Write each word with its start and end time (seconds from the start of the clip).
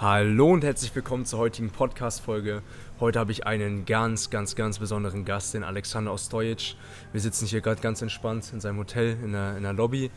Hallo 0.00 0.54
und 0.54 0.64
herzlich 0.64 0.94
willkommen 0.94 1.26
zur 1.26 1.40
heutigen 1.40 1.68
Podcast-Folge. 1.68 2.62
Heute 3.00 3.18
habe 3.18 3.32
ich 3.32 3.46
einen 3.46 3.84
ganz, 3.84 4.30
ganz, 4.30 4.56
ganz 4.56 4.78
besonderen 4.78 5.26
Gast, 5.26 5.52
den 5.52 5.62
Alexander 5.62 6.14
Ostojic. 6.14 6.74
Wir 7.12 7.20
sitzen 7.20 7.44
hier 7.44 7.60
gerade 7.60 7.82
ganz 7.82 8.00
entspannt 8.00 8.50
in 8.54 8.62
seinem 8.62 8.78
Hotel 8.78 9.18
in 9.22 9.32
der, 9.32 9.58
in 9.58 9.62
der 9.62 9.74
Lobby. 9.74 10.10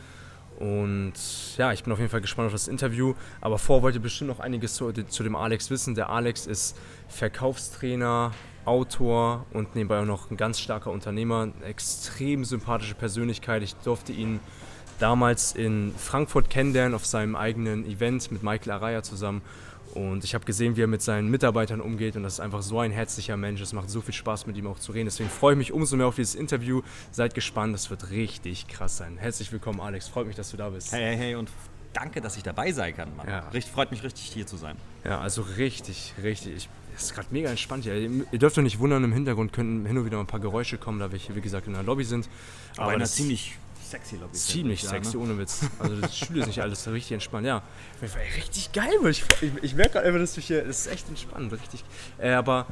Und 0.57 1.11
ja, 1.57 1.73
ich 1.73 1.83
bin 1.83 1.91
auf 1.91 1.99
jeden 1.99 2.09
Fall 2.09 2.21
gespannt 2.21 2.45
auf 2.45 2.53
das 2.53 2.69
Interview. 2.69 3.13
Aber 3.41 3.57
vorher 3.57 3.83
wollt 3.83 3.95
ihr 3.95 4.01
bestimmt 4.01 4.29
noch 4.29 4.39
einiges 4.39 4.75
zu, 4.75 4.89
zu 4.93 5.21
dem 5.21 5.35
Alex 5.35 5.69
wissen. 5.69 5.95
Der 5.95 6.09
Alex 6.09 6.47
ist 6.47 6.77
Verkaufstrainer, 7.09 8.31
Autor 8.63 9.45
und 9.51 9.75
nebenbei 9.75 9.99
auch 9.99 10.05
noch 10.05 10.31
ein 10.31 10.37
ganz 10.37 10.61
starker 10.61 10.91
Unternehmer. 10.91 11.41
Eine 11.41 11.65
extrem 11.65 12.45
sympathische 12.45 12.95
Persönlichkeit. 12.95 13.61
Ich 13.63 13.75
durfte 13.75 14.13
ihn 14.13 14.39
damals 14.99 15.53
in 15.53 15.93
Frankfurt 15.97 16.49
kennenlernen 16.49 16.93
auf 16.93 17.05
seinem 17.05 17.35
eigenen 17.35 17.85
Event 17.85 18.31
mit 18.31 18.43
Michael 18.43 18.71
Araya 18.71 19.03
zusammen. 19.03 19.41
Und 19.93 20.23
ich 20.23 20.33
habe 20.33 20.43
gesehen, 20.43 20.75
wie 20.75 20.81
er 20.81 20.87
mit 20.87 21.03
seinen 21.03 21.29
Mitarbeitern 21.29 21.79
umgeht 21.79 22.15
und 22.15 22.23
das 22.23 22.33
ist 22.33 22.39
einfach 22.39 22.63
so 22.63 22.79
ein 22.79 22.91
herzlicher 22.91 23.37
Mensch. 23.37 23.61
Es 23.61 23.73
macht 23.73 23.91
so 23.91 24.01
viel 24.01 24.13
Spaß, 24.13 24.47
mit 24.47 24.57
ihm 24.57 24.65
auch 24.65 24.79
zu 24.79 24.91
reden. 24.91 25.05
Deswegen 25.05 25.29
freue 25.29 25.53
ich 25.53 25.57
mich 25.57 25.71
umso 25.71 25.95
mehr 25.95 26.07
auf 26.07 26.15
dieses 26.15 26.33
Interview. 26.33 26.81
Seid 27.11 27.35
gespannt, 27.35 27.75
das 27.75 27.91
wird 27.91 28.09
richtig 28.09 28.67
krass 28.67 28.97
sein. 28.97 29.17
Herzlich 29.17 29.51
willkommen, 29.51 29.79
Alex. 29.79 30.07
Freut 30.07 30.25
mich, 30.25 30.35
dass 30.35 30.49
du 30.49 30.57
da 30.57 30.69
bist. 30.69 30.91
Hey, 30.91 31.01
hey, 31.01 31.17
hey 31.17 31.35
und 31.35 31.51
danke, 31.93 32.21
dass 32.21 32.37
ich 32.37 32.43
dabei 32.43 32.71
sein 32.71 32.95
kann, 32.95 33.15
Mann. 33.15 33.27
Ja. 33.27 33.49
Richt, 33.49 33.69
freut 33.69 33.91
mich 33.91 34.01
richtig, 34.01 34.23
hier 34.25 34.47
zu 34.47 34.57
sein. 34.57 34.77
Ja, 35.03 35.19
also 35.19 35.43
richtig, 35.57 36.15
richtig. 36.23 36.69
Es 36.95 37.03
ist 37.03 37.13
gerade 37.13 37.27
mega 37.31 37.49
entspannt 37.49 37.83
hier. 37.83 37.95
Ihr 37.95 38.39
dürft 38.39 38.57
euch 38.57 38.63
nicht 38.63 38.79
wundern, 38.79 39.03
im 39.03 39.13
Hintergrund 39.13 39.53
können 39.53 39.85
hin 39.85 39.97
und 39.97 40.05
wieder 40.05 40.19
ein 40.19 40.27
paar 40.27 40.39
Geräusche 40.39 40.77
kommen, 40.77 40.99
da 40.99 41.11
wir 41.11 41.19
hier, 41.19 41.35
wie 41.35 41.41
gesagt, 41.41 41.67
in 41.67 41.73
der 41.73 41.83
Lobby 41.83 42.03
sind. 42.03 42.27
Aber, 42.77 42.83
Aber 42.83 42.91
eine 42.93 43.05
ziemlich 43.05 43.57
sexy 43.93 44.15
Lobby. 44.17 44.33
Ziemlich 44.33 44.83
sexy, 44.83 45.17
ne? 45.17 45.23
ohne 45.23 45.37
Witz. 45.37 45.61
Also 45.79 45.95
das 46.01 46.17
Schule 46.17 46.41
ist 46.41 46.47
nicht 46.47 46.61
alles 46.61 46.87
richtig 46.87 47.11
entspannt. 47.11 47.45
Ja, 47.45 47.61
richtig 48.01 48.71
geil. 48.71 48.89
Ich, 49.09 49.23
ich, 49.41 49.51
ich 49.61 49.75
merke 49.75 49.93
gerade 49.93 50.07
einfach, 50.07 50.19
dass 50.19 50.33
du 50.33 50.41
hier, 50.41 50.63
das 50.63 50.85
ist 50.85 50.87
echt 50.91 51.07
entspannt, 51.09 51.53
richtig. 51.53 51.83
Äh, 52.17 52.31
aber 52.31 52.65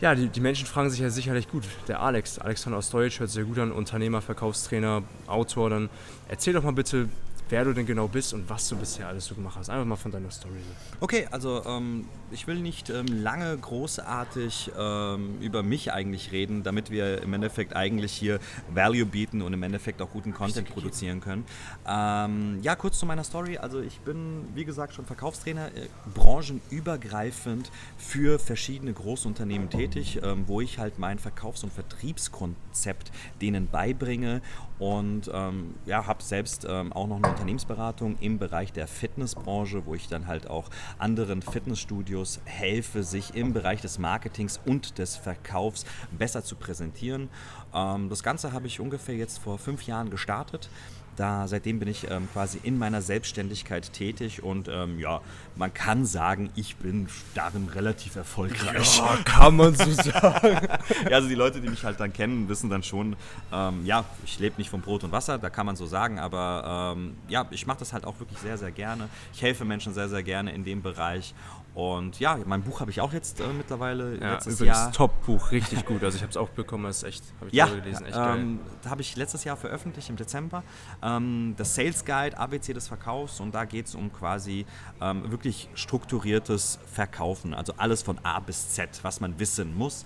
ja, 0.00 0.14
die, 0.14 0.28
die, 0.28 0.40
Menschen 0.40 0.66
fragen 0.66 0.90
sich 0.90 1.00
ja 1.00 1.10
sicherlich 1.10 1.48
gut. 1.48 1.64
Der 1.88 2.00
Alex, 2.00 2.38
Alexander 2.38 2.78
aus 2.78 2.90
Deutsch, 2.90 3.18
hört 3.18 3.30
sehr 3.30 3.44
gut 3.44 3.58
an, 3.58 3.72
Unternehmer, 3.72 4.22
Verkaufstrainer, 4.22 5.02
Autor. 5.26 5.70
Dann 5.70 5.90
erzähl 6.28 6.52
doch 6.52 6.62
mal 6.62 6.72
bitte, 6.72 7.08
wer 7.54 7.64
du 7.64 7.72
denn 7.72 7.86
genau 7.86 8.08
bist 8.08 8.34
und 8.34 8.50
was 8.50 8.68
du 8.68 8.74
bisher 8.74 9.06
alles 9.06 9.26
so 9.26 9.36
gemacht 9.36 9.56
hast. 9.56 9.70
Einfach 9.70 9.84
mal 9.84 9.94
von 9.94 10.10
deiner 10.10 10.32
Story. 10.32 10.58
Okay, 10.98 11.28
also 11.30 11.64
ähm, 11.64 12.08
ich 12.32 12.48
will 12.48 12.58
nicht 12.58 12.90
ähm, 12.90 13.06
lange 13.06 13.56
großartig 13.56 14.72
ähm, 14.76 15.38
über 15.40 15.62
mich 15.62 15.92
eigentlich 15.92 16.32
reden, 16.32 16.64
damit 16.64 16.90
wir 16.90 17.22
im 17.22 17.32
Endeffekt 17.32 17.76
eigentlich 17.76 18.10
hier 18.10 18.40
Value 18.70 19.06
bieten 19.06 19.40
und 19.40 19.52
im 19.52 19.62
Endeffekt 19.62 20.02
auch 20.02 20.10
guten 20.10 20.34
Content 20.34 20.68
produzieren 20.68 21.20
können. 21.20 21.44
Ähm, 21.86 22.58
ja, 22.62 22.74
kurz 22.74 22.98
zu 22.98 23.06
meiner 23.06 23.22
Story. 23.22 23.56
Also 23.56 23.80
ich 23.80 24.00
bin, 24.00 24.48
wie 24.56 24.64
gesagt, 24.64 24.92
schon 24.94 25.04
Verkaufstrainer, 25.04 25.68
äh, 25.68 25.86
branchenübergreifend 26.12 27.70
für 27.96 28.40
verschiedene 28.40 28.92
Großunternehmen 28.92 29.70
tätig, 29.70 30.18
ähm, 30.24 30.42
wo 30.48 30.60
ich 30.60 30.80
halt 30.80 30.98
mein 30.98 31.20
Verkaufs- 31.20 31.62
und 31.62 31.72
Vertriebskonzept 31.72 33.12
denen 33.40 33.68
beibringe 33.68 34.42
und 34.80 35.30
ähm, 35.32 35.76
ja, 35.86 36.04
habe 36.08 36.20
selbst 36.20 36.66
auch 36.66 37.06
noch 37.06 37.22
eine 37.22 37.36
Unternehmensberatung 37.44 38.16
im 38.20 38.38
Bereich 38.38 38.72
der 38.72 38.86
Fitnessbranche, 38.86 39.84
wo 39.84 39.94
ich 39.94 40.08
dann 40.08 40.28
halt 40.28 40.48
auch 40.48 40.70
anderen 40.96 41.42
Fitnessstudios 41.42 42.40
helfe, 42.46 43.02
sich 43.02 43.34
im 43.34 43.52
Bereich 43.52 43.82
des 43.82 43.98
Marketings 43.98 44.58
und 44.64 44.96
des 44.96 45.16
Verkaufs 45.16 45.84
besser 46.10 46.42
zu 46.42 46.56
präsentieren. 46.56 47.28
Ähm, 47.74 48.08
das 48.08 48.22
Ganze 48.22 48.52
habe 48.52 48.66
ich 48.66 48.80
ungefähr 48.80 49.14
jetzt 49.14 49.40
vor 49.40 49.58
fünf 49.58 49.82
Jahren 49.82 50.08
gestartet. 50.08 50.70
Da, 51.16 51.46
seitdem 51.48 51.78
bin 51.78 51.88
ich 51.88 52.10
ähm, 52.10 52.28
quasi 52.32 52.58
in 52.62 52.78
meiner 52.78 53.02
Selbstständigkeit 53.02 53.92
tätig 53.92 54.42
und 54.42 54.68
ähm, 54.68 54.98
ja, 54.98 55.20
man 55.56 55.72
kann 55.72 56.04
sagen, 56.04 56.50
ich 56.56 56.76
bin 56.76 57.08
darin 57.34 57.68
relativ 57.68 58.16
erfolgreich. 58.16 58.98
Ja, 58.98 59.18
kann 59.24 59.56
man 59.56 59.74
so 59.74 59.90
sagen. 59.90 60.58
ja, 61.08 61.16
also 61.16 61.28
die 61.28 61.34
Leute, 61.34 61.60
die 61.60 61.68
mich 61.68 61.84
halt 61.84 62.00
dann 62.00 62.12
kennen, 62.12 62.48
wissen 62.48 62.70
dann 62.70 62.82
schon, 62.82 63.16
ähm, 63.52 63.84
ja, 63.84 64.04
ich 64.24 64.38
lebe 64.38 64.56
nicht 64.58 64.70
von 64.70 64.80
Brot 64.80 65.04
und 65.04 65.12
Wasser, 65.12 65.38
da 65.38 65.50
kann 65.50 65.66
man 65.66 65.76
so 65.76 65.86
sagen, 65.86 66.18
aber 66.18 66.94
ähm, 66.96 67.16
ja, 67.28 67.46
ich 67.50 67.66
mache 67.66 67.78
das 67.78 67.92
halt 67.92 68.04
auch 68.04 68.18
wirklich 68.18 68.38
sehr, 68.38 68.58
sehr 68.58 68.70
gerne. 68.70 69.08
Ich 69.32 69.42
helfe 69.42 69.64
Menschen 69.64 69.94
sehr, 69.94 70.08
sehr 70.08 70.22
gerne 70.22 70.52
in 70.52 70.64
dem 70.64 70.82
Bereich 70.82 71.34
und 71.74 72.20
ja, 72.20 72.38
mein 72.46 72.62
Buch 72.62 72.80
habe 72.80 72.92
ich 72.92 73.00
auch 73.00 73.12
jetzt 73.12 73.40
äh, 73.40 73.48
mittlerweile 73.48 74.16
ja, 74.20 74.34
letztes 74.34 74.54
übrigens 74.54 74.76
Jahr. 74.78 74.92
Top-Buch, 74.92 75.50
richtig 75.50 75.84
gut. 75.84 76.04
Also 76.04 76.16
ich 76.16 76.22
habe 76.22 76.30
es 76.30 76.36
auch 76.36 76.50
bekommen, 76.50 76.84
das 76.84 76.98
ist 76.98 77.02
echt, 77.02 77.24
habe 77.40 77.48
ich 77.48 77.54
ja, 77.54 77.66
gelesen, 77.66 78.06
echt 78.06 78.16
ähm, 78.16 78.60
geil. 78.82 78.90
habe 78.90 79.02
ich 79.02 79.16
letztes 79.16 79.42
Jahr 79.42 79.56
veröffentlicht 79.56 80.08
im 80.08 80.14
Dezember. 80.14 80.62
Ähm, 81.02 81.54
das 81.56 81.74
Sales 81.74 82.04
Guide, 82.04 82.38
ABC 82.38 82.74
des 82.74 82.86
Verkaufs 82.86 83.40
und 83.40 83.52
da 83.56 83.64
geht 83.64 83.86
es 83.86 83.96
um 83.96 84.12
quasi 84.12 84.66
ähm, 85.00 85.28
wirklich 85.32 85.68
strukturiertes 85.74 86.78
Verkaufen. 86.92 87.54
Also 87.54 87.74
alles 87.76 88.02
von 88.02 88.20
A 88.22 88.38
bis 88.38 88.68
Z, 88.70 89.00
was 89.02 89.20
man 89.20 89.40
wissen 89.40 89.76
muss. 89.76 90.04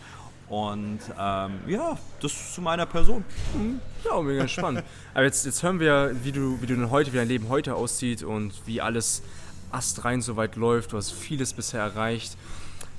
Und 0.49 1.01
ähm, 1.19 1.61
ja, 1.67 1.99
das 2.23 2.55
zu 2.55 2.63
meiner 2.63 2.87
Person. 2.87 3.23
Mhm. 3.55 3.81
Ja, 4.05 4.19
mega 4.23 4.49
spannend. 4.49 4.85
Aber 5.13 5.25
jetzt, 5.25 5.45
jetzt 5.45 5.63
hören 5.63 5.79
wir, 5.79 6.13
wie 6.23 6.33
du, 6.33 6.63
wie 6.63 6.67
du 6.67 6.75
denn 6.75 6.91
heute, 6.91 7.13
wie 7.13 7.19
dein 7.19 7.29
Leben 7.29 7.51
heute 7.51 7.75
aussieht 7.75 8.23
und 8.23 8.55
wie 8.65 8.81
alles 8.81 9.23
astrein 9.71 10.23
soweit 10.23 10.57
läuft. 10.57 10.93
Du 10.93 10.97
hast 10.97 11.13
vieles 11.13 11.53
bisher 11.53 11.81
erreicht. 11.81 12.37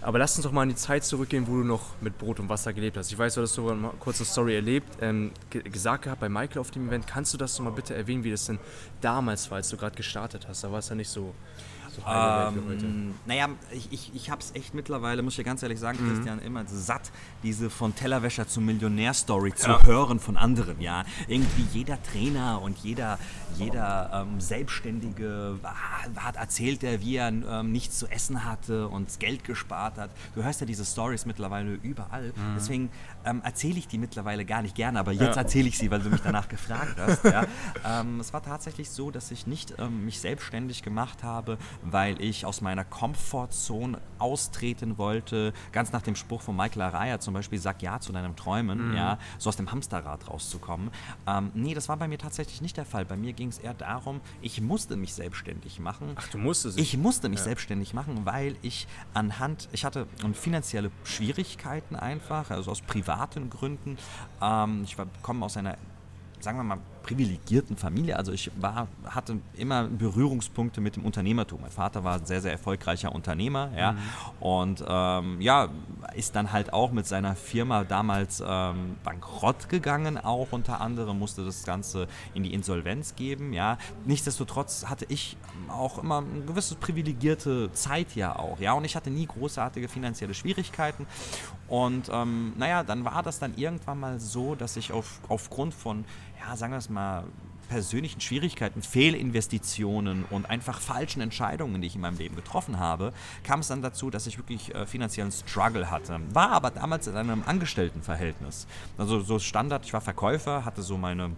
Aber 0.01 0.17
lass 0.17 0.37
uns 0.37 0.45
doch 0.45 0.53
mal 0.53 0.63
in 0.63 0.69
die 0.69 0.75
Zeit 0.75 1.03
zurückgehen, 1.03 1.45
wo 1.47 1.57
du 1.57 1.63
noch 1.63 1.81
mit 1.99 2.17
Brot 2.17 2.39
und 2.39 2.47
Wasser 2.47 2.71
gelebt 2.71 2.95
hast. 2.95 3.11
Ich 3.11 3.17
weiß, 3.17 3.35
du 3.35 3.41
hast 3.41 3.53
so 3.53 3.69
eine 3.69 3.89
kurze 3.99 4.23
Story 4.23 4.55
erlebt, 4.55 4.87
ähm, 5.01 5.31
gesagt 5.49 6.03
gehabt 6.03 6.21
bei 6.21 6.29
Michael 6.29 6.59
auf 6.59 6.71
dem 6.71 6.87
Event. 6.87 7.05
Kannst 7.05 7.33
du 7.33 7.37
das 7.37 7.55
doch 7.55 7.65
mal 7.65 7.71
bitte 7.71 7.95
erwähnen, 7.95 8.23
wie 8.23 8.31
das 8.31 8.45
denn 8.45 8.59
damals 9.01 9.51
war, 9.51 9.57
als 9.57 9.69
du 9.69 9.75
gerade 9.75 9.97
gestartet 9.97 10.47
hast? 10.47 10.63
Da 10.63 10.71
war 10.71 10.79
es 10.79 10.87
ja 10.87 10.95
nicht 10.95 11.09
so 11.09 11.35
so 11.95 12.01
ähm, 12.07 13.15
Naja, 13.25 13.49
ich, 13.71 13.91
ich, 13.91 14.11
ich 14.15 14.29
habe 14.29 14.41
es 14.41 14.53
echt 14.55 14.73
mittlerweile, 14.73 15.21
muss 15.21 15.37
ich 15.37 15.45
ganz 15.45 15.63
ehrlich 15.63 15.79
sagen, 15.79 15.99
mhm. 16.01 16.13
Christian, 16.13 16.39
immer 16.39 16.63
satt, 16.67 17.11
diese 17.43 17.69
von 17.69 17.95
Tellerwäscher 17.95 18.47
zum 18.47 18.65
Millionär-Story 18.65 19.53
zu 19.55 19.69
ja. 19.69 19.83
hören 19.83 20.19
von 20.19 20.37
anderen. 20.37 20.81
Ja, 20.81 21.05
irgendwie 21.27 21.65
jeder 21.73 22.01
Trainer 22.03 22.61
und 22.61 22.77
jeder, 22.79 23.19
jeder 23.57 24.25
ähm, 24.27 24.39
Selbstständige 24.39 25.59
hat 26.15 26.35
erzählt, 26.35 26.83
er, 26.83 27.01
wie 27.01 27.15
er 27.15 27.29
ähm, 27.29 27.71
nichts 27.71 27.99
zu 27.99 28.07
essen 28.07 28.45
hatte 28.45 28.87
und 28.87 29.19
Geld 29.19 29.43
gespart 29.43 29.97
hat. 29.97 30.11
Du 30.35 30.43
hörst 30.43 30.61
ja 30.61 30.67
diese 30.67 30.85
Stories 30.85 31.25
mittlerweile 31.25 31.73
überall. 31.81 32.27
Mhm. 32.27 32.55
Deswegen 32.55 32.89
ähm, 33.25 33.41
erzähle 33.43 33.77
ich 33.79 33.87
die 33.87 33.97
mittlerweile 33.97 34.45
gar 34.45 34.61
nicht 34.61 34.75
gerne, 34.75 34.99
aber 34.99 35.11
jetzt 35.11 35.35
ja. 35.35 35.41
erzähle 35.41 35.67
ich 35.67 35.77
sie, 35.77 35.91
weil 35.91 35.99
du 36.01 36.09
mich 36.09 36.21
danach 36.21 36.47
gefragt 36.49 36.95
hast. 36.97 37.23
Ja. 37.23 37.45
Ähm, 37.85 38.19
es 38.19 38.33
war 38.33 38.41
tatsächlich 38.41 38.89
so, 38.89 39.11
dass 39.11 39.31
ich 39.31 39.47
nicht 39.47 39.75
ähm, 39.77 40.05
mich 40.05 40.19
selbstständig 40.19 40.83
gemacht 40.83 41.23
habe, 41.23 41.57
weil 41.83 42.21
ich 42.21 42.45
aus 42.45 42.61
meiner 42.61 42.83
Comfortzone 42.83 43.99
austreten 44.17 44.97
wollte. 44.97 45.53
Ganz 45.71 45.91
nach 45.91 46.01
dem 46.01 46.15
Spruch 46.15 46.41
von 46.41 46.55
Michael 46.55 46.81
Araya 46.81 47.19
zum 47.19 47.33
Beispiel, 47.33 47.59
sag 47.59 47.81
ja 47.81 47.99
zu 47.99 48.11
deinem 48.11 48.35
Träumen, 48.35 48.89
mhm. 48.89 48.95
ja, 48.95 49.19
so 49.37 49.49
aus 49.49 49.55
dem 49.55 49.71
Hamsterrad 49.71 50.29
rauszukommen. 50.29 50.91
Ähm, 51.27 51.51
nee, 51.53 51.73
das 51.73 51.89
war 51.89 51.97
bei 51.97 52.07
mir 52.07 52.17
tatsächlich 52.17 52.61
nicht 52.61 52.77
der 52.77 52.85
Fall. 52.85 53.05
Bei 53.05 53.17
mir 53.17 53.33
ging 53.33 53.49
es 53.49 53.59
eher 53.59 53.73
darum, 53.73 54.21
ich 54.41 54.61
musste 54.61 54.95
mich 54.95 55.13
selbstständig 55.13 55.79
machen. 55.79 56.15
Ach, 56.15 56.27
du 56.29 56.37
musstest 56.37 56.79
Ich 56.79 56.97
musste 56.97 57.29
mich 57.29 57.39
ja. 57.39 57.45
selbstständig 57.45 57.93
machen, 57.93 58.25
weil 58.25 58.55
ich 58.61 58.87
anhand, 59.13 59.69
ich 59.71 59.85
hatte 59.85 60.07
finanzielle 60.33 60.91
Schwierigkeiten 61.03 61.95
einfach, 61.95 62.49
also 62.51 62.71
aus 62.71 62.81
privaten 62.81 63.18
Gründen. 63.49 63.97
Ähm, 64.41 64.83
ich 64.83 64.97
komme 65.21 65.45
aus 65.45 65.57
einer 65.57 65.77
sagen 66.39 66.57
wir 66.57 66.63
mal, 66.63 66.79
privilegierten 67.03 67.77
Familie. 67.77 68.17
Also 68.17 68.31
ich 68.31 68.51
war, 68.59 68.87
hatte 69.05 69.39
immer 69.55 69.85
Berührungspunkte 69.85 70.81
mit 70.81 70.95
dem 70.95 71.05
Unternehmertum. 71.05 71.61
Mein 71.61 71.71
Vater 71.71 72.03
war 72.03 72.15
ein 72.15 72.25
sehr, 72.25 72.41
sehr 72.41 72.51
erfolgreicher 72.51 73.13
Unternehmer, 73.13 73.71
ja. 73.75 73.93
Mhm. 73.93 73.97
Und 74.39 74.85
ähm, 74.87 75.41
ja, 75.41 75.69
ist 76.15 76.35
dann 76.35 76.51
halt 76.51 76.73
auch 76.73 76.91
mit 76.91 77.07
seiner 77.07 77.35
Firma 77.35 77.83
damals 77.83 78.43
ähm, 78.45 78.97
bankrott 79.03 79.69
gegangen, 79.69 80.17
auch 80.17 80.47
unter 80.51 80.81
anderem, 80.81 81.19
musste 81.19 81.45
das 81.45 81.63
Ganze 81.63 82.07
in 82.33 82.43
die 82.43 82.53
Insolvenz 82.53 83.15
geben, 83.15 83.53
ja. 83.53 83.77
Nichtsdestotrotz 84.05 84.85
hatte 84.87 85.05
ich 85.09 85.37
auch 85.69 86.01
immer 86.01 86.19
eine 86.19 86.45
gewisse 86.45 86.75
privilegierte 86.75 87.71
Zeit 87.73 88.15
ja 88.15 88.35
auch, 88.35 88.59
ja. 88.59 88.73
Und 88.73 88.85
ich 88.85 88.95
hatte 88.95 89.09
nie 89.09 89.25
großartige 89.25 89.87
finanzielle 89.87 90.33
Schwierigkeiten. 90.33 91.05
Und 91.67 92.09
ähm, 92.11 92.53
naja, 92.57 92.83
dann 92.83 93.05
war 93.05 93.21
das 93.21 93.39
dann 93.39 93.55
irgendwann 93.55 93.99
mal 93.99 94.19
so, 94.19 94.55
dass 94.55 94.75
ich 94.75 94.91
auf, 94.91 95.19
aufgrund 95.29 95.73
von 95.73 96.03
ja, 96.39 96.55
sagen 96.55 96.73
wir 96.73 96.77
es 96.77 96.89
mal, 96.89 97.25
persönlichen 97.69 98.19
Schwierigkeiten, 98.19 98.81
Fehlinvestitionen 98.81 100.25
und 100.25 100.49
einfach 100.49 100.79
falschen 100.79 101.21
Entscheidungen, 101.21 101.81
die 101.81 101.87
ich 101.87 101.95
in 101.95 102.01
meinem 102.01 102.17
Leben 102.17 102.35
getroffen 102.35 102.79
habe, 102.79 103.13
kam 103.43 103.59
es 103.59 103.67
dann 103.67 103.81
dazu, 103.81 104.09
dass 104.09 104.27
ich 104.27 104.37
wirklich 104.37 104.73
äh, 104.73 104.85
finanziellen 104.85 105.31
Struggle 105.31 105.89
hatte. 105.89 106.19
War 106.33 106.49
aber 106.51 106.71
damals 106.71 107.07
in 107.07 107.15
einem 107.15 107.43
Angestelltenverhältnis. 107.45 108.67
Also 108.97 109.21
so 109.21 109.39
Standard, 109.39 109.85
ich 109.85 109.93
war 109.93 110.01
Verkäufer, 110.01 110.65
hatte 110.65 110.81
so 110.81 110.97
meine 110.97 111.31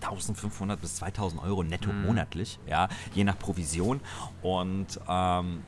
1500 0.00 0.80
bis 0.80 0.96
2000 0.96 1.42
Euro 1.42 1.62
netto 1.62 1.92
mhm. 1.92 2.06
monatlich, 2.06 2.58
ja, 2.66 2.88
je 3.14 3.24
nach 3.24 3.38
Provision. 3.38 4.00
Und 4.42 5.00
ähm, 5.08 5.62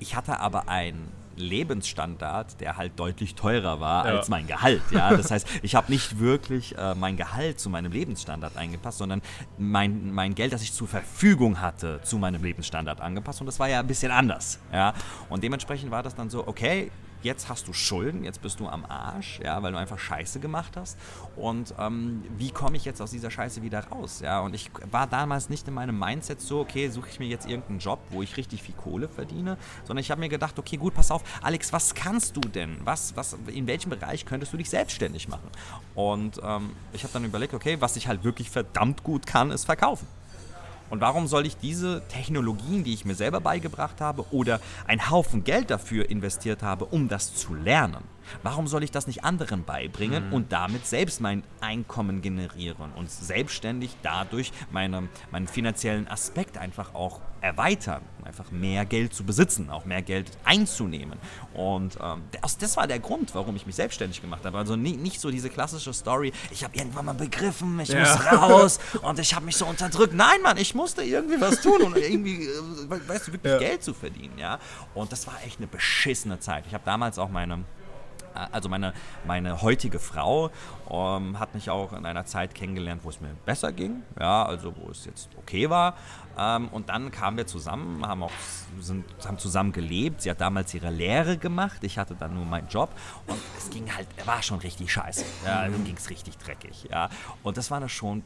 ich 0.00 0.14
hatte 0.14 0.38
aber 0.40 0.68
ein 0.68 1.08
Lebensstandard, 1.36 2.60
der 2.60 2.76
halt 2.76 2.98
deutlich 2.98 3.34
teurer 3.34 3.80
war 3.80 4.06
ja. 4.06 4.16
als 4.16 4.28
mein 4.28 4.46
Gehalt. 4.46 4.82
Ja? 4.90 5.16
Das 5.16 5.30
heißt, 5.30 5.46
ich 5.62 5.74
habe 5.74 5.90
nicht 5.90 6.18
wirklich 6.18 6.76
äh, 6.76 6.94
mein 6.94 7.16
Gehalt 7.16 7.60
zu 7.60 7.70
meinem 7.70 7.92
Lebensstandard 7.92 8.56
eingepasst, 8.56 8.98
sondern 8.98 9.22
mein, 9.58 10.12
mein 10.12 10.34
Geld, 10.34 10.52
das 10.52 10.62
ich 10.62 10.72
zur 10.72 10.88
Verfügung 10.88 11.60
hatte, 11.60 12.00
zu 12.02 12.18
meinem 12.18 12.42
Lebensstandard 12.42 13.00
angepasst. 13.00 13.40
Und 13.40 13.46
das 13.46 13.58
war 13.58 13.68
ja 13.68 13.80
ein 13.80 13.86
bisschen 13.86 14.12
anders. 14.12 14.58
Ja? 14.72 14.94
Und 15.28 15.42
dementsprechend 15.42 15.90
war 15.90 16.02
das 16.02 16.14
dann 16.14 16.30
so, 16.30 16.46
okay, 16.46 16.90
jetzt 17.24 17.48
hast 17.48 17.66
du 17.66 17.72
Schulden, 17.72 18.22
jetzt 18.22 18.42
bist 18.42 18.60
du 18.60 18.68
am 18.68 18.84
Arsch, 18.84 19.40
ja, 19.42 19.62
weil 19.62 19.72
du 19.72 19.78
einfach 19.78 19.98
Scheiße 19.98 20.38
gemacht 20.40 20.76
hast. 20.76 20.96
Und 21.36 21.74
ähm, 21.78 22.22
wie 22.36 22.50
komme 22.50 22.76
ich 22.76 22.84
jetzt 22.84 23.00
aus 23.00 23.10
dieser 23.10 23.30
Scheiße 23.30 23.62
wieder 23.62 23.80
raus? 23.88 24.20
Ja, 24.22 24.40
und 24.40 24.54
ich 24.54 24.70
war 24.90 25.06
damals 25.06 25.48
nicht 25.48 25.66
in 25.66 25.74
meinem 25.74 25.98
Mindset 25.98 26.40
so, 26.40 26.60
okay, 26.60 26.88
suche 26.88 27.08
ich 27.08 27.18
mir 27.18 27.26
jetzt 27.26 27.48
irgendeinen 27.48 27.78
Job, 27.78 27.98
wo 28.10 28.22
ich 28.22 28.36
richtig 28.36 28.62
viel 28.62 28.74
Kohle 28.74 29.08
verdiene, 29.08 29.56
sondern 29.84 30.02
ich 30.02 30.10
habe 30.10 30.20
mir 30.20 30.28
gedacht, 30.28 30.58
okay, 30.58 30.76
gut, 30.76 30.94
pass 30.94 31.10
auf, 31.10 31.22
Alex, 31.42 31.72
was 31.72 31.94
kannst 31.94 32.36
du 32.36 32.40
denn? 32.40 32.76
Was, 32.84 33.16
was, 33.16 33.36
in 33.46 33.66
welchem 33.66 33.90
Bereich 33.90 34.26
könntest 34.26 34.52
du 34.52 34.56
dich 34.56 34.70
selbstständig 34.70 35.28
machen? 35.28 35.48
Und 35.94 36.40
ähm, 36.44 36.70
ich 36.92 37.02
habe 37.02 37.12
dann 37.12 37.24
überlegt, 37.24 37.54
okay, 37.54 37.80
was 37.80 37.96
ich 37.96 38.06
halt 38.06 38.22
wirklich 38.22 38.50
verdammt 38.50 39.02
gut 39.02 39.26
kann, 39.26 39.50
ist 39.50 39.64
verkaufen. 39.64 40.06
Und 40.94 41.00
warum 41.00 41.26
soll 41.26 41.44
ich 41.44 41.56
diese 41.56 42.02
Technologien, 42.06 42.84
die 42.84 42.94
ich 42.94 43.04
mir 43.04 43.16
selber 43.16 43.40
beigebracht 43.40 44.00
habe 44.00 44.24
oder 44.30 44.60
einen 44.86 45.10
Haufen 45.10 45.42
Geld 45.42 45.68
dafür 45.68 46.08
investiert 46.08 46.62
habe, 46.62 46.84
um 46.84 47.08
das 47.08 47.34
zu 47.34 47.52
lernen, 47.52 48.04
Warum 48.42 48.66
soll 48.66 48.82
ich 48.82 48.90
das 48.90 49.06
nicht 49.06 49.24
anderen 49.24 49.64
beibringen 49.64 50.28
mhm. 50.28 50.32
und 50.32 50.52
damit 50.52 50.86
selbst 50.86 51.20
mein 51.20 51.42
Einkommen 51.60 52.22
generieren 52.22 52.92
und 52.96 53.10
selbstständig 53.10 53.96
dadurch 54.02 54.52
meine, 54.70 55.08
meinen 55.30 55.46
finanziellen 55.46 56.08
Aspekt 56.08 56.58
einfach 56.58 56.94
auch 56.94 57.20
erweitern, 57.44 58.00
einfach 58.24 58.50
mehr 58.50 58.86
Geld 58.86 59.12
zu 59.12 59.22
besitzen, 59.22 59.68
auch 59.68 59.84
mehr 59.84 60.00
Geld 60.00 60.30
einzunehmen. 60.44 61.18
Und 61.52 61.98
ähm, 62.02 62.22
das, 62.40 62.56
das, 62.56 62.78
war 62.78 62.86
der 62.86 63.00
Grund, 63.00 63.34
warum 63.34 63.54
ich 63.54 63.66
mich 63.66 63.76
selbstständig 63.76 64.22
gemacht 64.22 64.46
habe. 64.46 64.56
Also 64.56 64.76
nie, 64.76 64.96
nicht 64.96 65.20
so 65.20 65.30
diese 65.30 65.50
klassische 65.50 65.92
Story, 65.92 66.32
ich 66.50 66.64
habe 66.64 66.74
irgendwann 66.74 67.04
mal 67.04 67.12
begriffen, 67.12 67.78
ich 67.80 67.90
ja. 67.90 68.00
muss 68.00 68.32
raus 68.32 68.80
und 69.02 69.18
ich 69.18 69.34
habe 69.34 69.44
mich 69.44 69.56
so 69.56 69.66
unterdrückt. 69.66 70.14
Nein, 70.14 70.40
Mann, 70.42 70.56
ich 70.56 70.74
musste 70.74 71.02
irgendwie 71.02 71.38
was 71.38 71.60
tun 71.60 71.82
und 71.82 71.98
irgendwie, 71.98 72.46
äh, 72.46 73.08
weißt 73.08 73.28
du, 73.28 73.32
wirklich 73.32 73.52
ja. 73.52 73.58
Geld 73.58 73.82
zu 73.82 73.92
verdienen. 73.92 74.38
Ja? 74.38 74.58
Und 74.94 75.12
das 75.12 75.26
war 75.26 75.34
echt 75.44 75.58
eine 75.58 75.66
beschissene 75.66 76.40
Zeit. 76.40 76.64
Ich 76.66 76.72
habe 76.72 76.84
damals 76.86 77.18
auch 77.18 77.28
meine 77.28 77.64
also 78.34 78.68
meine, 78.68 78.92
meine 79.26 79.62
heutige 79.62 79.98
Frau 79.98 80.50
ähm, 80.90 81.38
hat 81.38 81.54
mich 81.54 81.70
auch 81.70 81.92
in 81.92 82.04
einer 82.04 82.26
Zeit 82.26 82.54
kennengelernt, 82.54 83.04
wo 83.04 83.10
es 83.10 83.20
mir 83.20 83.30
besser 83.46 83.72
ging, 83.72 84.02
ja, 84.18 84.44
also 84.44 84.74
wo 84.76 84.90
es 84.90 85.04
jetzt 85.04 85.28
okay 85.38 85.70
war. 85.70 85.94
Ähm, 86.36 86.68
und 86.68 86.88
dann 86.88 87.10
kamen 87.10 87.36
wir 87.36 87.46
zusammen, 87.46 88.06
haben 88.06 88.24
auch 88.24 88.32
sind, 88.80 89.04
haben 89.24 89.38
zusammen 89.38 89.72
gelebt. 89.72 90.22
Sie 90.22 90.30
hat 90.30 90.40
damals 90.40 90.74
ihre 90.74 90.90
Lehre 90.90 91.38
gemacht, 91.38 91.78
ich 91.82 91.98
hatte 91.98 92.14
dann 92.14 92.34
nur 92.34 92.44
meinen 92.44 92.68
Job 92.68 92.90
und 93.26 93.38
es 93.56 93.70
ging 93.70 93.94
halt, 93.94 94.08
war 94.26 94.42
schon 94.42 94.58
richtig 94.58 94.92
scheiße. 94.92 95.24
Ja, 95.46 95.60
also 95.60 95.78
ging 95.78 95.96
es 95.96 96.10
richtig 96.10 96.36
dreckig. 96.38 96.88
Ja. 96.90 97.08
Und 97.42 97.56
das 97.56 97.70
war 97.70 97.78
eine 97.78 97.88
schon 97.88 98.22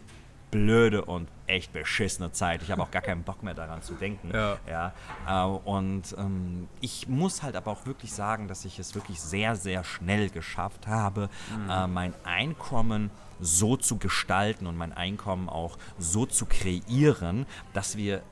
blöde 0.50 1.04
und 1.04 1.28
echt 1.46 1.72
beschissene 1.72 2.32
Zeit. 2.32 2.62
Ich 2.62 2.70
habe 2.70 2.82
auch 2.82 2.90
gar 2.90 3.02
keinen 3.02 3.22
Bock 3.22 3.42
mehr 3.42 3.54
daran 3.54 3.82
zu 3.82 3.94
denken. 3.94 4.30
Ja. 4.32 4.58
ja 4.66 4.92
äh, 5.26 5.46
und 5.46 6.14
ähm, 6.18 6.68
ich 6.80 7.08
muss 7.08 7.42
halt 7.42 7.56
aber 7.56 7.70
auch 7.70 7.86
wirklich 7.86 8.12
sagen, 8.12 8.48
dass 8.48 8.64
ich 8.64 8.78
es 8.78 8.94
wirklich 8.94 9.20
sehr, 9.20 9.56
sehr 9.56 9.84
schnell 9.84 10.30
geschafft 10.30 10.86
habe, 10.86 11.28
mhm. 11.56 11.70
äh, 11.70 11.86
mein 11.86 12.14
Einkommen 12.24 13.10
so 13.40 13.76
zu 13.76 13.98
gestalten 13.98 14.66
und 14.66 14.76
mein 14.76 14.92
Einkommen 14.92 15.48
auch 15.48 15.78
so 15.98 16.26
zu 16.26 16.46
kreieren, 16.46 17.46
dass 17.72 17.96
wir 17.96 18.22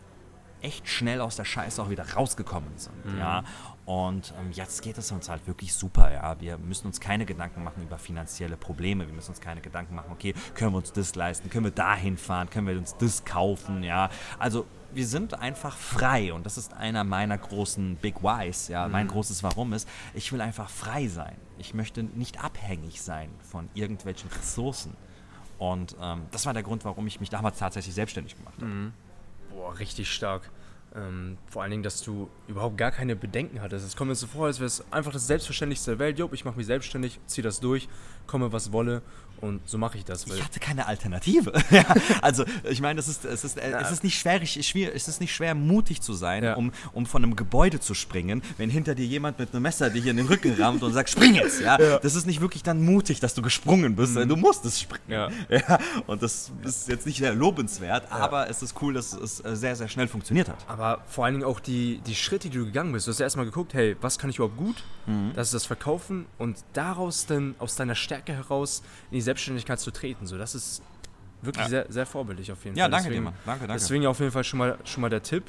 echt 0.63 0.89
schnell 0.89 1.21
aus 1.21 1.37
der 1.37 1.45
Scheiße 1.45 1.83
auch 1.83 1.91
wieder 1.91 2.13
rausgekommen 2.15 2.77
sind. 2.77 3.05
Mhm. 3.05 3.19
Ja? 3.19 3.45
Und 3.87 4.35
ähm, 4.41 4.51
jetzt 4.51 4.83
geht 4.83 4.99
es 4.99 5.13
uns 5.13 5.29
halt 5.29 5.47
wirklich 5.47 5.73
super. 5.73 6.13
Ja? 6.13 6.39
Wir 6.41 6.59
müssen 6.59 6.89
uns 6.89 7.01
keine 7.01 7.25
Gedanken 7.25 7.63
machen 7.63 7.85
über 7.85 7.99
finanzielle 7.99 8.57
Probleme. 8.57 9.07
Wir 9.07 9.15
müssen 9.15 9.31
uns 9.31 9.41
keine 9.41 9.61
Gedanken 9.61 9.95
machen, 9.95 10.11
okay, 10.11 10.35
können 10.55 10.73
wir 10.73 10.79
uns 10.79 10.93
das 10.93 11.15
leisten? 11.15 11.49
Können 11.51 11.67
wir 11.67 11.71
dahin 11.71 12.17
fahren? 12.17 12.51
Können 12.51 12.67
wir 12.67 12.77
uns 12.77 12.97
das 12.97 13.25
kaufen? 13.25 13.85
Ja? 13.85 14.11
Also 14.41 14.67
wir 14.93 15.07
sind 15.07 15.35
einfach 15.35 15.77
frei 15.77 16.33
und 16.33 16.45
das 16.45 16.59
ist 16.59 16.75
einer 16.75 17.05
meiner 17.05 17.39
großen 17.39 17.95
Big 17.97 18.25
Whys. 18.25 18.67
Ja? 18.67 18.87
Mhm. 18.87 18.93
Mein 18.93 19.09
großes 19.09 19.45
Warum 19.45 19.73
ist, 19.73 19.89
ich 20.15 20.33
will 20.33 20.41
einfach 20.41 20.69
frei 20.69 21.07
sein. 21.07 21.37
Ich 21.59 21.73
möchte 21.73 22.03
nicht 22.03 22.43
abhängig 22.43 23.01
sein 23.01 23.31
von 23.41 23.69
irgendwelchen 23.75 24.29
Ressourcen. 24.31 24.97
Und 25.59 25.95
ähm, 26.03 26.23
das 26.33 26.45
war 26.45 26.55
der 26.55 26.65
Grund, 26.65 26.85
warum 26.85 27.07
ich 27.07 27.21
mich 27.21 27.31
damals 27.31 27.59
tatsächlich 27.59 27.95
selbstständig 27.95 28.37
gemacht 28.37 28.57
habe. 28.57 28.67
Mhm. 28.67 28.93
Boah, 29.51 29.79
richtig 29.79 30.11
stark. 30.11 30.51
Ähm, 30.97 31.37
vor 31.47 31.63
allen 31.63 31.71
Dingen, 31.71 31.83
dass 31.83 32.03
du 32.03 32.31
überhaupt 32.49 32.79
gar 32.79 32.91
keine 32.91 33.17
Bedenken 33.17 33.61
hattest. 33.61 33.87
Es 33.87 33.97
kommt 33.97 34.09
mir 34.09 34.15
so 34.15 34.27
vor, 34.27 34.47
als 34.47 34.59
wäre 34.61 34.67
es 34.67 34.83
einfach 34.91 35.13
das 35.13 35.27
Selbstverständlichste 35.27 35.93
der 35.93 35.99
Welt. 35.99 36.19
Jo, 36.19 36.31
ich 36.33 36.45
mache 36.47 36.57
mich 36.57 36.67
selbstständig, 36.67 37.21
ziehe 37.27 37.43
das 37.43 37.61
durch, 37.61 37.89
komme 38.27 38.51
was 38.53 38.73
wolle 38.73 39.03
und 39.41 39.61
so 39.69 39.79
mache 39.79 39.99
ich 39.99 40.05
das. 40.05 40.27
ich 40.27 40.43
hatte 40.43 40.61
keine 40.61 40.87
Alternative. 40.87 41.53
also 42.23 42.45
ich 42.69 42.81
meine, 42.81 43.01
es 43.01 43.09
ist, 43.09 43.25
es, 43.25 43.45
ist, 43.45 43.59
äh, 43.59 43.73
es 43.81 43.91
ist 43.91 44.05
nicht 44.05 44.19
schwer, 44.19 44.45
schwer, 44.45 44.95
es 44.95 45.09
ist 45.09 45.21
nicht 45.21 45.35
schwer, 45.35 45.55
mutig 45.55 46.01
zu 46.01 46.15
sein, 46.15 46.45
ja. 46.45 46.55
um, 46.55 46.73
um 46.93 47.07
von 47.07 47.23
einem 47.23 47.37
Gebäude 47.37 47.81
zu 47.81 47.95
springen, 47.95 48.43
wenn 48.57 48.71
hinter 48.71 48.95
dir 48.95 49.07
jemand 49.07 49.39
mit 49.39 49.53
einem 49.53 49.63
Messer 49.63 49.91
dich 49.91 50.07
in 50.07 50.17
den 50.17 50.27
Rücken 50.27 50.55
rammt 50.61 50.83
und 50.83 50.93
sagt, 50.93 51.11
spring 51.11 51.35
jetzt. 51.35 51.61
Ja? 51.61 51.81
ja? 51.81 51.99
Das 51.99 52.15
ist 52.15 52.27
nicht 52.27 52.41
wirklich 52.41 52.63
dann 52.63 52.85
mutig, 52.85 53.21
dass 53.21 53.35
du 53.35 53.43
gesprungen 53.43 53.97
bist. 53.97 54.15
Mhm. 54.15 54.29
Du 54.29 54.37
musstest 54.37 54.81
springen. 54.81 55.05
Ja. 55.09 55.29
ja. 55.49 55.79
Und 56.07 56.23
das 56.23 56.51
ist 56.65 56.89
jetzt 56.89 57.07
nicht 57.07 57.19
sehr 57.19 57.35
lobenswert, 57.35 58.11
aber 58.11 58.49
es 58.49 58.63
ist 58.63 58.75
cool, 58.81 58.95
dass 58.95 59.13
es 59.13 59.45
äh, 59.45 59.57
sehr, 59.57 59.77
sehr 59.77 59.89
schnell 59.89 60.09
funktioniert 60.09 60.49
hat. 60.49 60.59
Aber 60.69 61.03
vor 61.07 61.25
allen 61.25 61.35
Dingen 61.35 61.47
auch 61.47 61.61
die, 61.61 62.01
die 62.07 62.15
Schritte, 62.15 62.49
die 62.49 62.59
du 62.59 62.67
gegangen 62.67 62.93
bist. 62.93 63.07
Du 63.07 63.11
hast 63.11 63.19
ja 63.19 63.25
erstmal 63.25 63.47
geguckt, 63.47 63.75
hey, 63.75 63.97
was 64.01 64.19
kann 64.19 64.31
ich 64.31 64.37
überhaupt 64.37 64.57
gut? 64.57 64.83
Mhm. 65.07 65.33
Das 65.35 65.49
ist 65.49 65.55
das 65.55 65.67
Verkaufen 65.67 66.27
und 66.39 66.59
daraus 66.73 67.27
dann 67.27 67.55
aus 67.59 67.77
deiner 67.77 67.95
Stärke 67.95 68.33
heraus 68.33 68.83
in 69.11 69.17
die 69.17 69.23
Selbstständigkeit 69.27 69.79
zu 69.79 69.91
treten. 69.91 70.27
So, 70.27 70.39
das 70.39 70.55
ist 70.55 70.83
wirklich 71.43 71.65
ja. 71.67 71.69
sehr, 71.69 71.87
sehr 71.89 72.07
vorbildlich 72.07 72.51
auf 72.51 72.65
jeden 72.65 72.77
ja, 72.77 72.85
Fall. 72.85 72.93
Ja, 72.93 72.97
danke 72.97 73.11
deswegen, 73.11 73.27
dir, 73.27 73.33
Danke, 73.45 73.61
danke. 73.67 73.73
Deswegen 73.75 74.07
auf 74.07 74.19
jeden 74.21 74.33
Fall 74.33 74.45
schon 74.45 74.59
mal, 74.59 74.79
schon 74.85 75.03
mal 75.03 75.11
der 75.11 75.23
Tipp. 75.23 75.45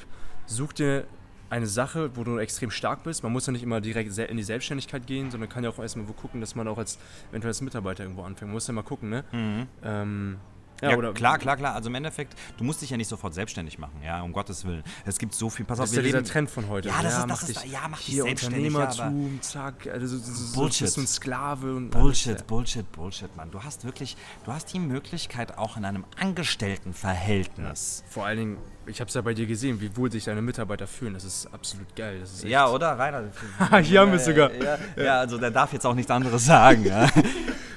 Such 0.46 0.72
dir 0.74 1.04
eine 1.50 1.66
Sache, 1.66 2.14
wo 2.14 2.24
du 2.24 2.38
extrem 2.38 2.70
stark 2.70 3.04
bist. 3.04 3.22
Man 3.22 3.32
muss 3.32 3.46
ja 3.46 3.52
nicht 3.52 3.62
immer 3.62 3.80
direkt 3.80 4.16
in 4.18 4.36
die 4.36 4.42
Selbstständigkeit 4.42 5.06
gehen, 5.06 5.30
sondern 5.30 5.48
kann 5.48 5.64
ja 5.64 5.70
auch 5.70 5.78
erstmal 5.78 6.06
wo 6.08 6.12
gucken, 6.12 6.40
dass 6.40 6.54
man 6.54 6.68
auch 6.68 6.78
als 6.78 6.98
eventuell 7.30 7.50
als 7.50 7.60
Mitarbeiter 7.62 8.02
irgendwo 8.02 8.22
anfängt. 8.22 8.48
Man 8.48 8.52
muss 8.52 8.66
ja 8.66 8.74
mal 8.74 8.82
gucken, 8.82 9.08
ne? 9.08 9.24
Mhm. 9.32 9.66
Ähm, 9.82 10.36
ja, 10.82 10.90
ja 10.90 11.12
klar, 11.12 11.38
klar, 11.38 11.56
klar. 11.56 11.74
Also 11.74 11.88
im 11.88 11.94
Endeffekt, 11.94 12.34
du 12.56 12.64
musst 12.64 12.82
dich 12.82 12.90
ja 12.90 12.96
nicht 12.96 13.08
sofort 13.08 13.34
selbstständig 13.34 13.78
machen, 13.78 14.00
ja, 14.04 14.22
um 14.22 14.32
Gottes 14.32 14.64
Willen. 14.64 14.82
Es 15.04 15.18
gibt 15.18 15.34
so 15.34 15.50
viel. 15.50 15.64
Pass 15.64 15.80
auf, 15.80 15.84
das 15.84 15.90
ist 15.92 15.96
ja 15.96 16.02
dieser 16.02 16.24
Trend 16.24 16.50
von 16.50 16.68
heute. 16.68 16.88
Ja, 16.88 17.02
das 17.02 17.12
ja, 17.12 17.20
ist, 17.20 17.30
das 17.30 17.48
ist, 17.48 17.64
ja, 17.66 17.80
mach 17.88 18.00
dich 18.00 18.16
selbstständig. 18.16 18.74
Unternehmertum, 18.74 19.34
ja, 19.36 19.42
zack, 19.42 19.86
also 19.86 20.18
so, 20.18 20.54
Bullshit. 20.54 20.86
bist 20.86 20.96
du 20.96 21.00
ein 21.02 21.06
Sklave 21.06 21.74
und 21.74 21.90
Bullshit, 21.90 22.34
alles, 22.34 22.42
Bullshit, 22.44 22.92
Bullshit, 22.92 23.36
Mann. 23.36 23.50
Du 23.50 23.62
hast 23.62 23.84
wirklich, 23.84 24.16
du 24.44 24.52
hast 24.52 24.72
die 24.72 24.78
Möglichkeit 24.78 25.58
auch 25.58 25.76
in 25.76 25.84
einem 25.84 26.04
Angestelltenverhältnis. 26.18 28.04
Ja, 28.04 28.12
vor 28.12 28.26
allen 28.26 28.38
Dingen, 28.38 28.58
ich 28.88 29.00
habe 29.00 29.08
es 29.08 29.14
ja 29.14 29.20
bei 29.20 29.34
dir 29.34 29.46
gesehen, 29.46 29.80
wie 29.80 29.94
wohl 29.96 30.10
sich 30.10 30.24
deine 30.24 30.42
Mitarbeiter 30.42 30.86
fühlen. 30.86 31.14
Das 31.14 31.24
ist 31.24 31.46
absolut 31.52 31.94
geil. 31.94 32.20
Ist 32.22 32.44
ja, 32.44 32.68
oder? 32.68 32.98
Rainer. 32.98 33.24
Hier 33.82 34.00
haben 34.00 34.10
wir 34.10 34.18
es 34.18 34.24
sogar. 34.24 34.50
Ja, 34.96 35.20
also 35.20 35.38
der 35.38 35.50
darf 35.50 35.72
jetzt 35.72 35.86
auch 35.86 35.94
nichts 35.94 36.10
anderes 36.10 36.44
sagen. 36.44 36.84
Ja. 36.84 37.08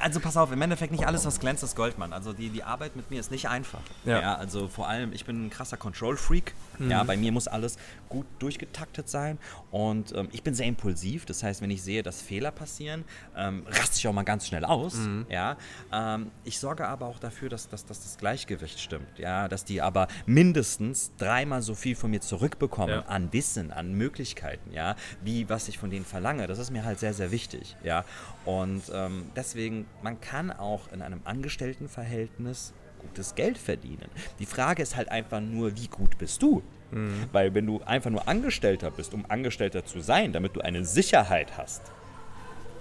Also 0.01 0.19
pass 0.19 0.35
auf, 0.35 0.51
im 0.51 0.61
Endeffekt 0.61 0.91
nicht 0.91 1.05
alles, 1.05 1.25
was 1.25 1.39
glänzt, 1.39 1.63
ist 1.63 1.75
Gold, 1.75 1.99
Mann. 1.99 2.11
Also 2.11 2.33
die, 2.33 2.49
die 2.49 2.63
Arbeit 2.63 2.95
mit 2.95 3.11
mir 3.11 3.19
ist 3.19 3.29
nicht 3.29 3.47
einfach. 3.47 3.81
Ja. 4.03 4.19
ja 4.19 4.35
also 4.35 4.67
vor 4.67 4.87
allem, 4.87 5.13
ich 5.13 5.25
bin 5.25 5.45
ein 5.45 5.49
krasser 5.51 5.77
Control-Freak. 5.77 6.53
Mhm. 6.79 6.89
Ja, 6.89 7.03
bei 7.03 7.15
mir 7.17 7.31
muss 7.31 7.47
alles 7.47 7.77
gut 8.09 8.25
durchgetaktet 8.39 9.09
sein. 9.09 9.37
Und 9.69 10.13
ähm, 10.15 10.29
ich 10.31 10.41
bin 10.41 10.55
sehr 10.55 10.65
impulsiv. 10.65 11.25
Das 11.25 11.43
heißt, 11.43 11.61
wenn 11.61 11.69
ich 11.69 11.83
sehe, 11.83 12.01
dass 12.01 12.21
Fehler 12.21 12.51
passieren, 12.51 13.05
ähm, 13.37 13.63
raste 13.67 13.97
ich 13.97 14.07
auch 14.07 14.13
mal 14.13 14.23
ganz 14.23 14.47
schnell 14.47 14.65
aus. 14.65 14.95
Mhm. 14.95 15.27
Ja. 15.29 15.57
Ähm, 15.91 16.31
ich 16.43 16.59
sorge 16.59 16.87
aber 16.87 17.05
auch 17.05 17.19
dafür, 17.19 17.49
dass, 17.49 17.69
dass, 17.69 17.85
dass, 17.85 18.01
das 18.01 18.17
Gleichgewicht 18.17 18.79
stimmt. 18.79 19.19
Ja, 19.19 19.47
dass 19.47 19.65
die 19.65 19.81
aber 19.81 20.07
mindestens 20.25 21.00
dreimal 21.17 21.61
so 21.61 21.75
viel 21.75 21.95
von 21.95 22.11
mir 22.11 22.21
zurückbekommen 22.21 23.01
ja. 23.01 23.05
an 23.07 23.31
Wissen, 23.33 23.71
an 23.71 23.93
Möglichkeiten, 23.93 24.71
ja, 24.73 24.95
wie 25.23 25.49
was 25.49 25.67
ich 25.67 25.77
von 25.77 25.89
denen 25.89 26.05
verlange. 26.05 26.47
Das 26.47 26.59
ist 26.59 26.71
mir 26.71 26.83
halt 26.85 26.99
sehr, 26.99 27.13
sehr 27.13 27.31
wichtig. 27.31 27.75
Ja. 27.83 28.05
Und 28.45 28.83
ähm, 28.93 29.31
deswegen 29.35 29.85
man 30.01 30.19
kann 30.21 30.51
auch 30.51 30.91
in 30.91 31.01
einem 31.01 31.21
Angestelltenverhältnis 31.23 32.73
gutes 32.99 33.35
Geld 33.35 33.57
verdienen. 33.57 34.09
Die 34.39 34.45
Frage 34.45 34.83
ist 34.83 34.95
halt 34.95 35.09
einfach 35.09 35.41
nur, 35.41 35.75
wie 35.75 35.87
gut 35.87 36.17
bist 36.17 36.41
du? 36.41 36.61
Mhm. 36.91 37.29
Weil 37.31 37.53
wenn 37.53 37.65
du 37.65 37.81
einfach 37.81 38.09
nur 38.09 38.27
Angestellter 38.27 38.91
bist, 38.91 39.13
um 39.13 39.25
Angestellter 39.29 39.85
zu 39.85 40.01
sein, 40.01 40.33
damit 40.33 40.55
du 40.55 40.61
eine 40.61 40.85
Sicherheit 40.85 41.57
hast, 41.57 41.81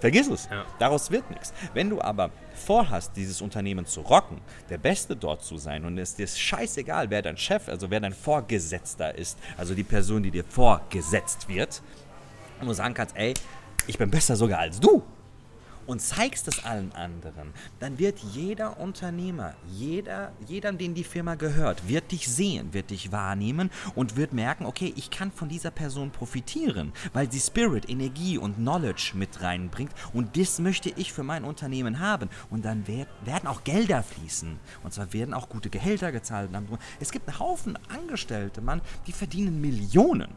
vergiss 0.00 0.28
es. 0.28 0.48
Ja. 0.50 0.64
Daraus 0.78 1.10
wird 1.10 1.28
nichts. 1.30 1.52
Wenn 1.74 1.90
du 1.90 2.00
aber 2.00 2.30
vorhast, 2.54 3.12
dieses 3.16 3.40
Unternehmen 3.40 3.86
zu 3.86 4.00
rocken, 4.00 4.40
der 4.68 4.78
Beste 4.78 5.16
dort 5.16 5.42
zu 5.42 5.56
sein 5.56 5.84
und 5.84 5.98
es 5.98 6.14
dir 6.14 6.24
ist 6.24 6.40
scheißegal, 6.40 7.10
wer 7.10 7.22
dein 7.22 7.36
Chef, 7.36 7.68
also 7.68 7.90
wer 7.90 8.00
dein 8.00 8.12
Vorgesetzter 8.12 9.14
ist, 9.14 9.38
also 9.56 9.74
die 9.74 9.84
Person, 9.84 10.22
die 10.22 10.30
dir 10.30 10.44
vorgesetzt 10.44 11.48
wird, 11.48 11.82
und 12.60 12.66
du 12.66 12.72
sagen 12.74 12.92
kannst, 12.92 13.16
ey, 13.16 13.32
ich 13.86 13.96
bin 13.96 14.10
besser 14.10 14.36
sogar 14.36 14.58
als 14.58 14.78
du 14.78 15.02
und 15.86 16.00
zeigst 16.00 16.48
es 16.48 16.64
allen 16.64 16.92
anderen, 16.92 17.52
dann 17.78 17.98
wird 17.98 18.18
jeder 18.18 18.78
Unternehmer, 18.78 19.54
jeder, 19.70 20.32
jeder, 20.46 20.72
den 20.72 20.94
die 20.94 21.04
Firma 21.04 21.34
gehört, 21.34 21.88
wird 21.88 22.12
dich 22.12 22.28
sehen, 22.28 22.72
wird 22.72 22.90
dich 22.90 23.12
wahrnehmen 23.12 23.70
und 23.94 24.16
wird 24.16 24.32
merken, 24.32 24.66
okay, 24.66 24.92
ich 24.96 25.10
kann 25.10 25.32
von 25.32 25.48
dieser 25.48 25.70
Person 25.70 26.10
profitieren, 26.10 26.92
weil 27.12 27.30
sie 27.30 27.40
Spirit, 27.40 27.88
Energie 27.88 28.38
und 28.38 28.56
Knowledge 28.56 29.12
mit 29.14 29.42
reinbringt 29.42 29.92
und 30.12 30.36
das 30.36 30.58
möchte 30.58 30.90
ich 30.96 31.12
für 31.12 31.22
mein 31.22 31.44
Unternehmen 31.44 31.98
haben. 31.98 32.28
Und 32.50 32.64
dann 32.64 32.86
werd, 32.86 33.08
werden 33.24 33.46
auch 33.46 33.64
Gelder 33.64 34.02
fließen. 34.02 34.58
Und 34.82 34.92
zwar 34.92 35.12
werden 35.12 35.34
auch 35.34 35.48
gute 35.48 35.70
Gehälter 35.70 36.12
gezahlt. 36.12 36.50
Es 36.98 37.12
gibt 37.12 37.28
einen 37.28 37.38
Haufen 37.38 37.78
Angestellte, 37.88 38.60
Mann, 38.60 38.80
die 39.06 39.12
verdienen 39.12 39.60
Millionen. 39.60 40.28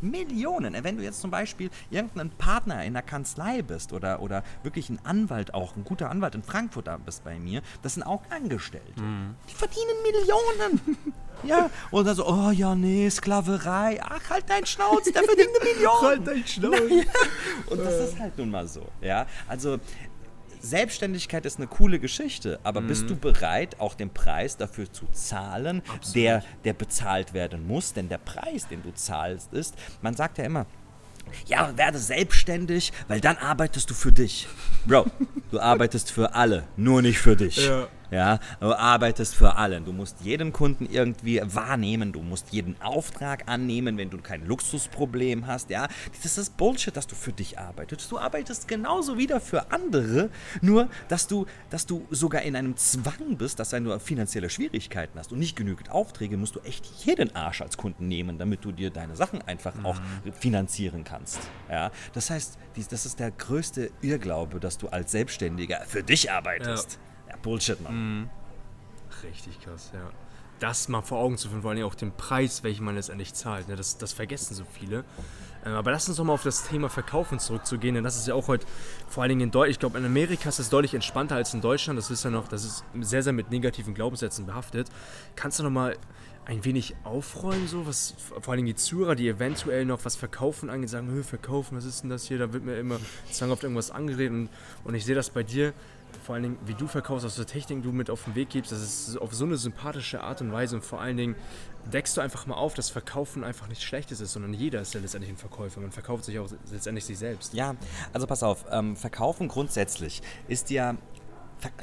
Millionen. 0.00 0.74
Wenn 0.84 0.96
du 0.96 1.02
jetzt 1.02 1.20
zum 1.20 1.30
Beispiel 1.30 1.70
irgendein 1.90 2.30
Partner 2.30 2.84
in 2.84 2.92
der 2.92 3.02
Kanzlei 3.02 3.62
bist 3.62 3.92
oder, 3.92 4.20
oder 4.20 4.42
wirklich 4.62 4.90
ein 4.90 4.98
Anwalt 5.04 5.54
auch, 5.54 5.76
ein 5.76 5.84
guter 5.84 6.10
Anwalt 6.10 6.34
in 6.34 6.42
Frankfurt 6.42 6.88
bist 7.04 7.24
bei 7.24 7.38
mir, 7.38 7.62
das 7.82 7.94
sind 7.94 8.02
auch 8.02 8.22
Angestellte. 8.30 9.00
Mhm. 9.00 9.34
Die 9.48 9.54
verdienen 9.54 10.02
Millionen. 10.02 11.14
ja, 11.42 11.70
und 11.90 12.06
dann 12.06 12.14
so, 12.14 12.26
oh 12.26 12.50
ja, 12.50 12.74
nee, 12.74 13.08
Sklaverei. 13.10 14.00
Ach, 14.02 14.30
halt 14.30 14.44
dein 14.48 14.66
Schnauz, 14.66 15.04
der 15.04 15.22
verdient 15.24 15.48
eine 15.60 15.72
Million. 15.72 16.00
halt 16.02 16.26
dein 16.26 16.46
Schnauz. 16.46 16.90
Ja. 16.90 17.02
Und 17.70 17.78
das 17.78 18.10
ist 18.10 18.18
halt 18.18 18.38
nun 18.38 18.50
mal 18.50 18.66
so. 18.66 18.86
Ja, 19.00 19.26
also 19.48 19.78
Selbstständigkeit 20.60 21.46
ist 21.46 21.58
eine 21.58 21.66
coole 21.66 21.98
Geschichte, 21.98 22.58
aber 22.62 22.80
mhm. 22.80 22.88
bist 22.88 23.10
du 23.10 23.16
bereit, 23.16 23.80
auch 23.80 23.94
den 23.94 24.10
Preis 24.10 24.56
dafür 24.56 24.90
zu 24.92 25.06
zahlen, 25.12 25.82
der, 26.14 26.42
der 26.64 26.72
bezahlt 26.72 27.34
werden 27.34 27.66
muss? 27.66 27.92
Denn 27.92 28.08
der 28.08 28.18
Preis, 28.18 28.68
den 28.68 28.82
du 28.82 28.92
zahlst, 28.94 29.52
ist, 29.52 29.74
man 30.02 30.14
sagt 30.14 30.38
ja 30.38 30.44
immer, 30.44 30.66
ja, 31.46 31.76
werde 31.76 31.98
selbstständig, 31.98 32.92
weil 33.08 33.20
dann 33.20 33.36
arbeitest 33.36 33.90
du 33.90 33.94
für 33.94 34.12
dich. 34.12 34.46
Bro, 34.84 35.06
du 35.50 35.60
arbeitest 35.60 36.10
für 36.10 36.34
alle, 36.34 36.64
nur 36.76 37.02
nicht 37.02 37.18
für 37.18 37.36
dich. 37.36 37.56
Ja. 37.56 37.88
Ja, 38.10 38.38
du 38.60 38.72
arbeitest 38.72 39.34
für 39.34 39.56
alle. 39.56 39.80
Du 39.80 39.92
musst 39.92 40.20
jeden 40.20 40.52
Kunden 40.52 40.86
irgendwie 40.90 41.40
wahrnehmen. 41.44 42.12
Du 42.12 42.20
musst 42.20 42.52
jeden 42.52 42.80
Auftrag 42.80 43.48
annehmen, 43.48 43.98
wenn 43.98 44.10
du 44.10 44.18
kein 44.18 44.46
Luxusproblem 44.46 45.46
hast. 45.46 45.70
Ja, 45.70 45.88
das 46.22 46.38
ist 46.38 46.56
Bullshit, 46.56 46.96
dass 46.96 47.06
du 47.06 47.14
für 47.14 47.32
dich 47.32 47.58
arbeitest. 47.58 48.10
Du 48.10 48.18
arbeitest 48.18 48.68
genauso 48.68 49.18
wieder 49.18 49.40
für 49.40 49.70
andere, 49.72 50.30
nur 50.60 50.88
dass 51.08 51.26
du, 51.26 51.46
dass 51.70 51.86
du 51.86 52.06
sogar 52.10 52.42
in 52.42 52.56
einem 52.56 52.76
Zwang 52.76 53.36
bist, 53.36 53.58
dass 53.58 53.70
du 53.70 53.98
finanzielle 53.98 54.50
Schwierigkeiten 54.50 55.18
hast 55.18 55.32
und 55.32 55.38
nicht 55.38 55.56
genügend 55.56 55.90
Aufträge, 55.90 56.36
musst 56.36 56.54
du 56.54 56.60
echt 56.60 56.86
jeden 57.04 57.34
Arsch 57.34 57.60
als 57.60 57.76
Kunden 57.76 58.08
nehmen, 58.08 58.38
damit 58.38 58.64
du 58.64 58.72
dir 58.72 58.90
deine 58.90 59.16
Sachen 59.16 59.42
einfach 59.42 59.74
mhm. 59.74 59.86
auch 59.86 59.96
finanzieren 60.38 61.04
kannst. 61.04 61.40
Ja, 61.70 61.90
das 62.12 62.30
heißt, 62.30 62.58
das 62.90 63.06
ist 63.06 63.18
der 63.18 63.30
größte 63.30 63.90
Irrglaube, 64.00 64.60
dass 64.60 64.78
du 64.78 64.88
als 64.88 65.12
Selbstständiger 65.12 65.82
für 65.86 66.02
dich 66.02 66.30
arbeitest. 66.30 66.92
Ja. 66.92 67.05
Bullshit, 67.42 67.80
Mann. 67.80 68.20
Mhm. 68.20 68.30
Richtig 69.22 69.60
krass, 69.60 69.90
ja. 69.94 70.10
Das 70.58 70.88
mal 70.88 71.02
vor 71.02 71.18
Augen 71.18 71.36
zu 71.36 71.48
führen, 71.48 71.62
vor 71.62 71.70
allem 71.70 71.84
auch 71.84 71.94
den 71.94 72.12
Preis, 72.12 72.64
welchen 72.64 72.84
man 72.84 72.94
letztendlich 72.94 73.34
zahlt. 73.34 73.68
Ne? 73.68 73.76
Das, 73.76 73.98
das 73.98 74.14
vergessen 74.14 74.54
so 74.54 74.64
viele. 74.64 75.04
Ähm, 75.66 75.74
aber 75.74 75.90
lass 75.90 76.08
uns 76.08 76.16
doch 76.16 76.24
mal 76.24 76.32
auf 76.32 76.44
das 76.44 76.66
Thema 76.66 76.88
Verkaufen 76.88 77.38
zurückzugehen, 77.38 77.94
denn 77.94 78.04
das 78.04 78.16
ist 78.16 78.26
ja 78.26 78.34
auch 78.34 78.48
heute, 78.48 78.66
vor 79.08 79.22
allen 79.22 79.30
Dingen 79.30 79.42
in 79.42 79.50
Deutschland, 79.50 79.70
ich 79.72 79.78
glaube, 79.80 79.98
in 79.98 80.06
Amerika 80.06 80.48
ist 80.48 80.58
es 80.58 80.70
deutlich 80.70 80.94
entspannter 80.94 81.36
als 81.36 81.52
in 81.52 81.60
Deutschland. 81.60 81.98
Das 81.98 82.10
ist 82.10 82.24
ja 82.24 82.30
noch, 82.30 82.48
das 82.48 82.64
ist 82.64 82.84
sehr, 83.00 83.22
sehr 83.22 83.34
mit 83.34 83.50
negativen 83.50 83.92
Glaubenssätzen 83.92 84.46
behaftet. 84.46 84.88
Kannst 85.34 85.58
du 85.58 85.62
noch 85.62 85.70
mal 85.70 85.96
ein 86.46 86.64
wenig 86.64 86.94
aufräumen, 87.02 87.66
so 87.66 87.86
was 87.86 88.14
vor 88.40 88.54
allem 88.54 88.64
die 88.64 88.76
Zuhörer, 88.76 89.16
die 89.16 89.28
eventuell 89.28 89.84
noch 89.84 90.04
was 90.04 90.14
verkaufen 90.14 90.70
angeht, 90.70 90.88
sagen, 90.88 91.24
verkaufen, 91.24 91.76
was 91.76 91.84
ist 91.84 92.02
denn 92.02 92.10
das 92.10 92.24
hier? 92.24 92.38
Da 92.38 92.52
wird 92.52 92.64
mir 92.64 92.78
immer 92.78 92.98
zwanghaft 93.32 93.64
irgendwas 93.64 93.90
angeredet 93.90 94.32
und, 94.32 94.48
und 94.84 94.94
ich 94.94 95.04
sehe 95.04 95.16
das 95.16 95.30
bei 95.30 95.42
dir 95.42 95.74
vor 96.24 96.34
allen 96.34 96.44
Dingen, 96.44 96.58
wie 96.64 96.74
du 96.74 96.86
verkaufst, 96.86 97.24
aus 97.24 97.36
der 97.36 97.46
Technik 97.46 97.82
du 97.82 97.92
mit 97.92 98.10
auf 98.10 98.24
den 98.24 98.34
Weg 98.34 98.50
gibst, 98.50 98.72
das 98.72 98.80
ist 98.80 99.16
auf 99.18 99.34
so 99.34 99.44
eine 99.44 99.56
sympathische 99.56 100.22
Art 100.22 100.40
und 100.40 100.52
Weise 100.52 100.76
und 100.76 100.84
vor 100.84 101.00
allen 101.00 101.16
Dingen 101.16 101.36
deckst 101.92 102.16
du 102.16 102.20
einfach 102.20 102.46
mal 102.46 102.54
auf, 102.54 102.74
dass 102.74 102.90
Verkaufen 102.90 103.44
einfach 103.44 103.68
nichts 103.68 103.84
Schlechtes 103.84 104.20
ist, 104.20 104.32
sondern 104.32 104.52
jeder 104.52 104.80
ist 104.80 104.94
ja 104.94 105.00
letztendlich 105.00 105.32
ein 105.32 105.36
Verkäufer. 105.36 105.80
Man 105.80 105.92
verkauft 105.92 106.24
sich 106.24 106.38
auch 106.38 106.48
letztendlich 106.70 107.04
sich 107.04 107.18
selbst. 107.18 107.54
Ja, 107.54 107.76
also 108.12 108.26
pass 108.26 108.42
auf, 108.42 108.64
ähm, 108.70 108.96
Verkaufen 108.96 109.48
grundsätzlich 109.48 110.22
ist 110.48 110.70
ja, 110.70 110.96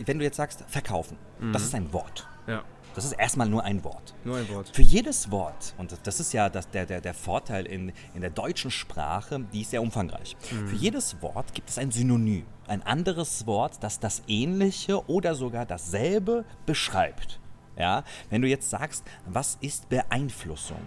wenn 0.06 0.20
du 0.20 0.26
jetzt 0.26 0.38
sagst, 0.38 0.64
verkaufen, 0.68 1.18
mhm. 1.40 1.54
das 1.54 1.64
ist 1.64 1.76
ein 1.76 1.94
Wort. 1.94 2.28
Ja. 2.48 2.64
Das 2.96 3.06
ist 3.06 3.14
erstmal 3.14 3.50
nur 3.50 3.64
ein 3.64 3.84
Wort. 3.84 4.14
Nur 4.24 4.38
ein 4.38 4.50
Wort. 4.50 4.70
Für 4.74 4.82
jedes 4.82 5.32
Wort, 5.32 5.74
und 5.78 5.96
das 6.04 6.20
ist 6.20 6.34
ja 6.34 6.50
das, 6.50 6.70
der, 6.70 6.86
der, 6.86 7.02
der 7.02 7.14
Vorteil 7.14 7.66
in, 7.66 7.92
in 8.14 8.22
der 8.22 8.30
deutschen 8.30 8.72
Sprache, 8.72 9.40
die 9.52 9.62
ist 9.62 9.72
sehr 9.72 9.82
umfangreich. 9.82 10.36
Mhm. 10.52 10.68
Für 10.68 10.76
jedes 10.76 11.22
Wort 11.22 11.54
gibt 11.54 11.70
es 11.70 11.78
ein 11.78 11.92
Synonym, 11.92 12.46
ein 12.68 12.84
anderes 12.84 13.48
Wort, 13.48 13.78
das 13.82 14.00
das 14.00 14.24
Ähnliche 14.28 15.08
oder 15.10 15.36
sogar 15.36 15.66
dasselbe 15.66 16.46
beschreibt. 16.66 17.40
Ja? 17.78 18.04
Wenn 18.30 18.42
du 18.42 18.48
jetzt 18.48 18.70
sagst, 18.70 19.04
was 19.26 19.58
ist 19.62 19.90
Beeinflussung, 19.90 20.82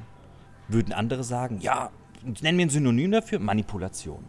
würden 0.69 0.93
andere 0.93 1.25
sagen, 1.25 1.61
ja, 1.61 1.91
nenn 2.41 2.57
mir 2.57 2.67
ein 2.67 2.71
Synonym 2.71 3.11
dafür, 3.13 3.39
Manipulation 3.39 4.25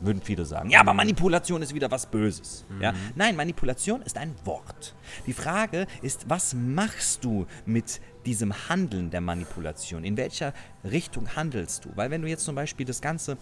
würden 0.00 0.22
viele 0.22 0.44
sagen. 0.44 0.70
Ja, 0.70 0.80
aber 0.80 0.94
Manipulation 0.94 1.62
ist 1.62 1.74
wieder 1.74 1.90
was 1.90 2.06
Böses. 2.06 2.64
Mhm. 2.68 2.82
Ja? 2.82 2.92
Nein, 3.14 3.36
Manipulation 3.36 4.02
ist 4.02 4.16
ein 4.16 4.34
Wort. 4.44 4.94
Die 5.26 5.32
Frage 5.32 5.86
ist, 6.02 6.28
was 6.28 6.54
machst 6.54 7.24
du 7.24 7.46
mit 7.66 8.00
diesem 8.26 8.68
Handeln 8.68 9.10
der 9.10 9.20
Manipulation? 9.20 10.04
In 10.04 10.16
welcher 10.16 10.52
Richtung 10.84 11.36
handelst 11.36 11.84
du? 11.84 11.90
Weil 11.94 12.10
wenn 12.10 12.22
du 12.22 12.28
jetzt 12.28 12.44
zum 12.44 12.54
Beispiel 12.54 12.86
das 12.86 13.00
Ganze, 13.00 13.36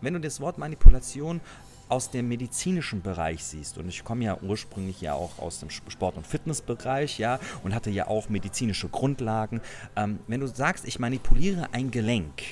wenn 0.00 0.14
du 0.14 0.20
das 0.20 0.40
Wort 0.40 0.58
Manipulation 0.58 1.40
aus 1.88 2.10
dem 2.10 2.28
medizinischen 2.28 3.00
Bereich 3.02 3.44
siehst, 3.44 3.78
und 3.78 3.88
ich 3.88 4.04
komme 4.04 4.24
ja 4.24 4.38
ursprünglich 4.42 5.00
ja 5.00 5.14
auch 5.14 5.38
aus 5.38 5.60
dem 5.60 5.70
Sport- 5.70 6.16
und 6.16 6.26
Fitnessbereich, 6.26 7.18
ja, 7.18 7.40
und 7.64 7.74
hatte 7.74 7.90
ja 7.90 8.08
auch 8.08 8.28
medizinische 8.28 8.88
Grundlagen, 8.88 9.60
ähm, 9.96 10.18
wenn 10.26 10.40
du 10.40 10.46
sagst, 10.46 10.86
ich 10.86 10.98
manipuliere 10.98 11.68
ein 11.72 11.90
Gelenk, 11.90 12.42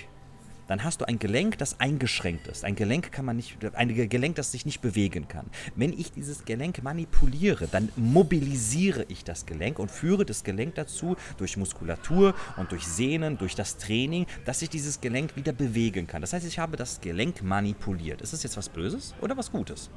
dann 0.66 0.84
hast 0.84 1.00
du 1.00 1.04
ein 1.06 1.18
Gelenk, 1.18 1.58
das 1.58 1.80
eingeschränkt 1.80 2.46
ist. 2.48 2.64
Ein 2.64 2.74
Gelenk 2.74 3.12
kann 3.12 3.24
man 3.24 3.36
nicht, 3.36 3.56
ein 3.74 3.94
Gelenk, 4.08 4.36
das 4.36 4.52
sich 4.52 4.66
nicht 4.66 4.80
bewegen 4.80 5.28
kann. 5.28 5.46
Wenn 5.74 5.92
ich 5.92 6.12
dieses 6.12 6.44
Gelenk 6.44 6.82
manipuliere, 6.82 7.68
dann 7.68 7.90
mobilisiere 7.96 9.04
ich 9.08 9.24
das 9.24 9.46
Gelenk 9.46 9.78
und 9.78 9.90
führe 9.90 10.24
das 10.24 10.44
Gelenk 10.44 10.74
dazu 10.74 11.16
durch 11.36 11.56
Muskulatur 11.56 12.34
und 12.56 12.72
durch 12.72 12.86
Sehnen, 12.86 13.38
durch 13.38 13.54
das 13.54 13.76
Training, 13.78 14.26
dass 14.44 14.62
ich 14.62 14.70
dieses 14.70 15.00
Gelenk 15.00 15.36
wieder 15.36 15.52
bewegen 15.52 16.06
kann. 16.06 16.20
Das 16.20 16.32
heißt, 16.32 16.46
ich 16.46 16.58
habe 16.58 16.76
das 16.76 17.00
Gelenk 17.00 17.42
manipuliert. 17.42 18.20
Ist 18.22 18.32
das 18.32 18.42
jetzt 18.42 18.56
was 18.56 18.68
Böses 18.68 19.14
oder 19.20 19.36
was 19.36 19.50
Gutes? 19.50 19.90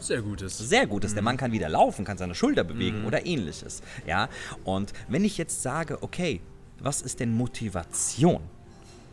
Sehr 0.00 0.20
Gutes. 0.20 0.58
Sehr 0.58 0.86
Gutes. 0.86 1.12
Mhm. 1.12 1.14
Der 1.14 1.22
Mann 1.22 1.36
kann 1.36 1.52
wieder 1.52 1.68
laufen, 1.68 2.04
kann 2.04 2.18
seine 2.18 2.34
Schulter 2.34 2.64
bewegen 2.64 3.00
mhm. 3.00 3.06
oder 3.06 3.24
ähnliches. 3.24 3.82
Ja? 4.06 4.28
Und 4.64 4.92
wenn 5.08 5.24
ich 5.24 5.38
jetzt 5.38 5.62
sage, 5.62 6.02
okay, 6.02 6.40
was 6.80 7.02
ist 7.02 7.20
denn 7.20 7.32
Motivation? 7.32 8.42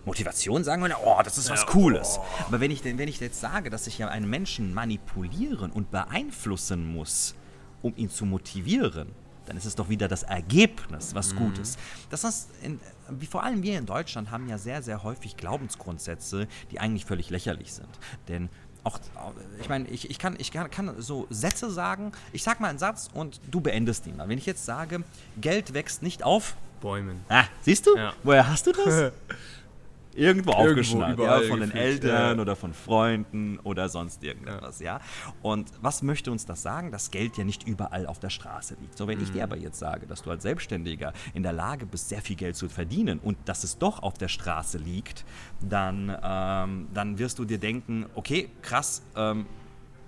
Motivation 0.09 0.63
sagen 0.63 0.83
wir, 0.83 0.97
oh, 1.05 1.21
das 1.23 1.37
ist 1.37 1.51
was 1.51 1.67
Cooles. 1.67 2.17
Oh. 2.19 2.25
Aber 2.47 2.59
wenn 2.59 2.71
ich, 2.71 2.83
wenn 2.83 3.07
ich 3.07 3.19
jetzt 3.19 3.39
sage, 3.39 3.69
dass 3.69 3.85
ich 3.85 3.99
ja 3.99 4.07
einen 4.07 4.27
Menschen 4.29 4.73
manipulieren 4.73 5.71
und 5.71 5.91
beeinflussen 5.91 6.91
muss, 6.91 7.35
um 7.83 7.93
ihn 7.95 8.09
zu 8.09 8.25
motivieren, 8.25 9.09
dann 9.45 9.55
ist 9.55 9.65
es 9.65 9.75
doch 9.75 9.89
wieder 9.89 10.07
das 10.07 10.23
Ergebnis, 10.23 11.13
was 11.13 11.33
mhm. 11.33 11.37
Gutes. 11.37 11.77
Das 12.09 12.23
heißt, 12.23 12.49
in, 12.63 12.79
wie 13.09 13.27
vor 13.27 13.43
allem 13.43 13.61
wir 13.61 13.77
in 13.77 13.85
Deutschland 13.85 14.31
haben 14.31 14.47
ja 14.47 14.57
sehr, 14.57 14.81
sehr 14.81 15.03
häufig 15.03 15.37
Glaubensgrundsätze, 15.37 16.47
die 16.71 16.79
eigentlich 16.79 17.05
völlig 17.05 17.29
lächerlich 17.29 17.73
sind. 17.73 17.89
Denn 18.27 18.49
auch, 18.83 18.99
ich 19.59 19.69
meine, 19.69 19.87
ich, 19.89 20.09
ich, 20.09 20.17
kann, 20.17 20.35
ich 20.39 20.51
kann, 20.51 20.71
kann 20.71 20.99
so 20.99 21.27
Sätze 21.29 21.69
sagen, 21.69 22.13
ich 22.31 22.43
sag 22.43 22.59
mal 22.59 22.69
einen 22.69 22.79
Satz 22.79 23.09
und 23.13 23.41
du 23.51 23.61
beendest 23.61 24.07
ihn. 24.07 24.15
Wenn 24.17 24.37
ich 24.37 24.45
jetzt 24.45 24.65
sage, 24.65 25.03
Geld 25.39 25.73
wächst 25.73 26.01
nicht 26.01 26.23
auf 26.23 26.55
Bäumen. 26.79 27.23
Ah, 27.29 27.45
siehst 27.61 27.85
du? 27.87 27.95
Ja. 27.95 28.13
Woher 28.23 28.47
hast 28.47 28.65
du 28.67 28.71
das? 28.71 29.11
irgendwo, 30.13 30.51
irgendwo 30.51 31.23
ja, 31.23 31.41
von 31.41 31.59
den 31.59 31.71
Eltern 31.71 32.37
ja. 32.37 32.41
oder 32.41 32.55
von 32.55 32.73
Freunden 32.73 33.59
oder 33.59 33.89
sonst 33.89 34.23
irgendetwas, 34.23 34.79
ja. 34.79 34.97
ja. 34.97 35.01
Und 35.41 35.71
was 35.81 36.01
möchte 36.01 36.31
uns 36.31 36.45
das 36.45 36.61
sagen? 36.61 36.91
Dass 36.91 37.11
Geld 37.11 37.37
ja 37.37 37.43
nicht 37.43 37.67
überall 37.67 38.05
auf 38.07 38.19
der 38.19 38.29
Straße 38.29 38.75
liegt. 38.81 38.97
So, 38.97 39.07
wenn 39.07 39.17
mhm. 39.17 39.23
ich 39.23 39.31
dir 39.31 39.45
mhm. 39.45 39.51
aber 39.51 39.57
jetzt 39.57 39.79
sage, 39.79 40.07
dass 40.07 40.23
du 40.23 40.31
als 40.31 40.43
Selbstständiger 40.43 41.13
in 41.33 41.43
der 41.43 41.53
Lage 41.53 41.85
bist, 41.85 42.09
sehr 42.09 42.21
viel 42.21 42.35
Geld 42.35 42.55
zu 42.55 42.69
verdienen 42.69 43.19
und 43.19 43.37
dass 43.45 43.63
es 43.63 43.77
doch 43.77 44.01
auf 44.01 44.15
der 44.15 44.27
Straße 44.27 44.77
liegt, 44.77 45.25
dann, 45.61 46.15
ähm, 46.23 46.87
dann 46.93 47.19
wirst 47.19 47.39
du 47.39 47.45
dir 47.45 47.59
denken, 47.59 48.05
okay, 48.15 48.49
krass, 48.61 49.03
ähm, 49.15 49.45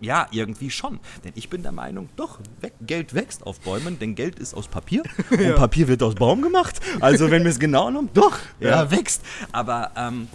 ja, 0.02 0.28
irgendwie 0.32 0.70
schon. 0.70 1.00
Denn 1.24 1.32
ich 1.36 1.50
bin 1.50 1.64
der 1.64 1.72
Meinung, 1.72 2.10
doch, 2.16 2.40
Geld 2.82 3.14
wächst 3.14 3.46
auf 3.46 3.60
Bäumen, 3.62 4.00
denn 4.00 4.16
Geld 4.16 4.40
ist 4.40 4.54
aus 4.54 4.68
Papier 4.68 5.04
und 5.32 5.56
Papier 5.56 5.88
wird 5.88 6.04
aus 6.04 6.16
Baum 6.16 6.42
gemacht. 6.42 6.80
Also 7.00 7.32
wenn 7.32 7.44
wir 7.44 7.52
es 7.52 7.60
genau 7.60 7.90
nehmen, 7.90 8.10
doch, 8.14 8.40
ja, 8.60 8.70
ja 8.70 8.92
wächst. 8.92 9.24
Aber 9.52 9.92
ähm, 9.96 10.28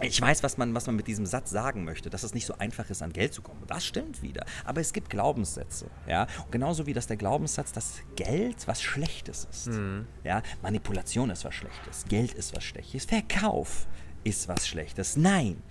ich 0.00 0.20
weiß, 0.20 0.42
was 0.42 0.58
man, 0.58 0.74
was 0.74 0.86
man 0.86 0.96
mit 0.96 1.06
diesem 1.06 1.24
Satz 1.24 1.50
sagen 1.50 1.84
möchte, 1.84 2.10
dass 2.10 2.22
es 2.22 2.34
nicht 2.34 2.46
so 2.46 2.58
einfach 2.58 2.90
ist, 2.90 3.02
an 3.02 3.12
Geld 3.12 3.32
zu 3.32 3.40
kommen. 3.40 3.62
Das 3.66 3.84
stimmt 3.84 4.22
wieder. 4.22 4.44
Aber 4.64 4.80
es 4.80 4.92
gibt 4.92 5.08
Glaubenssätze. 5.08 5.86
Ja? 6.06 6.26
Und 6.44 6.52
genauso 6.52 6.86
wie 6.86 6.92
das 6.92 7.06
der 7.06 7.16
Glaubenssatz, 7.16 7.72
dass 7.72 7.94
Geld 8.14 8.66
was 8.66 8.82
Schlechtes 8.82 9.48
ist. 9.50 9.68
Mhm. 9.68 10.06
Ja? 10.22 10.42
Manipulation 10.62 11.30
ist 11.30 11.44
was 11.44 11.54
Schlechtes. 11.54 12.04
Geld 12.08 12.34
ist 12.34 12.54
was 12.54 12.64
Schlechtes. 12.64 13.06
Verkauf 13.06 13.86
ist 14.22 14.48
was 14.48 14.68
Schlechtes. 14.68 15.16
Nein. 15.16 15.62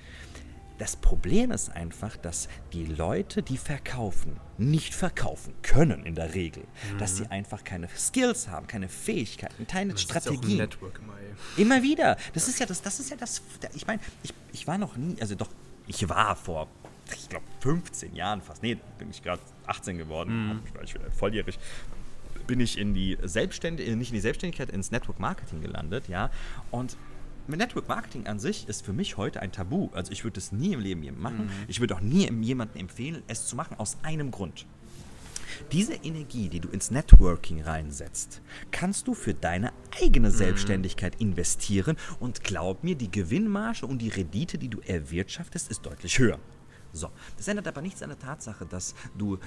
Das 0.77 0.95
Problem 0.97 1.51
ist 1.51 1.69
einfach, 1.69 2.17
dass 2.17 2.49
die 2.73 2.85
Leute, 2.85 3.41
die 3.41 3.57
verkaufen, 3.57 4.39
nicht 4.57 4.93
verkaufen 4.93 5.53
können 5.61 6.05
in 6.05 6.15
der 6.15 6.33
Regel. 6.33 6.63
Mhm. 6.63 6.97
Dass 6.97 7.17
sie 7.17 7.27
einfach 7.27 7.63
keine 7.63 7.87
Skills 7.97 8.49
haben, 8.49 8.67
keine 8.67 8.89
Fähigkeiten, 8.89 9.67
keine 9.67 9.93
das 9.93 10.01
Strategien. 10.01 10.59
Ist 10.59 10.77
auch 10.77 10.99
immer, 10.99 11.13
immer 11.57 11.83
wieder. 11.83 12.17
Das 12.33 12.47
ist 12.47 12.59
ja 12.59 12.65
das, 12.65 12.81
das 12.81 12.99
ist 12.99 13.09
ja 13.09 13.17
das. 13.17 13.41
Ich 13.73 13.87
meine, 13.87 14.01
ich, 14.23 14.33
ich 14.51 14.67
war 14.67 14.77
noch 14.77 14.97
nie, 14.97 15.15
also 15.21 15.35
doch, 15.35 15.49
ich 15.87 16.07
war 16.09 16.35
vor, 16.35 16.67
ich 17.13 17.29
glaube, 17.29 17.45
15 17.61 18.15
Jahren 18.15 18.41
fast. 18.41 18.61
Nee, 18.61 18.77
bin 18.97 19.09
ich 19.09 19.23
gerade 19.23 19.41
18 19.67 19.97
geworden, 19.97 20.47
mhm. 20.47 20.61
ich 20.83 20.93
bin 20.93 21.11
volljährig 21.11 21.57
bin 22.47 22.59
ich 22.59 22.77
in 22.77 22.93
die 22.93 23.17
Selbstständigkeit, 23.23 23.97
nicht 23.97 24.09
in 24.09 24.15
die 24.15 24.21
Selbstständigkeit, 24.21 24.69
ins 24.69 24.91
Network 24.91 25.19
Marketing 25.19 25.61
gelandet, 25.61 26.07
ja. 26.07 26.29
Und 26.71 26.95
Network 27.47 27.87
Marketing 27.87 28.27
an 28.27 28.39
sich 28.39 28.67
ist 28.67 28.85
für 28.85 28.93
mich 28.93 29.17
heute 29.17 29.41
ein 29.41 29.51
Tabu. 29.51 29.89
Also 29.93 30.11
ich 30.11 30.23
würde 30.23 30.39
es 30.39 30.51
nie 30.51 30.73
im 30.73 30.79
Leben 30.79 31.21
machen. 31.21 31.45
Mhm. 31.45 31.51
Ich 31.67 31.79
würde 31.79 31.95
auch 31.95 32.01
nie 32.01 32.29
jemandem 32.41 32.81
empfehlen, 32.81 33.23
es 33.27 33.47
zu 33.47 33.55
machen, 33.55 33.77
aus 33.77 33.97
einem 34.03 34.31
Grund. 34.31 34.65
Diese 35.71 35.93
Energie, 35.93 36.49
die 36.49 36.59
du 36.59 36.69
ins 36.69 36.91
Networking 36.91 37.61
reinsetzt, 37.61 38.41
kannst 38.71 39.07
du 39.07 39.13
für 39.13 39.33
deine 39.33 39.71
eigene 40.01 40.29
mhm. 40.29 40.33
Selbstständigkeit 40.33 41.21
investieren 41.21 41.97
und 42.19 42.43
glaub 42.43 42.83
mir, 42.83 42.95
die 42.95 43.11
Gewinnmarge 43.11 43.85
und 43.85 43.99
die 43.99 44.09
Rendite, 44.09 44.57
die 44.57 44.69
du 44.69 44.81
erwirtschaftest, 44.81 45.69
ist 45.69 45.85
deutlich 45.85 46.19
höher. 46.19 46.39
So, 46.95 47.09
das 47.37 47.47
ändert 47.47 47.67
aber 47.67 47.81
nichts 47.81 48.01
an 48.01 48.09
der 48.09 48.19
Tatsache, 48.19 48.65
dass 48.65 48.95
du 49.17 49.37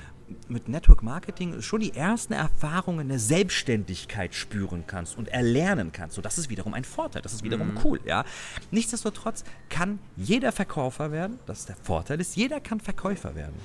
mit 0.49 0.69
Network 0.69 1.03
Marketing 1.03 1.63
schon 1.63 1.81
die 1.81 1.95
ersten 1.95 2.35
Erfahrungen 2.35 3.09
der 3.09 3.19
Selbstständigkeit 3.19 4.35
spüren 4.35 4.85
kannst 4.87 5.17
und 5.17 5.29
erlernen 5.29 5.91
kannst. 5.93 6.17
So, 6.17 6.23
das 6.23 6.37
ist 6.37 6.51
wiederum 6.51 6.75
ein 6.75 6.85
Vorteil, 6.85 7.23
das 7.23 7.33
ist 7.33 7.43
wiederum 7.43 7.73
mhm. 7.73 7.81
cool, 7.85 8.01
ja. 8.05 8.25
Nichtsdestotrotz 8.71 9.45
kann 9.71 9.99
jeder 10.17 10.53
Verkäufer 10.53 11.11
werden, 11.11 11.39
das 11.47 11.61
ist 11.61 11.69
der 11.71 11.77
Vorteil 11.77 12.21
ist, 12.21 12.37
jeder 12.37 12.61
kann 12.61 12.81
Verkäufer 12.81 13.35
werden. 13.35 13.57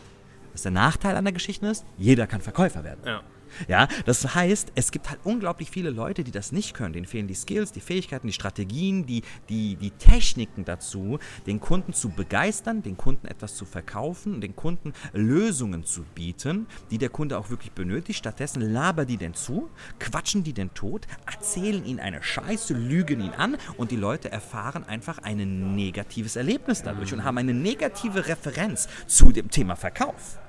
Was 0.53 0.61
der 0.61 0.71
Nachteil 0.71 1.17
an 1.17 1.25
der 1.25 1.33
Geschichte 1.33 1.67
ist, 1.67 1.83
jeder 1.97 2.27
kann 2.27 2.41
Verkäufer 2.41 2.83
werden. 2.83 3.01
Ja. 3.05 3.21
Ja, 3.67 3.87
das 4.05 4.35
heißt, 4.35 4.71
es 4.75 4.91
gibt 4.91 5.09
halt 5.09 5.19
unglaublich 5.23 5.69
viele 5.69 5.89
Leute, 5.89 6.23
die 6.23 6.31
das 6.31 6.51
nicht 6.51 6.73
können. 6.73 6.93
Denen 6.93 7.05
fehlen 7.05 7.27
die 7.27 7.33
Skills, 7.33 7.71
die 7.71 7.79
Fähigkeiten, 7.79 8.27
die 8.27 8.33
Strategien, 8.33 9.05
die, 9.05 9.23
die, 9.49 9.75
die 9.75 9.91
Techniken 9.91 10.65
dazu, 10.65 11.19
den 11.45 11.59
Kunden 11.59 11.93
zu 11.93 12.09
begeistern, 12.09 12.81
den 12.81 12.97
Kunden 12.97 13.27
etwas 13.27 13.55
zu 13.55 13.65
verkaufen, 13.65 14.41
den 14.41 14.55
Kunden 14.55 14.93
Lösungen 15.13 15.83
zu 15.83 16.03
bieten, 16.15 16.67
die 16.91 16.97
der 16.97 17.09
Kunde 17.09 17.37
auch 17.37 17.49
wirklich 17.49 17.71
benötigt. 17.71 18.19
Stattdessen 18.19 18.61
labern 18.61 19.07
die 19.07 19.17
denn 19.17 19.33
zu, 19.33 19.69
quatschen 19.99 20.43
die 20.43 20.53
denn 20.53 20.73
tot, 20.73 21.07
erzählen 21.25 21.85
ihnen 21.85 21.99
eine 21.99 22.23
Scheiße, 22.23 22.73
lügen 22.73 23.21
ihn 23.21 23.31
an 23.31 23.57
und 23.77 23.91
die 23.91 23.95
Leute 23.95 24.31
erfahren 24.31 24.83
einfach 24.83 25.19
ein 25.19 25.75
negatives 25.75 26.35
Erlebnis 26.35 26.83
dadurch 26.83 27.13
und 27.13 27.23
haben 27.23 27.37
eine 27.37 27.53
negative 27.53 28.27
Referenz 28.27 28.87
zu 29.07 29.31
dem 29.31 29.49
Thema 29.49 29.75
Verkauf. 29.75 30.42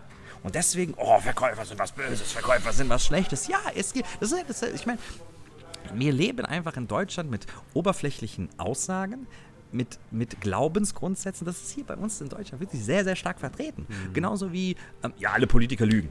Und 0.44 0.54
deswegen, 0.54 0.94
oh, 0.98 1.18
Verkäufer 1.18 1.64
sind 1.64 1.78
was 1.78 1.90
Böses, 1.90 2.30
Verkäufer 2.30 2.72
sind 2.72 2.88
was 2.90 3.06
Schlechtes. 3.06 3.48
Ja, 3.48 3.58
es 3.74 3.92
geht, 3.92 4.04
das 4.20 4.30
ist, 4.30 4.44
das 4.46 4.62
ist, 4.62 4.74
ich 4.74 4.86
meine, 4.86 4.98
wir 5.94 6.12
leben 6.12 6.44
einfach 6.44 6.76
in 6.76 6.86
Deutschland 6.86 7.30
mit 7.30 7.46
oberflächlichen 7.72 8.50
Aussagen, 8.58 9.26
mit, 9.72 9.98
mit 10.10 10.42
Glaubensgrundsätzen. 10.42 11.46
Das 11.46 11.62
ist 11.62 11.70
hier 11.70 11.84
bei 11.84 11.96
uns 11.96 12.20
in 12.20 12.28
Deutschland 12.28 12.60
wirklich 12.60 12.84
sehr, 12.84 13.04
sehr 13.04 13.16
stark 13.16 13.40
vertreten. 13.40 13.86
Mhm. 13.88 14.12
Genauso 14.12 14.52
wie, 14.52 14.76
ähm, 15.02 15.14
ja, 15.18 15.32
alle 15.32 15.46
Politiker 15.46 15.86
lügen. 15.86 16.10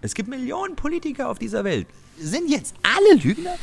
Es 0.00 0.14
gibt 0.14 0.28
Millionen 0.28 0.76
Politiker 0.76 1.28
auf 1.28 1.38
dieser 1.38 1.64
Welt. 1.64 1.86
Sind 2.18 2.50
jetzt 2.50 2.74
alle 2.82 3.20
Lügner? 3.20 3.56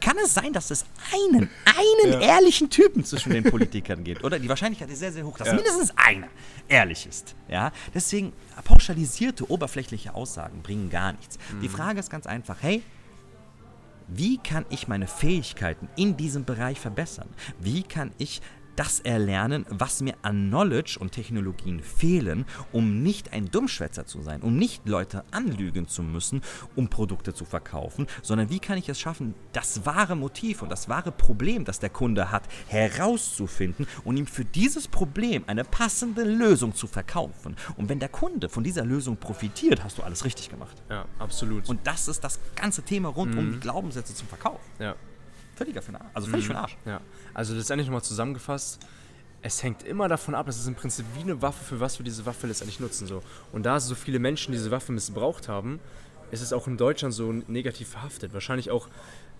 Kann 0.00 0.16
es 0.22 0.34
sein, 0.34 0.52
dass 0.52 0.70
es 0.70 0.84
einen, 1.12 1.48
einen 1.64 2.12
ja. 2.12 2.36
ehrlichen 2.36 2.68
Typen 2.68 3.04
zwischen 3.04 3.32
den 3.32 3.44
Politikern 3.44 4.04
gibt? 4.04 4.22
Oder 4.24 4.38
die 4.38 4.48
Wahrscheinlichkeit 4.48 4.90
ist 4.90 4.98
sehr, 4.98 5.12
sehr 5.12 5.24
hoch, 5.24 5.38
dass 5.38 5.48
ja. 5.48 5.54
mindestens 5.54 5.92
einer 5.96 6.28
ehrlich 6.68 7.06
ist. 7.06 7.34
Ja? 7.48 7.72
Deswegen, 7.94 8.32
pauschalisierte, 8.64 9.50
oberflächliche 9.50 10.14
Aussagen 10.14 10.62
bringen 10.62 10.90
gar 10.90 11.12
nichts. 11.12 11.38
Mhm. 11.52 11.62
Die 11.62 11.68
Frage 11.68 11.98
ist 11.98 12.10
ganz 12.10 12.26
einfach, 12.26 12.58
hey, 12.60 12.82
wie 14.06 14.38
kann 14.38 14.66
ich 14.70 14.88
meine 14.88 15.06
Fähigkeiten 15.06 15.88
in 15.96 16.16
diesem 16.16 16.44
Bereich 16.44 16.80
verbessern? 16.80 17.28
Wie 17.60 17.82
kann 17.82 18.12
ich 18.18 18.42
das 18.80 18.98
erlernen, 19.00 19.66
was 19.68 20.00
mir 20.00 20.14
an 20.22 20.48
Knowledge 20.48 20.96
und 20.98 21.12
Technologien 21.12 21.82
fehlen, 21.82 22.46
um 22.72 23.02
nicht 23.02 23.30
ein 23.34 23.50
Dummschwätzer 23.50 24.06
zu 24.06 24.22
sein, 24.22 24.40
um 24.40 24.56
nicht 24.56 24.88
Leute 24.88 25.22
anlügen 25.32 25.86
zu 25.86 26.02
müssen, 26.02 26.40
um 26.76 26.88
Produkte 26.88 27.34
zu 27.34 27.44
verkaufen, 27.44 28.06
sondern 28.22 28.48
wie 28.48 28.58
kann 28.58 28.78
ich 28.78 28.88
es 28.88 28.98
schaffen, 28.98 29.34
das 29.52 29.84
wahre 29.84 30.16
Motiv 30.16 30.62
und 30.62 30.70
das 30.70 30.88
wahre 30.88 31.12
Problem, 31.12 31.66
das 31.66 31.78
der 31.78 31.90
Kunde 31.90 32.30
hat, 32.30 32.44
herauszufinden 32.68 33.86
und 34.04 34.16
ihm 34.16 34.26
für 34.26 34.46
dieses 34.46 34.88
Problem 34.88 35.44
eine 35.46 35.64
passende 35.64 36.24
Lösung 36.24 36.74
zu 36.74 36.86
verkaufen. 36.86 37.56
Und 37.76 37.90
wenn 37.90 37.98
der 37.98 38.08
Kunde 38.08 38.48
von 38.48 38.64
dieser 38.64 38.86
Lösung 38.86 39.18
profitiert, 39.18 39.84
hast 39.84 39.98
du 39.98 40.02
alles 40.02 40.24
richtig 40.24 40.48
gemacht. 40.48 40.82
Ja, 40.88 41.04
absolut. 41.18 41.68
Und 41.68 41.86
das 41.86 42.08
ist 42.08 42.24
das 42.24 42.40
ganze 42.56 42.80
Thema 42.82 43.10
rund 43.10 43.34
mhm. 43.34 43.40
um 43.40 43.52
die 43.52 43.60
Glaubenssätze 43.60 44.14
zum 44.14 44.26
Verkauf. 44.26 44.60
Ja. 44.78 44.96
Völliger 45.60 45.82
für 45.82 45.92
den 45.92 46.00
Arsch. 46.00 46.10
Also 46.14 46.28
völlig 46.28 46.44
mhm. 46.44 46.48
für 46.48 46.54
den 46.54 46.62
Arsch. 46.62 46.76
Ja. 46.86 47.00
Also 47.34 47.54
letztendlich 47.54 47.86
nochmal 47.86 48.02
zusammengefasst, 48.02 48.80
es 49.42 49.62
hängt 49.62 49.82
immer 49.82 50.08
davon 50.08 50.34
ab, 50.34 50.48
es 50.48 50.58
ist 50.58 50.66
im 50.66 50.74
Prinzip 50.74 51.04
wie 51.14 51.20
eine 51.20 51.42
Waffe, 51.42 51.62
für 51.62 51.80
was 51.80 51.98
wir 51.98 52.04
diese 52.04 52.24
Waffe 52.24 52.46
letztendlich 52.46 52.80
nutzen. 52.80 53.06
So. 53.06 53.22
Und 53.52 53.64
da 53.64 53.78
so 53.78 53.94
viele 53.94 54.18
Menschen 54.18 54.52
diese 54.52 54.70
Waffe 54.70 54.92
missbraucht 54.92 55.48
haben, 55.48 55.78
ist 56.30 56.40
es 56.40 56.54
auch 56.54 56.66
in 56.66 56.78
Deutschland 56.78 57.12
so 57.12 57.30
negativ 57.32 57.88
verhaftet. 57.88 58.32
Wahrscheinlich 58.32 58.70
auch 58.70 58.88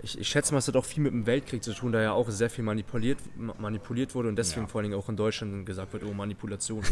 ich, 0.03 0.19
ich, 0.19 0.29
schätze 0.29 0.53
mal, 0.53 0.59
es 0.59 0.69
hat 0.69 0.77
auch 0.77 0.85
viel 0.85 1.03
mit 1.03 1.13
dem 1.13 1.27
Weltkrieg 1.27 1.63
zu 1.63 1.75
tun, 1.75 1.93
da 1.93 2.01
ja 2.01 2.13
auch 2.13 2.29
sehr 2.29 2.51
viel 2.51 2.65
manipuliert, 2.65 3.19
manipuliert 3.37 4.15
wurde 4.15 4.29
und 4.29 4.37
deswegen 4.37 4.63
ja. 4.63 4.67
vor 4.67 4.81
allen 4.81 4.91
Dingen 4.91 5.01
auch 5.01 5.09
in 5.09 5.17
Deutschland 5.17 5.67
gesagt 5.67 5.93
wird, 5.93 6.05
oh, 6.05 6.13
Manipulation. 6.13 6.83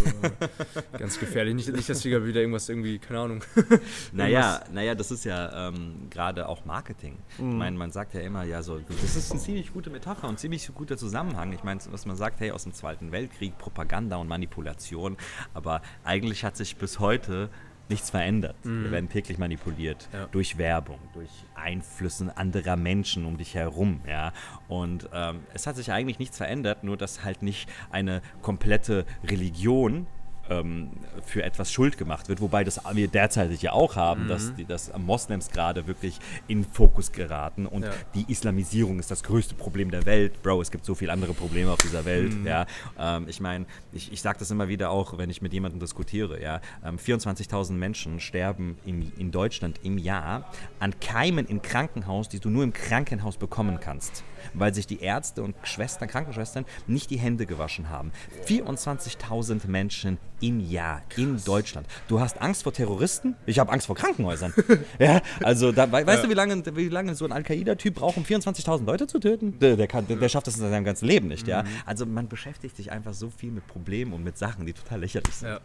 ganz 0.99 1.18
gefährlich. 1.18 1.55
Nicht, 1.55 1.73
nicht, 1.73 1.88
dass 1.88 2.05
wir 2.05 2.25
wieder 2.25 2.40
irgendwas 2.40 2.68
irgendwie, 2.68 2.99
keine 2.99 3.21
Ahnung. 3.21 3.44
naja, 4.12 4.62
naja, 4.73 4.94
das 4.94 5.11
ist 5.11 5.25
ja 5.25 5.68
ähm, 5.68 6.09
gerade 6.11 6.49
auch 6.49 6.64
Marketing. 6.64 7.16
Mhm. 7.38 7.51
Ich 7.51 7.57
meine, 7.57 7.77
man 7.77 7.90
sagt 7.90 8.14
ja 8.14 8.21
immer, 8.21 8.44
ja, 8.44 8.62
so, 8.62 8.79
das 8.79 9.16
ist 9.16 9.31
eine 9.31 9.40
ziemlich 9.40 9.73
gute 9.73 9.90
Metapher 9.90 10.29
und 10.29 10.38
ziemlich 10.38 10.68
guter 10.75 10.97
Zusammenhang. 10.97 11.53
Ich 11.53 11.64
meine, 11.64 11.81
was 11.90 12.07
man 12.07 12.16
sagt, 12.16 12.40
hey, 12.40 12.51
aus 12.51 12.64
dem 12.64 12.75
Zweiten 12.75 13.12
Weltkrieg, 13.12 13.57
Propaganda 13.59 14.16
und 14.16 14.29
Manipulation, 14.29 15.16
aber 15.55 15.83
eigentlich 16.05 16.44
hat 16.44 16.57
sich 16.57 16.77
bis 16.77 16.99
heute 16.99 17.51
nichts 17.90 18.11
verändert. 18.11 18.57
Mhm. 18.64 18.85
Wir 18.85 18.90
werden 18.92 19.09
täglich 19.09 19.38
manipuliert 19.38 20.09
ja. 20.12 20.27
durch 20.27 20.59
Werbung, 20.59 20.98
durch 21.14 21.31
Einflüsse 21.55 22.37
anderer 22.37 22.77
Menschen 22.77 23.24
um 23.24 23.37
dich 23.37 23.55
herum. 23.55 24.01
Ja? 24.07 24.33
Und 24.68 25.09
ähm, 25.12 25.40
es 25.55 25.66
hat 25.66 25.77
sich 25.77 25.92
eigentlich 25.92 26.18
nichts 26.18 26.37
verändert, 26.37 26.85
nur 26.85 26.96
dass 26.96 27.24
halt 27.24 27.42
nicht 27.42 27.68
eine 27.90 28.22
komplette 28.42 29.05
Religion 29.24 30.07
ähm, 30.51 30.91
für 31.25 31.43
etwas 31.43 31.73
schuld 31.73 31.99
gemacht 31.99 32.29
wird, 32.29 32.41
wobei 32.41 32.65
das 32.65 32.81
wir 32.93 33.09
derzeit 33.09 33.51
ja 33.63 33.73
auch 33.73 33.97
haben, 33.97 34.25
mhm. 34.25 34.29
dass, 34.29 34.55
die, 34.55 34.65
dass 34.65 34.93
Moslems 34.97 35.51
gerade 35.51 35.87
wirklich 35.87 36.19
in 36.47 36.65
Fokus 36.65 37.13
geraten 37.13 37.67
und 37.67 37.85
ja. 37.85 37.91
die 38.15 38.31
Islamisierung 38.31 38.99
ist 38.99 39.11
das 39.11 39.23
größte 39.23 39.55
Problem 39.55 39.91
der 39.91 40.07
Welt. 40.07 40.43
Bro, 40.43 40.63
es 40.63 40.71
gibt 40.71 40.85
so 40.85 40.95
viele 40.95 41.13
andere 41.13 41.35
Probleme 41.35 41.71
auf 41.71 41.79
dieser 41.79 42.05
Welt. 42.05 42.35
Mhm. 42.35 42.47
Ja, 42.47 42.67
ähm, 42.99 43.27
ich 43.29 43.41
meine, 43.41 43.67
ich, 43.93 44.13
ich 44.13 44.21
sage 44.21 44.39
das 44.39 44.51
immer 44.51 44.69
wieder 44.69 44.91
auch, 44.91 45.19
wenn 45.19 45.31
ich 45.31 45.43
mit 45.43 45.53
jemandem 45.53 45.81
diskutiere. 45.81 46.41
Ja, 46.41 46.61
ähm, 46.85 46.99
24.000 46.99 47.73
Menschen 47.73 48.21
sterben 48.21 48.79
in, 48.85 49.13
in 49.17 49.31
Deutschland 49.31 49.81
im 49.83 49.99
Jahr 49.99 50.51
an 50.79 50.99
Keimen 51.01 51.47
im 51.47 51.63
Krankenhaus, 51.63 52.29
die 52.29 52.41
du 52.41 52.51
nur 52.51 52.65
im 52.65 52.73
Krankenhaus 52.73 53.37
bekommen 53.37 53.79
kannst 53.81 54.25
weil 54.55 54.74
sich 54.74 54.87
die 54.87 55.01
Ärzte 55.01 55.42
und 55.42 55.57
Schwestern, 55.62 56.09
Krankenschwestern 56.09 56.64
nicht 56.87 57.11
die 57.11 57.18
Hände 57.18 57.46
gewaschen 57.46 57.90
haben. 57.90 58.12
24.000 58.46 59.66
Menschen 59.66 60.18
im 60.40 60.61
Jahr 60.61 61.03
in 61.16 61.42
Deutschland. 61.44 61.87
Du 62.07 62.20
hast 62.20 62.40
Angst 62.40 62.62
vor 62.62 62.72
Terroristen? 62.72 63.37
Ich 63.46 63.59
habe 63.59 63.72
Angst 63.72 63.87
vor 63.87 63.96
Krankenhäusern. 63.96 64.53
ja, 64.98 65.20
also 65.42 65.72
da, 65.72 65.90
weißt 65.90 66.07
ja. 66.07 66.22
du, 66.22 66.29
wie 66.29 66.35
lange, 66.35 66.62
wie 66.77 66.88
lange 66.88 67.14
so 67.14 67.24
ein 67.24 67.33
Al-Qaida-Typ 67.33 67.96
braucht, 67.96 68.16
um 68.16 68.24
24.000 68.24 68.85
Leute 68.85 69.07
zu 69.07 69.18
töten? 69.18 69.59
Der, 69.59 69.77
der, 69.77 69.87
kann, 69.87 70.07
der, 70.07 70.16
der, 70.16 70.29
schafft 70.29 70.46
das 70.46 70.57
in 70.57 70.62
seinem 70.62 70.85
ganzen 70.85 71.07
Leben 71.07 71.29
nicht. 71.29 71.44
Mhm. 71.44 71.51
Ja? 71.51 71.64
Also 71.87 72.07
man 72.07 72.29
beschäftigt 72.29 72.77
sich 72.77 72.92
einfach 72.92 73.14
so 73.14 73.31
viel 73.31 73.51
mit 73.51 73.66
Problemen 73.66 74.12
und 74.12 74.22
mit 74.22 74.38
Sachen, 74.38 74.66
die 74.66 74.72
total 74.72 75.01
lächerlich 75.01 75.35
sind. 75.35 75.48
Ja. 75.48 75.61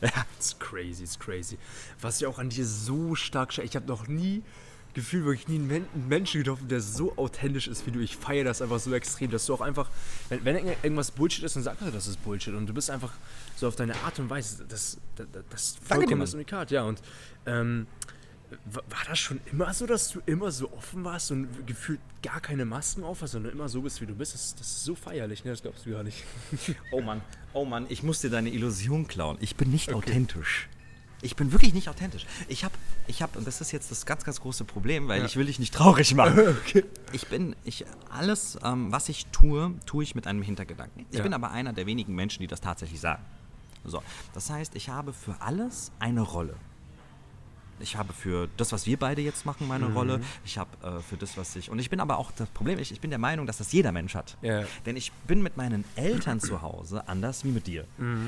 Ja, 0.00 0.10
it's 0.36 0.56
crazy, 0.58 1.02
it's 1.02 1.18
crazy. 1.18 1.58
Was 2.00 2.20
ich 2.20 2.26
auch 2.28 2.38
an 2.38 2.50
dir 2.50 2.64
so 2.64 3.16
stark 3.16 3.58
ich 3.58 3.74
habe 3.74 3.86
noch 3.86 4.06
nie 4.06 4.44
Gefühl 4.98 5.24
wirklich 5.24 5.48
nie 5.48 5.56
einen 5.56 5.86
Menschen 6.08 6.42
getroffen, 6.42 6.68
der 6.68 6.80
so 6.80 7.16
authentisch 7.16 7.68
ist 7.68 7.86
wie 7.86 7.90
du. 7.90 8.00
Ich 8.00 8.16
feiere 8.16 8.44
das 8.44 8.60
einfach 8.60 8.78
so 8.78 8.92
extrem, 8.92 9.30
dass 9.30 9.46
du 9.46 9.54
auch 9.54 9.60
einfach, 9.60 9.88
wenn, 10.28 10.44
wenn 10.44 10.56
irgendwas 10.56 11.10
Bullshit 11.10 11.44
ist, 11.44 11.56
dann 11.56 11.62
sagst 11.62 11.82
du, 11.82 11.90
das 11.90 12.06
ist 12.06 12.22
Bullshit. 12.22 12.54
Und 12.54 12.66
du 12.66 12.74
bist 12.74 12.90
einfach 12.90 13.12
so 13.56 13.68
auf 13.68 13.76
deine 13.76 13.94
Art 14.02 14.18
und 14.18 14.28
Weise, 14.28 14.64
das, 14.68 14.98
das, 15.16 15.26
das 15.50 15.76
vollkommen 15.82 16.20
das 16.20 16.34
Unikat, 16.34 16.70
ja. 16.70 16.82
Und 16.82 17.00
ähm, 17.46 17.86
war 18.64 19.04
das 19.06 19.18
schon 19.18 19.40
immer 19.52 19.72
so, 19.74 19.86
dass 19.86 20.10
du 20.10 20.20
immer 20.26 20.50
so 20.50 20.72
offen 20.72 21.04
warst 21.04 21.30
und 21.30 21.66
gefühlt 21.66 22.00
gar 22.22 22.40
keine 22.40 22.64
Masken 22.64 23.04
auf 23.04 23.22
hast, 23.22 23.32
sondern 23.32 23.52
immer 23.52 23.68
so 23.68 23.82
bist, 23.82 24.00
wie 24.00 24.06
du 24.06 24.14
bist? 24.14 24.34
Das, 24.34 24.54
das 24.54 24.66
ist 24.66 24.84
so 24.84 24.94
feierlich, 24.94 25.44
ne? 25.44 25.50
Das 25.50 25.62
glaubst 25.62 25.86
du 25.86 25.90
gar 25.90 26.02
nicht. 26.02 26.24
oh 26.92 27.00
Mann, 27.00 27.20
oh 27.52 27.64
Mann, 27.64 27.86
ich 27.88 28.02
muss 28.02 28.20
dir 28.20 28.30
deine 28.30 28.50
Illusion 28.50 29.06
klauen. 29.06 29.36
Ich 29.40 29.56
bin 29.56 29.70
nicht 29.70 29.88
okay. 29.88 29.98
authentisch. 29.98 30.68
Ich 31.20 31.34
bin 31.34 31.52
wirklich 31.52 31.74
nicht 31.74 31.88
authentisch. 31.88 32.26
Ich 32.46 32.64
habe, 32.64 32.74
ich 33.08 33.22
habe, 33.22 33.38
und 33.38 33.46
das 33.46 33.60
ist 33.60 33.72
jetzt 33.72 33.90
das 33.90 34.06
ganz, 34.06 34.24
ganz 34.24 34.40
große 34.40 34.64
Problem, 34.64 35.08
weil 35.08 35.20
ja. 35.20 35.26
ich 35.26 35.36
will 35.36 35.46
dich 35.46 35.58
nicht 35.58 35.74
traurig 35.74 36.14
machen. 36.14 36.38
okay. 36.64 36.84
Ich 37.12 37.26
bin, 37.26 37.56
ich, 37.64 37.84
alles, 38.10 38.58
ähm, 38.62 38.92
was 38.92 39.08
ich 39.08 39.26
tue, 39.26 39.74
tue 39.84 40.04
ich 40.04 40.14
mit 40.14 40.26
einem 40.26 40.42
Hintergedanken. 40.42 41.06
Ich 41.10 41.16
ja. 41.16 41.22
bin 41.22 41.34
aber 41.34 41.50
einer 41.50 41.72
der 41.72 41.86
wenigen 41.86 42.14
Menschen, 42.14 42.40
die 42.40 42.46
das 42.46 42.60
tatsächlich 42.60 43.00
sagen. 43.00 43.22
So, 43.84 44.02
das 44.34 44.50
heißt, 44.50 44.76
ich 44.76 44.88
habe 44.88 45.12
für 45.12 45.40
alles 45.40 45.90
eine 45.98 46.20
Rolle. 46.20 46.54
Ich 47.80 47.96
habe 47.96 48.12
für 48.12 48.48
das, 48.56 48.72
was 48.72 48.86
wir 48.86 48.96
beide 48.98 49.22
jetzt 49.22 49.46
machen, 49.46 49.68
meine 49.68 49.86
Rolle. 49.92 50.20
Ich 50.44 50.58
habe 50.58 50.70
äh, 50.82 51.00
für 51.00 51.16
das, 51.16 51.36
was 51.36 51.54
ich. 51.56 51.70
Und 51.70 51.78
ich 51.78 51.90
bin 51.90 52.00
aber 52.00 52.18
auch 52.18 52.30
das 52.32 52.48
Problem, 52.50 52.78
ich, 52.78 52.92
ich 52.92 53.00
bin 53.00 53.10
der 53.10 53.18
Meinung, 53.18 53.46
dass 53.46 53.58
das 53.58 53.72
jeder 53.72 53.92
Mensch 53.92 54.14
hat. 54.14 54.36
Ja. 54.42 54.64
Denn 54.86 54.96
ich 54.96 55.12
bin 55.26 55.42
mit 55.42 55.56
meinen 55.56 55.84
Eltern 55.96 56.40
zu 56.40 56.62
Hause 56.62 57.06
anders 57.08 57.44
wie 57.44 57.50
mit 57.50 57.66
dir. 57.66 57.84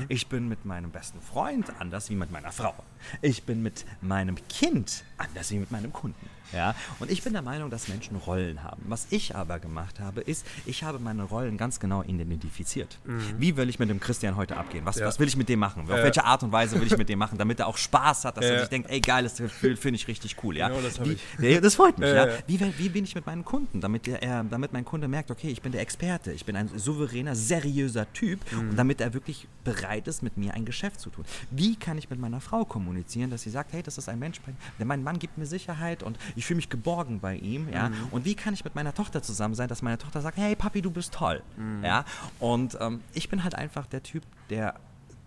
Ich 0.09 0.27
bin 0.27 0.47
mit 0.47 0.65
meinem 0.65 0.91
besten 0.91 1.19
Freund 1.21 1.65
anders 1.79 2.09
wie 2.09 2.15
mit 2.15 2.31
meiner 2.31 2.51
Frau. 2.51 2.73
Ich 3.21 3.43
bin 3.43 3.61
mit 3.63 3.85
meinem 4.01 4.35
Kind 4.47 5.03
anders 5.17 5.51
wie 5.51 5.57
mit 5.57 5.71
meinem 5.71 5.91
Kunden. 5.91 6.29
Ja? 6.53 6.75
Und 6.99 7.09
ich 7.09 7.23
bin 7.23 7.31
der 7.33 7.41
Meinung, 7.41 7.69
dass 7.69 7.87
Menschen 7.87 8.17
Rollen 8.17 8.61
haben. 8.63 8.81
Was 8.87 9.07
ich 9.09 9.35
aber 9.35 9.59
gemacht 9.59 9.99
habe, 9.99 10.19
ist, 10.21 10.45
ich 10.65 10.83
habe 10.83 10.99
meine 10.99 11.23
Rollen 11.23 11.57
ganz 11.57 11.79
genau 11.79 12.03
identifiziert. 12.03 12.99
Wie 13.37 13.55
will 13.57 13.69
ich 13.69 13.79
mit 13.79 13.89
dem 13.89 13.99
Christian 13.99 14.35
heute 14.35 14.57
abgehen? 14.57 14.85
Was, 14.85 14.97
Ja. 14.97 15.05
was 15.07 15.17
will 15.19 15.27
ich 15.27 15.37
mit 15.37 15.47
dem 15.49 15.59
machen? 15.59 15.83
Auf 15.83 15.89
Ja. 15.89 15.95
welche 16.03 16.23
Art 16.25 16.43
und 16.43 16.51
Weise 16.51 16.79
will 16.79 16.87
ich 16.87 16.97
mit 16.97 17.07
dem 17.09 17.19
machen, 17.19 17.37
damit 17.37 17.59
er 17.59 17.67
auch 17.67 17.77
Spaß 17.77 18.25
hat, 18.25 18.37
dass 18.37 18.45
Ja. 18.45 18.51
er 18.51 18.59
sich 18.61 18.69
denkt, 18.69 18.89
ey 18.89 18.99
geil, 18.99 19.23
das 19.23 19.39
Gefühl 19.41 19.75
finde 19.75 19.95
ich 19.97 20.07
richtig 20.07 20.35
cool. 20.43 20.57
Ja? 20.57 20.69
Genau 20.69 20.81
das 20.81 20.99
hab 20.99 21.07
wie, 21.07 21.13
ich. 21.13 21.21
Ja, 21.39 21.59
das 21.61 21.75
freut 21.75 21.97
mich. 21.97 22.09
Ja, 22.09 22.27
Ja. 22.27 22.33
Wie, 22.47 22.59
wie 22.77 22.89
bin 22.89 23.03
ich 23.03 23.15
mit 23.15 23.25
meinen 23.25 23.43
Kunden, 23.45 23.81
damit, 23.81 24.07
er, 24.07 24.43
damit 24.43 24.73
mein 24.73 24.85
Kunde 24.85 25.07
merkt, 25.07 25.31
okay, 25.31 25.49
ich 25.49 25.61
bin 25.61 25.71
der 25.71 25.81
Experte, 25.81 26.31
ich 26.31 26.45
bin 26.45 26.55
ein 26.55 26.69
souveräner, 26.77 27.35
seriöser 27.35 28.11
Typ 28.13 28.39
Mhm. 28.51 28.69
und 28.71 28.75
damit 28.77 29.01
er 29.01 29.13
wirklich 29.13 29.47
bereit 29.63 30.07
ist, 30.07 30.23
mit 30.23 30.37
mir 30.37 30.53
ein 30.53 30.65
Geschäft 30.65 30.99
zu 30.99 31.09
tun. 31.09 31.25
Wie 31.51 31.75
kann 31.75 31.97
ich 31.97 32.09
mit 32.09 32.19
meiner 32.19 32.41
Frau 32.41 32.65
kommunizieren, 32.65 33.29
dass 33.29 33.41
sie 33.43 33.49
sagt, 33.49 33.73
hey, 33.73 33.83
das 33.83 33.97
ist 33.97 34.09
ein 34.09 34.19
Mensch, 34.19 34.39
der 34.79 34.85
mein 34.85 35.03
Mann 35.03 35.19
gibt 35.19 35.37
mir 35.37 35.45
Sicherheit 35.45 36.03
und 36.03 36.17
ich 36.35 36.45
fühle 36.45 36.57
mich 36.57 36.69
geborgen 36.69 37.19
bei 37.19 37.35
ihm, 37.35 37.69
ja. 37.69 37.89
Mhm. 37.89 37.95
Und 38.11 38.25
wie 38.25 38.35
kann 38.35 38.53
ich 38.53 38.63
mit 38.63 38.75
meiner 38.75 38.93
Tochter 38.93 39.21
zusammen 39.21 39.55
sein, 39.55 39.67
dass 39.67 39.81
meine 39.81 39.97
Tochter 39.97 40.21
sagt, 40.21 40.37
hey 40.37 40.55
Papi, 40.55 40.81
du 40.81 40.91
bist 40.91 41.13
toll, 41.13 41.41
Mhm. 41.57 41.83
ja. 41.83 42.05
Und 42.39 42.77
ähm, 42.79 43.01
ich 43.13 43.29
bin 43.29 43.43
halt 43.43 43.55
einfach 43.55 43.85
der 43.87 44.03
Typ, 44.03 44.23
der 44.49 44.75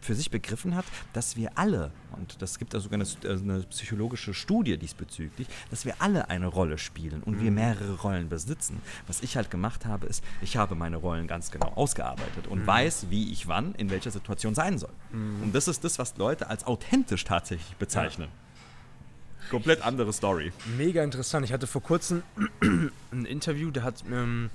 für 0.05 0.15
sich 0.15 0.31
begriffen 0.31 0.75
hat, 0.75 0.85
dass 1.13 1.37
wir 1.37 1.53
alle, 1.57 1.91
und 2.17 2.41
das 2.41 2.59
gibt 2.59 2.75
da 2.75 2.81
sogar 2.81 3.01
eine, 3.01 3.09
äh, 3.25 3.39
eine 3.39 3.63
psychologische 3.65 4.35
Studie 4.35 4.77
diesbezüglich, 4.77 5.49
dass 5.71 5.85
wir 5.85 5.95
alle 5.99 6.29
eine 6.29 6.47
Rolle 6.47 6.79
spielen 6.79 7.23
und 7.23 7.41
wir 7.41 7.51
mehrere 7.51 7.95
Rollen 8.01 8.29
besitzen. 8.29 8.81
Was 9.07 9.23
ich 9.23 9.37
halt 9.37 9.51
gemacht 9.51 9.87
habe, 9.87 10.07
ist, 10.07 10.23
ich 10.43 10.57
habe 10.57 10.75
meine 10.75 10.97
Rollen 10.97 11.27
ganz 11.27 11.51
genau 11.51 11.73
ausgearbeitet 11.75 12.47
und 12.49 12.67
weiß, 12.67 13.07
wie 13.11 13.33
ich 13.33 13.49
wann 13.49 13.75
in 13.75 13.91
welcher 13.91 14.11
Situation 14.11 14.55
sein 14.55 14.79
soll. 14.79 14.93
Und 15.13 15.55
das 15.55 15.69
ist 15.69 15.85
das, 15.85 15.99
was 15.99 16.17
Leute 16.17 16.49
als 16.49 16.67
authentisch 16.67 17.25
tatsächlich 17.25 17.77
bezeichnen. 17.77 18.29
Komplett 19.51 19.83
andere 19.83 20.13
Story. 20.13 20.53
Mega 20.77 21.03
interessant. 21.03 21.45
Ich 21.45 21.53
hatte 21.53 21.67
vor 21.67 21.83
kurzem 21.83 22.23
ein 23.13 23.27
Interview, 23.27 23.71
da 23.71 23.83
hat 23.83 24.03
ähm, 24.11 24.51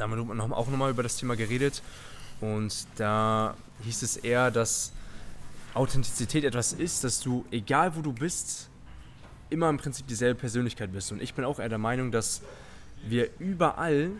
da 0.00 0.08
haben 0.08 0.26
wir 0.26 0.56
auch 0.56 0.68
nochmal 0.68 0.90
über 0.90 1.02
das 1.02 1.16
Thema 1.16 1.36
geredet. 1.36 1.82
Und 2.40 2.86
da 2.96 3.54
hieß 3.84 4.02
es 4.02 4.16
eher, 4.16 4.50
dass 4.50 4.92
Authentizität 5.74 6.44
etwas 6.44 6.72
ist, 6.72 7.04
dass 7.04 7.20
du, 7.20 7.44
egal 7.50 7.94
wo 7.96 8.00
du 8.00 8.12
bist, 8.12 8.68
immer 9.50 9.68
im 9.68 9.78
Prinzip 9.78 10.06
dieselbe 10.06 10.38
Persönlichkeit 10.38 10.92
bist. 10.92 11.12
Und 11.12 11.22
ich 11.22 11.34
bin 11.34 11.44
auch 11.44 11.58
eher 11.58 11.68
der 11.68 11.78
Meinung, 11.78 12.10
dass 12.10 12.42
wir 13.06 13.30
überall, 13.38 14.10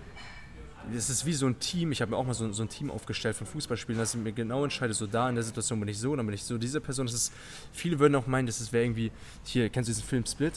es 0.94 1.10
ist 1.10 1.26
wie 1.26 1.32
so 1.32 1.46
ein 1.46 1.58
Team, 1.58 1.92
ich 1.92 2.00
habe 2.02 2.12
mir 2.12 2.16
auch 2.16 2.26
mal 2.26 2.34
so, 2.34 2.50
so 2.52 2.62
ein 2.62 2.68
Team 2.68 2.90
aufgestellt 2.90 3.36
von 3.36 3.46
Fußballspielen, 3.46 3.98
dass 3.98 4.14
ich 4.14 4.20
mir 4.20 4.32
genau 4.32 4.64
entscheide, 4.64 4.94
so 4.94 5.06
da 5.06 5.28
in 5.28 5.34
der 5.34 5.44
Situation 5.44 5.78
bin 5.78 5.88
ich 5.88 5.98
so, 5.98 6.16
dann 6.16 6.26
bin 6.26 6.34
ich 6.34 6.42
so 6.42 6.58
diese 6.58 6.80
Person. 6.80 7.06
Das 7.06 7.14
ist, 7.14 7.32
viele 7.72 7.98
würden 7.98 8.14
auch 8.14 8.26
meinen, 8.26 8.46
das 8.46 8.72
wäre 8.72 8.84
irgendwie, 8.84 9.12
hier, 9.44 9.68
kennst 9.68 9.88
du 9.88 9.92
diesen 9.92 10.06
Film 10.06 10.24
Split? 10.26 10.54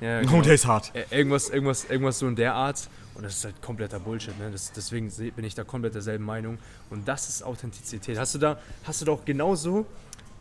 Ja, 0.00 0.20
genau. 0.20 0.38
Oh, 0.38 0.42
der 0.42 0.54
ist 0.54 0.66
hart. 0.66 0.94
Äh, 0.94 1.04
irgendwas, 1.10 1.48
irgendwas, 1.48 1.84
irgendwas 1.84 2.18
so 2.18 2.28
in 2.28 2.36
der 2.36 2.54
Art. 2.54 2.88
Und 3.14 3.22
das 3.22 3.34
ist 3.36 3.44
halt 3.44 3.62
kompletter 3.62 4.00
Bullshit. 4.00 4.36
Ne? 4.38 4.50
Das, 4.50 4.72
deswegen 4.72 5.08
bin 5.36 5.44
ich 5.44 5.54
da 5.54 5.62
komplett 5.64 5.94
derselben 5.94 6.24
Meinung. 6.24 6.58
Und 6.90 7.06
das 7.06 7.28
ist 7.28 7.42
Authentizität. 7.42 8.18
Hast 8.18 8.34
du 8.34 8.38
da, 8.38 8.58
hast 8.84 9.00
du 9.00 9.04
doch 9.04 9.24
genauso 9.24 9.86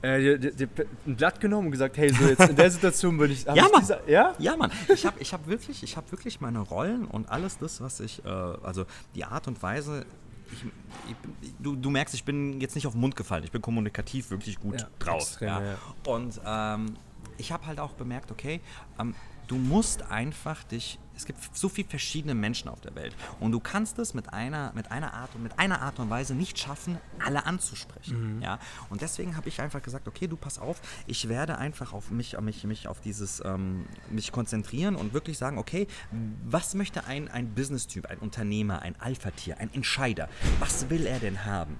äh, 0.01 0.19
dir, 0.19 0.37
dir, 0.51 0.67
dir 0.67 0.85
ein 1.05 1.15
Blatt 1.15 1.39
genommen 1.39 1.67
und 1.67 1.71
gesagt, 1.71 1.95
hey, 1.97 2.11
so 2.11 2.25
jetzt 2.25 2.49
in 2.49 2.55
der 2.55 2.71
Situation 2.77 3.17
würde 3.19 3.33
ich. 3.33 3.43
Ja, 3.45 3.53
ich 3.55 3.61
Mann. 3.71 3.81
dieser- 3.81 4.09
ja? 4.09 4.33
Ja, 4.39 4.57
Mann. 4.57 4.71
Ich 4.93 5.05
habe 5.05 5.19
ich 5.19 5.33
hab 5.33 5.47
wirklich, 5.47 5.83
ich 5.83 5.95
hab 5.95 6.11
wirklich 6.11 6.41
meine 6.41 6.59
Rollen 6.59 7.05
und 7.05 7.29
alles 7.29 7.57
das, 7.59 7.79
was 7.79 7.99
ich, 7.99 8.25
äh, 8.25 8.27
also 8.29 8.85
die 9.15 9.23
Art 9.23 9.47
und 9.47 9.61
Weise, 9.61 10.05
ich, 10.51 10.65
ich, 11.41 11.53
du, 11.59 11.75
du 11.75 11.89
merkst, 11.89 12.13
ich 12.15 12.23
bin 12.25 12.59
jetzt 12.59 12.75
nicht 12.75 12.85
auf 12.87 12.93
den 12.93 13.01
Mund 13.01 13.15
gefallen. 13.15 13.43
Ich 13.43 13.51
bin 13.51 13.61
kommunikativ 13.61 14.29
wirklich 14.31 14.59
gut 14.59 14.81
Ja, 14.81 14.87
drauf. 14.99 15.21
extrem, 15.21 15.47
ja. 15.47 15.61
ja. 15.63 15.77
Und 16.05 16.41
ähm, 16.45 16.95
ich 17.37 17.51
habe 17.51 17.65
halt 17.65 17.79
auch 17.79 17.91
bemerkt, 17.93 18.29
okay, 18.31 18.61
ähm, 18.99 19.15
du 19.53 19.59
musst 19.59 20.01
einfach 20.09 20.63
dich, 20.63 20.97
es 21.15 21.27
gibt 21.27 21.37
so 21.55 21.69
viele 21.69 21.87
verschiedene 21.87 22.33
Menschen 22.33 22.69
auf 22.69 22.81
der 22.81 22.95
Welt 22.95 23.15
und 23.39 23.51
du 23.51 23.59
kannst 23.59 23.99
es 23.99 24.15
mit 24.15 24.33
einer, 24.33 24.71
mit 24.73 24.91
einer 24.91 25.13
Art 25.13 25.35
und 25.35 25.43
mit 25.43 25.59
einer 25.59 25.83
Art 25.83 25.99
und 25.99 26.09
Weise 26.09 26.33
nicht 26.33 26.57
schaffen, 26.57 26.97
alle 27.23 27.45
anzusprechen. 27.45 28.41
Ja? 28.41 28.57
Und 28.89 29.01
deswegen 29.03 29.37
habe 29.37 29.47
ich 29.49 29.61
einfach 29.61 29.83
gesagt, 29.83 30.07
okay, 30.07 30.25
du 30.25 30.37
pass 30.37 30.57
auf, 30.57 30.81
ich 31.05 31.29
werde 31.29 31.59
einfach 31.59 31.93
auf 31.93 32.09
mich, 32.09 32.35
mich, 32.41 32.63
mich 32.63 32.87
auf 32.87 32.99
dieses, 32.99 33.43
ähm, 33.45 33.85
mich 34.09 34.31
konzentrieren 34.31 34.95
und 34.95 35.13
wirklich 35.13 35.37
sagen, 35.37 35.59
okay, 35.59 35.85
was 36.43 36.73
möchte 36.73 37.05
ein, 37.05 37.27
ein 37.27 37.53
Business-Typ, 37.53 38.07
ein 38.07 38.17
Unternehmer, 38.17 38.81
ein 38.81 38.99
Alpha-Tier, 38.99 39.59
ein 39.59 39.71
Entscheider, 39.71 40.29
was 40.59 40.89
will 40.89 41.05
er 41.05 41.19
denn 41.19 41.45
haben? 41.45 41.77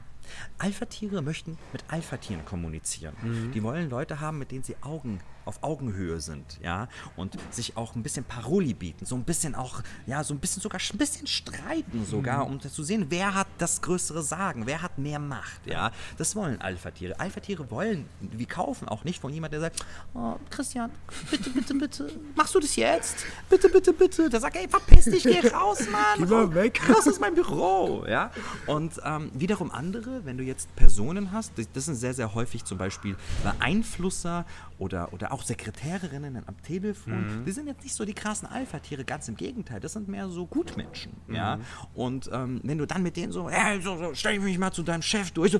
Alpha-Tiere 0.59 1.23
möchten 1.23 1.57
mit 1.71 1.83
Alpha-Tieren 1.87 2.45
kommunizieren. 2.45 3.15
Die 3.53 3.63
wollen 3.63 3.89
Leute 3.89 4.19
haben, 4.19 4.37
mit 4.37 4.51
denen 4.51 4.63
sie 4.63 4.75
Augen 4.81 5.19
auf 5.45 5.61
Augenhöhe 5.63 6.19
sind, 6.19 6.59
ja, 6.61 6.87
und 7.15 7.37
sich 7.51 7.75
auch 7.77 7.95
ein 7.95 8.03
bisschen 8.03 8.23
Paroli 8.25 8.73
bieten, 8.73 9.05
so 9.05 9.15
ein 9.15 9.23
bisschen 9.23 9.55
auch, 9.55 9.81
ja, 10.05 10.23
so 10.23 10.33
ein 10.33 10.39
bisschen 10.39 10.61
sogar 10.61 10.79
ein 10.79 10.97
bisschen 10.97 11.27
streiten 11.27 12.05
sogar, 12.05 12.45
um 12.47 12.59
zu 12.59 12.83
sehen, 12.83 13.07
wer 13.09 13.33
hat 13.35 13.47
das 13.57 13.81
größere 13.81 14.23
Sagen, 14.23 14.65
wer 14.65 14.81
hat 14.81 14.97
mehr 14.97 15.19
Macht, 15.19 15.65
ja. 15.65 15.91
Das 16.17 16.35
wollen 16.35 16.61
Alpha-Tiere. 16.61 17.19
Alpha-Tiere 17.19 17.69
wollen, 17.71 18.05
wir 18.19 18.45
kaufen 18.45 18.87
auch 18.87 19.03
nicht 19.03 19.19
von 19.21 19.33
jemandem, 19.33 19.61
der 19.61 19.69
sagt, 19.71 19.85
oh, 20.13 20.35
Christian, 20.49 20.91
bitte, 21.29 21.49
bitte, 21.49 21.73
bitte, 21.75 22.19
machst 22.35 22.55
du 22.55 22.59
das 22.59 22.75
jetzt? 22.75 23.25
Bitte, 23.49 23.69
bitte, 23.69 23.93
bitte. 23.93 24.29
Der 24.29 24.39
sagt, 24.39 24.55
ey, 24.55 24.67
verpiss 24.69 25.05
dich, 25.05 25.23
geh 25.23 25.47
raus, 25.49 25.79
Mann. 25.91 26.19
Geh 26.19 26.25
mal 26.25 26.53
weg. 26.55 26.79
Das 26.87 27.05
ist 27.07 27.19
mein 27.19 27.35
Büro, 27.35 28.05
ja. 28.07 28.31
Und 28.67 28.93
ähm, 29.03 29.31
wiederum 29.33 29.71
andere, 29.71 30.23
wenn 30.25 30.37
du 30.37 30.43
jetzt 30.43 30.73
Personen 30.75 31.31
hast, 31.31 31.51
das- 31.57 31.67
das 31.73 31.85
sind 31.85 31.95
sehr, 31.95 32.13
sehr 32.13 32.33
häufig 32.33 32.63
zum 32.63 32.77
Beispiel 32.77 33.15
Beeinflusser 33.43 34.45
oder, 34.79 35.11
oder 35.13 35.32
auch 35.33 35.43
Sekretärinnen 35.43 36.47
am 36.47 36.61
Telefon, 36.61 37.43
die 37.45 37.51
sind 37.51 37.67
jetzt 37.67 37.83
nicht 37.83 37.95
so 37.95 38.05
die 38.05 38.13
krassen 38.13 38.47
Alpha-Tiere, 38.47 39.03
ganz 39.03 39.27
im 39.27 39.35
Gegenteil, 39.35 39.79
das 39.79 39.93
sind 39.93 40.07
mehr 40.07 40.29
so 40.29 40.45
Gutmenschen, 40.45 41.13
ja. 41.27 41.59
Und 41.95 42.29
ähm, 42.31 42.61
wenn 42.63 42.77
du 42.77 42.85
dann 42.85 43.01
mit 43.01 43.17
denen 43.17 43.31
so, 43.31 43.49
hey, 43.49 43.81
so, 43.81 43.97
so 43.97 44.13
stell 44.13 44.39
mich 44.39 44.57
mal 44.59 44.71
zu 44.71 44.83
deinem 44.83 45.01
Chef 45.01 45.31
durch, 45.31 45.51
so, 45.51 45.59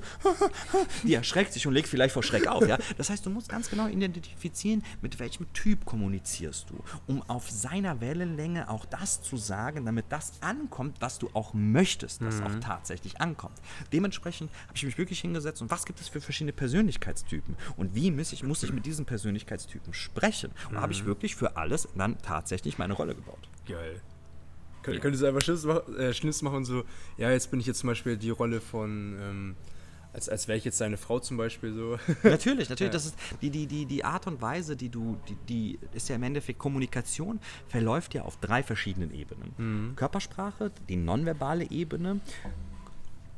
die 1.04 1.16
erschreckt 1.16 1.54
sich 1.54 1.66
und 1.66 1.74
legt 1.74 1.88
vielleicht 1.88 2.14
vor 2.14 2.22
Schreck 2.22 2.48
auf, 2.48 2.68
ja. 2.68 2.78
Das 2.98 3.10
heißt, 3.10 3.26
du 3.26 3.32
musst 3.32 3.50
ganz 3.50 3.70
genau 3.70 3.88
identifizieren, 3.88 4.84
mit 5.02 5.20
welchem 5.20 5.52
Typ 5.54 5.86
kommunizierst 5.86 6.70
du, 6.70 6.76
um 7.08 7.24
auf 7.24 7.50
seiner 7.50 8.00
Wellenlänge 8.00 8.70
auch 8.70 8.86
das 8.86 9.24
zu 9.24 9.38
sagen, 9.38 9.86
damit 9.86 10.06
das 10.10 10.34
ankommt, 10.42 10.98
was 11.00 11.18
du 11.18 11.32
auch 11.34 11.54
möchtest, 11.56 12.22
dass 12.22 12.42
auch 12.42 12.60
tatsächlich 12.62 13.20
ankommt. 13.20 13.60
Dementsprechend 13.92 14.52
habe 14.68 14.76
ich 14.76 14.84
mich 14.84 15.00
wirklich 15.00 15.22
hingesetzt 15.22 15.64
und 15.64 15.72
was 15.72 15.86
gibt 15.86 16.00
es 16.00 16.10
für 16.10 16.22
verschiedene 16.22 16.54
Persönlichkeitstypen 16.54 17.56
und 17.76 17.96
wie 17.96 18.12
muss 18.12 18.34
ich, 18.34 18.44
muss 18.44 18.62
ich 18.62 18.72
mit 18.72 18.86
diesen 18.86 19.06
Persönlichkeitstypen 19.06 19.63
sprechen? 19.92 20.52
Und 20.70 20.76
da 20.76 20.82
habe 20.82 20.94
ich 20.94 21.06
wirklich 21.06 21.36
für 21.36 21.58
alles 21.58 21.88
dann 21.96 22.18
tatsächlich 22.22 22.78
meine 22.78 22.94
Rolle 22.94 23.16
gebaut. 23.16 23.50
Geil. 23.68 24.02
Kön 24.84 25.00
Könntest 25.00 25.24
du 25.24 25.28
einfach 25.28 25.42
Schnips, 25.42 25.64
mach, 25.64 25.88
äh, 25.98 26.14
Schnips 26.14 26.42
machen 26.42 26.58
und 26.58 26.66
so, 26.66 26.84
ja, 27.18 27.32
jetzt 27.32 27.50
bin 27.52 27.60
ich 27.60 27.66
jetzt 27.66 27.80
zum 27.80 27.88
Beispiel 27.88 28.18
die 28.18 28.32
Rolle 28.32 28.60
von, 28.60 29.18
ähm, 29.20 29.56
als, 30.12 30.30
als 30.30 30.48
wäre 30.48 30.58
ich 30.58 30.66
jetzt 30.66 30.80
deine 30.82 30.98
Frau 30.98 31.20
zum 31.20 31.38
Beispiel 31.38 31.74
so. 31.74 31.98
Natürlich, 32.24 32.70
natürlich. 32.70 32.82
Ja. 32.82 32.90
Das 32.90 33.06
ist 33.06 33.16
die, 33.42 33.50
die, 33.50 33.66
die, 33.66 33.86
die 33.86 34.04
Art 34.04 34.28
und 34.28 34.42
Weise, 34.42 34.76
die 34.76 34.90
du, 34.90 35.18
die, 35.28 35.36
die 35.48 35.80
ist 35.94 36.10
ja 36.10 36.16
im 36.16 36.24
Endeffekt 36.24 36.60
Kommunikation, 36.60 37.40
verläuft 37.68 38.14
ja 38.14 38.24
auf 38.24 38.38
drei 38.38 38.62
verschiedenen 38.62 39.12
Ebenen. 39.12 39.96
Körpersprache, 39.96 40.72
die 40.88 40.98
nonverbale 40.98 41.70
Ebene, 41.72 42.20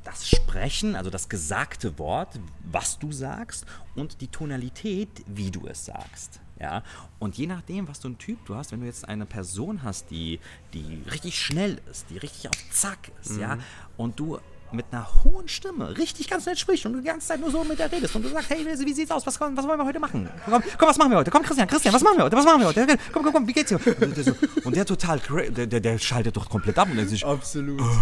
das 0.05 0.29
Sprechen, 0.29 0.95
also 0.95 1.09
das 1.09 1.27
gesagte 1.27 1.97
Wort, 1.99 2.39
was 2.71 2.97
du 2.99 3.11
sagst, 3.11 3.65
und 3.95 4.21
die 4.21 4.27
Tonalität, 4.27 5.09
wie 5.27 5.51
du 5.51 5.67
es 5.67 5.85
sagst. 5.85 6.39
Ja, 6.57 6.83
und 7.19 7.37
je 7.37 7.47
nachdem, 7.47 7.89
was 7.89 7.99
du 7.99 8.07
ein 8.07 8.17
Typ 8.17 8.45
du 8.45 8.55
hast, 8.55 8.71
wenn 8.71 8.79
du 8.79 8.85
jetzt 8.85 9.09
eine 9.09 9.25
Person 9.25 9.83
hast, 9.83 10.09
die, 10.09 10.39
die 10.73 11.03
richtig 11.11 11.37
schnell 11.37 11.81
ist, 11.91 12.09
die 12.09 12.17
richtig 12.17 12.47
auf 12.47 12.55
Zack 12.71 13.11
ist, 13.21 13.37
ja, 13.37 13.57
und 13.97 14.17
du 14.17 14.39
mit 14.71 14.85
einer 14.91 15.07
hohen 15.23 15.47
Stimme 15.47 15.97
richtig 15.97 16.29
ganz 16.29 16.45
nett 16.45 16.57
sprichst 16.57 16.85
und 16.85 16.93
du 16.93 16.99
die 16.99 17.07
ganze 17.07 17.27
Zeit 17.27 17.39
nur 17.39 17.51
so 17.51 17.63
mit 17.63 17.77
der 17.77 17.91
redest 17.91 18.15
und 18.15 18.23
du 18.23 18.29
sagst, 18.29 18.49
hey, 18.49 18.65
wie 18.65 18.93
sieht's 18.93 19.11
aus? 19.11 19.25
Was, 19.25 19.39
was 19.39 19.67
wollen 19.67 19.79
wir 19.79 19.85
heute 19.85 19.99
machen? 19.99 20.29
Komm, 20.45 20.63
komm, 20.77 20.89
was 20.89 20.97
machen 20.97 21.11
wir 21.11 21.17
heute? 21.17 21.31
Komm, 21.31 21.43
Christian, 21.43 21.67
Christian, 21.67 21.93
was 21.93 22.03
machen 22.03 22.17
wir 22.17 22.23
heute? 22.25 22.35
Was 22.35 22.45
machen 22.45 22.61
wir 22.61 22.67
heute? 22.67 22.97
Komm, 23.11 23.23
komm, 23.23 23.33
komm, 23.33 23.47
wie 23.47 23.53
geht's 23.53 23.69
dir? 23.69 23.79
Und 23.85 24.17
der, 24.17 24.23
so, 24.23 24.35
und 24.63 24.75
der 24.75 24.85
total, 24.85 25.19
der, 25.49 25.67
der, 25.67 25.79
der 25.79 25.99
schaltet 25.99 26.35
doch 26.35 26.49
komplett 26.49 26.77
ab 26.79 26.89
und 26.89 26.95
denkt 26.95 27.11
sich, 27.11 27.25
Absolut. 27.25 27.81
oh, 27.81 28.01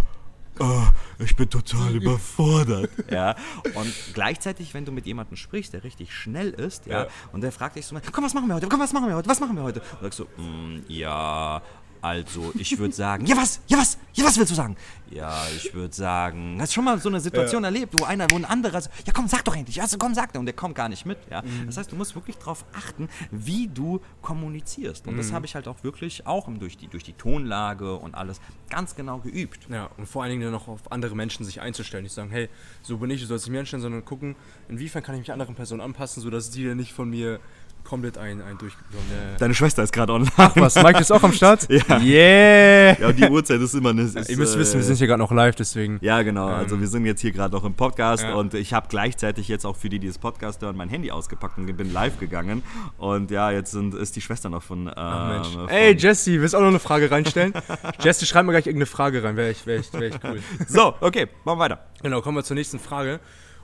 ich 1.20 1.36
bin 1.36 1.50
total 1.50 1.96
überfordert. 1.96 2.90
Ja, 3.10 3.36
und 3.76 3.94
gleichzeitig, 4.14 4.74
wenn 4.74 4.86
du 4.86 4.92
mit 4.92 5.06
jemandem 5.06 5.36
sprichst, 5.38 5.74
der 5.74 5.84
richtig 5.84 6.14
schnell 6.14 6.50
ist, 6.52 6.86
ja, 6.86 7.04
Ja. 7.04 7.08
und 7.32 7.42
der 7.42 7.52
fragt 7.52 7.76
dich 7.76 7.86
so, 7.86 7.96
komm, 8.12 8.24
was 8.24 8.34
machen 8.34 8.48
wir 8.48 8.56
heute? 8.56 8.68
Komm, 8.68 8.80
was 8.80 8.94
machen 8.94 9.08
wir 9.08 9.16
heute? 9.16 9.30
Was 9.30 9.40
machen 9.40 9.56
wir 9.56 9.64
heute? 9.64 9.82
Und 9.82 10.02
sagst 10.02 10.20
du, 10.20 10.26
"Mm, 10.42 10.84
ja, 10.88 11.62
Also, 12.04 12.52
ich 12.56 12.78
würde 12.78 12.94
sagen, 12.94 13.26
ja 13.28 13.38
was, 13.38 13.62
ja 13.68 13.78
was, 13.78 13.98
ja 14.14 14.26
was 14.26 14.38
willst 14.38 14.52
du 14.52 14.56
sagen? 14.56 14.76
Ja, 15.10 15.42
ich 15.56 15.74
würde 15.74 15.96
sagen, 15.96 16.58
hast 16.60 16.72
du 16.72 16.76
schon 16.76 16.84
mal 16.84 17.00
so 17.00 17.08
eine 17.08 17.22
Situation 17.22 17.64
erlebt, 17.64 17.98
wo 17.98 18.04
einer, 18.04 18.30
wo 18.30 18.36
ein 18.36 18.44
anderer, 18.44 18.82
so, 18.82 18.90
ja 19.06 19.14
komm, 19.14 19.30
sag 19.30 19.46
doch 19.46 19.56
endlich, 19.56 19.82
also 19.82 19.98
komm, 19.98 20.14
sag 20.14 20.34
doch, 20.34 20.40
und 20.42 20.46
der 20.46 20.54
kommt 20.54 20.76
gar 20.76 20.90
nicht 20.90 21.06
mit, 21.06 21.20
ja. 21.32 21.42
Das 21.66 21.78
heißt, 21.78 21.92
du 21.94 21.96
musst 21.96 22.14
wirklich 22.16 22.38
darauf 22.38 22.66
achten, 22.74 23.08
wie 23.32 23.70
du 23.70 24.02
kommunizierst. 24.22 25.08
Und 25.08 25.18
das 25.18 25.32
habe 25.32 25.46
ich 25.46 25.56
halt 25.56 25.70
auch 25.70 25.82
wirklich 25.84 26.28
auch 26.28 26.50
durch 26.60 26.76
die, 26.76 26.88
durch 26.88 27.04
die 27.04 27.14
Tonlage 27.14 27.96
und 27.96 28.16
alles 28.16 28.42
ganz 28.70 28.96
genau 28.96 29.20
geübt. 29.20 29.68
Ja, 29.70 29.90
und 29.98 30.06
vor 30.08 30.24
allen 30.24 30.32
Dingen 30.32 30.52
dann 30.52 30.56
auch 30.56 30.68
auf 30.68 30.92
andere 30.92 31.16
Menschen 31.16 31.46
sich 31.46 31.62
einzustellen. 31.62 32.04
Nicht 32.04 32.14
sagen, 32.14 32.32
hey, 32.32 32.50
so 32.82 32.98
bin 32.98 33.12
ich, 33.12 33.22
du 33.22 33.28
sollst 33.28 33.46
dich 33.46 33.52
mir 33.52 33.60
einstellen, 33.60 33.82
sondern 33.82 34.04
gucken, 34.04 34.36
inwiefern 34.68 35.04
kann 35.04 35.16
ich 35.16 35.20
mich 35.20 35.32
anderen 35.32 35.56
Personen 35.56 35.80
anpassen, 35.80 36.22
sodass 36.22 36.50
die 36.50 36.66
dann 36.66 36.78
nicht 36.78 36.92
von 36.92 37.10
mir 37.10 37.40
komplett 37.84 38.18
ein, 38.18 38.42
ein 38.42 38.58
durchgekommen. 38.58 39.06
Ja. 39.12 39.38
Deine 39.38 39.54
Schwester 39.54 39.84
ist 39.84 39.94
gerade 39.94 40.14
online. 40.14 40.32
Ach 40.38 40.56
was, 40.56 40.76
Mike 40.76 41.00
ist 41.00 41.12
auch 41.12 41.24
am 41.24 41.34
Start? 41.34 41.68
Ja. 41.70 42.00
Yeah! 42.00 43.00
Ja, 43.00 43.08
und 43.08 43.20
die 43.20 43.30
Uhrzeit 43.30 43.60
ist 43.62 43.74
immer 43.74 43.90
eine. 43.90 44.04
Ist, 44.04 44.30
Ihr 44.30 44.38
müsst 44.38 44.58
wissen, 44.58 44.76
wir 44.76 44.82
äh, 44.82 44.84
sind 44.84 44.98
hier 44.98 45.08
gerade 45.08 45.20
noch 45.22 45.32
live, 45.32 45.56
deswegen. 45.56 45.98
Ja, 46.02 46.22
genau. 46.22 46.48
Also 46.48 46.80
wir 46.80 46.88
sind 46.88 47.06
jetzt 47.06 47.22
hier 47.22 47.32
gerade 47.32 47.54
noch 47.56 47.64
im 47.64 47.74
Podcast 47.74 48.24
Ja. 48.24 48.36
und 48.36 48.54
ich 48.54 48.74
habe 48.74 48.88
gleichzeitig 48.90 49.48
jetzt 49.48 49.66
auch 49.66 49.76
für 49.76 49.90
die, 49.90 50.00
die 50.00 50.08
das 50.08 50.18
Podcast 50.18 50.62
hören, 50.62 50.76
mein 50.78 50.90
Handy 50.90 51.12
ausgepackt 51.12 51.58
und 51.58 51.66
bin 51.76 51.92
live 51.92 52.20
gegangen. 52.20 52.64
Und 52.98 53.32
ja, 53.32 53.52
jetzt 53.52 53.72
sind, 53.72 53.96
ist 53.96 54.16
die 54.16 54.22
Schwester 54.22 54.50
noch 54.50 54.64
von. 54.64 54.88
Äh, 54.88 55.28
Mensch. 55.28 55.48
von 55.50 55.70
Ey, 55.70 55.96
Jesse, 55.96 56.40
willst 56.40 56.54
du 56.54 56.58
auch 56.58 56.62
noch 56.62 56.70
eine 56.70 56.80
Frage 56.80 57.10
reinstellen? 57.10 57.54
Jesse, 58.00 58.26
schreib 58.26 58.46
mir 58.46 58.52
gleich 58.52 58.68
irgendeine 58.68 58.86
Frage 58.86 59.24
rein, 59.24 59.36
wäre 59.36 59.50
echt, 59.50 59.66
wär 59.66 59.80
echt, 59.80 59.94
wär 59.94 60.08
echt 60.08 60.20
cool. 60.24 60.40
so, 60.68 60.96
okay, 61.02 61.28
machen 61.44 61.58
wir 61.58 61.64
weiter. 61.64 61.80
Genau, 62.02 62.22
kommen 62.22 62.38
wir 62.38 62.44
zur 62.44 62.56
nächsten 62.56 62.80
Frage. 62.80 63.20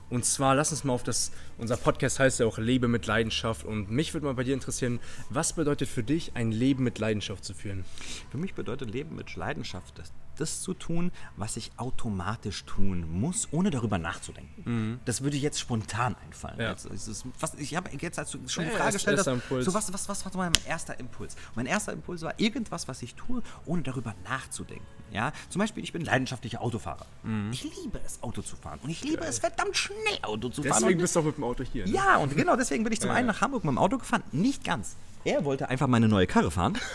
Und 0.09 0.25
zwar, 0.25 0.55
lass 0.55 0.71
uns 0.71 0.83
mal 0.83 0.93
auf 0.93 1.03
das, 1.03 1.31
unser 1.57 1.77
Podcast 1.77 2.19
heißt 2.19 2.39
ja 2.39 2.45
auch 2.45 2.57
Lebe 2.57 2.87
mit 2.87 3.05
Leidenschaft. 3.05 3.65
Und 3.65 3.91
mich 3.91 4.13
würde 4.13 4.25
mal 4.25 4.33
bei 4.33 4.43
dir 4.43 4.53
interessieren, 4.53 4.99
was 5.29 5.53
bedeutet 5.53 5.87
für 5.87 6.03
dich, 6.03 6.31
ein 6.35 6.51
Leben 6.51 6.83
mit 6.83 6.99
Leidenschaft 6.99 7.45
zu 7.45 7.53
führen? 7.53 7.85
Für 8.31 8.37
mich 8.37 8.55
bedeutet 8.55 8.91
Leben 8.91 9.15
mit 9.15 9.35
Leidenschaft, 9.35 9.97
das, 9.99 10.11
das 10.39 10.61
zu 10.61 10.73
tun, 10.73 11.11
was 11.35 11.57
ich 11.57 11.71
automatisch 11.77 12.65
tun 12.65 13.05
muss, 13.19 13.47
ohne 13.51 13.69
darüber 13.69 13.97
nachzudenken. 13.97 14.99
Das 15.05 15.21
würde 15.21 15.37
jetzt 15.37 15.59
spontan 15.59 16.15
einfallen. 16.25 16.59
Ja. 16.59 16.71
Jetzt, 16.71 16.85
ist 16.85 17.25
was, 17.39 17.53
ich 17.55 17.75
habe 17.75 17.89
jetzt, 17.99 18.19
als 18.19 18.31
du 18.31 18.39
schon 18.47 18.65
die 18.65 18.71
Ja, 18.71 18.77
Frage 18.77 18.93
gestellt 18.93 19.17
hast, 19.19 19.25
so 19.25 19.73
was, 19.73 19.93
was, 19.93 20.09
was 20.09 20.25
war 20.25 20.31
mein 20.35 20.53
erster 20.67 20.99
Impuls? 20.99 21.35
Mein 21.55 21.65
erster 21.65 21.93
Impuls 21.93 22.21
war 22.21 22.33
irgendwas, 22.37 22.87
was 22.87 23.01
ich 23.01 23.15
tue, 23.15 23.41
ohne 23.65 23.81
darüber 23.83 24.15
nachzudenken. 24.23 24.85
Ja? 25.11 25.31
Zum 25.49 25.59
Beispiel, 25.59 25.83
ich 25.83 25.91
bin 25.91 26.03
leidenschaftlicher 26.03 26.61
Autofahrer. 26.61 27.05
Ich 27.51 27.63
liebe 27.63 27.99
es, 28.05 28.21
Auto 28.21 28.41
zu 28.41 28.55
fahren. 28.55 28.79
Und 28.83 28.89
ich 28.89 29.03
liebe 29.03 29.23
es, 29.25 29.39
verdammt 29.39 29.75
schnell 29.75 30.19
Auto 30.21 30.49
zu 30.49 30.63
fahren. 30.63 30.81
Deswegen 30.81 31.01
bist 31.01 31.15
du 31.15 31.19
auch 31.21 31.25
mit 31.25 31.37
dem 31.37 31.43
Auto 31.43 31.63
hier. 31.63 31.85
ne? 31.85 31.91
ja, 31.91 32.17
und 32.17 32.35
genau 32.35 32.55
deswegen 32.55 32.83
bin 32.83 32.93
ich 32.93 33.01
zum 33.01 33.11
einen 33.11 33.27
nach 33.27 33.41
Hamburg 33.41 33.63
mit 33.63 33.71
dem 33.71 33.77
Auto 33.77 33.97
gefahren. 33.97 34.23
Nicht 34.31 34.63
ganz. 34.63 34.95
Er 35.25 35.43
wollte 35.45 35.69
einfach 35.69 35.87
meine 35.87 36.07
neue 36.07 36.27
Karre 36.27 36.51
fahren. 36.51 36.77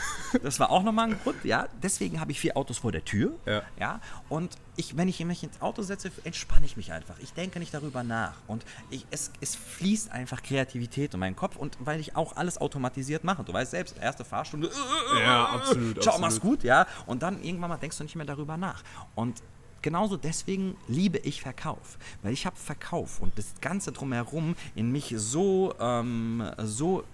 Das 0.42 0.58
war 0.58 0.70
auch 0.70 0.82
nochmal 0.82 1.10
ein 1.10 1.18
Grund, 1.22 1.44
ja. 1.44 1.68
Deswegen 1.80 2.18
habe 2.18 2.32
ich 2.32 2.40
vier 2.40 2.56
Autos 2.56 2.78
vor 2.78 2.90
der 2.90 3.04
Tür. 3.04 3.34
Ja. 3.46 3.62
ja. 3.78 4.00
Und 4.28 4.56
ich, 4.74 4.96
wenn 4.96 5.06
ich 5.06 5.24
mich 5.24 5.44
ins 5.44 5.62
Auto 5.62 5.82
setze, 5.82 6.10
entspanne 6.24 6.66
ich 6.66 6.76
mich 6.76 6.92
einfach. 6.92 7.14
Ich 7.20 7.32
denke 7.34 7.60
nicht 7.60 7.72
darüber 7.72 8.02
nach. 8.02 8.32
Und 8.48 8.64
ich, 8.90 9.06
es, 9.12 9.30
es 9.40 9.54
fließt 9.54 10.10
einfach 10.10 10.42
Kreativität 10.42 11.14
in 11.14 11.20
meinen 11.20 11.36
Kopf. 11.36 11.54
Und 11.54 11.78
weil 11.78 12.00
ich 12.00 12.16
auch 12.16 12.34
alles 12.34 12.58
automatisiert 12.58 13.22
mache. 13.22 13.44
Du 13.44 13.52
weißt 13.52 13.70
selbst, 13.70 13.96
erste 14.00 14.24
Fahrstunde. 14.24 14.72
Ja, 15.20 15.44
absolut. 15.44 16.02
Ciao, 16.02 16.14
absolut. 16.14 16.20
mach's 16.20 16.40
gut, 16.40 16.64
ja. 16.64 16.88
Und 17.06 17.22
dann 17.22 17.40
irgendwann 17.40 17.70
mal 17.70 17.76
denkst 17.76 17.98
du 17.98 18.02
nicht 18.02 18.16
mehr 18.16 18.26
darüber 18.26 18.56
nach. 18.56 18.82
Und 19.14 19.40
genauso 19.82 20.16
deswegen 20.16 20.76
liebe 20.88 21.18
ich 21.18 21.42
Verkauf. 21.42 21.98
Weil 22.22 22.32
ich 22.32 22.44
habe 22.44 22.56
Verkauf 22.56 23.20
und 23.20 23.38
das 23.38 23.54
Ganze 23.60 23.92
drumherum 23.92 24.56
in 24.74 24.90
mich 24.90 25.14
so, 25.16 25.74
ähm, 25.78 26.50
so 26.58 27.04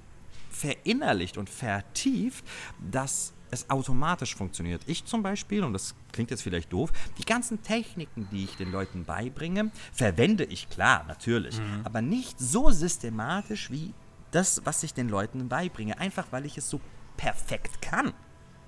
verinnerlicht 0.60 1.38
und 1.38 1.50
vertieft, 1.50 2.44
dass 2.90 3.32
es 3.50 3.68
automatisch 3.68 4.36
funktioniert. 4.36 4.82
Ich 4.86 5.04
zum 5.04 5.22
Beispiel, 5.22 5.64
und 5.64 5.72
das 5.72 5.94
klingt 6.12 6.30
jetzt 6.30 6.42
vielleicht 6.42 6.72
doof, 6.72 6.92
die 7.18 7.24
ganzen 7.24 7.62
Techniken, 7.62 8.28
die 8.30 8.44
ich 8.44 8.56
den 8.56 8.70
Leuten 8.70 9.04
beibringe, 9.04 9.72
verwende 9.92 10.44
ich 10.44 10.68
klar, 10.68 11.04
natürlich, 11.08 11.60
aber 11.84 12.00
nicht 12.00 12.38
so 12.38 12.70
systematisch 12.70 13.70
wie 13.70 13.92
das, 14.30 14.62
was 14.64 14.82
ich 14.84 14.94
den 14.94 15.08
Leuten 15.08 15.48
beibringe. 15.48 15.98
Einfach 15.98 16.26
weil 16.30 16.46
ich 16.46 16.56
es 16.56 16.70
so 16.70 16.80
perfekt 17.16 17.82
kann. 17.82 18.12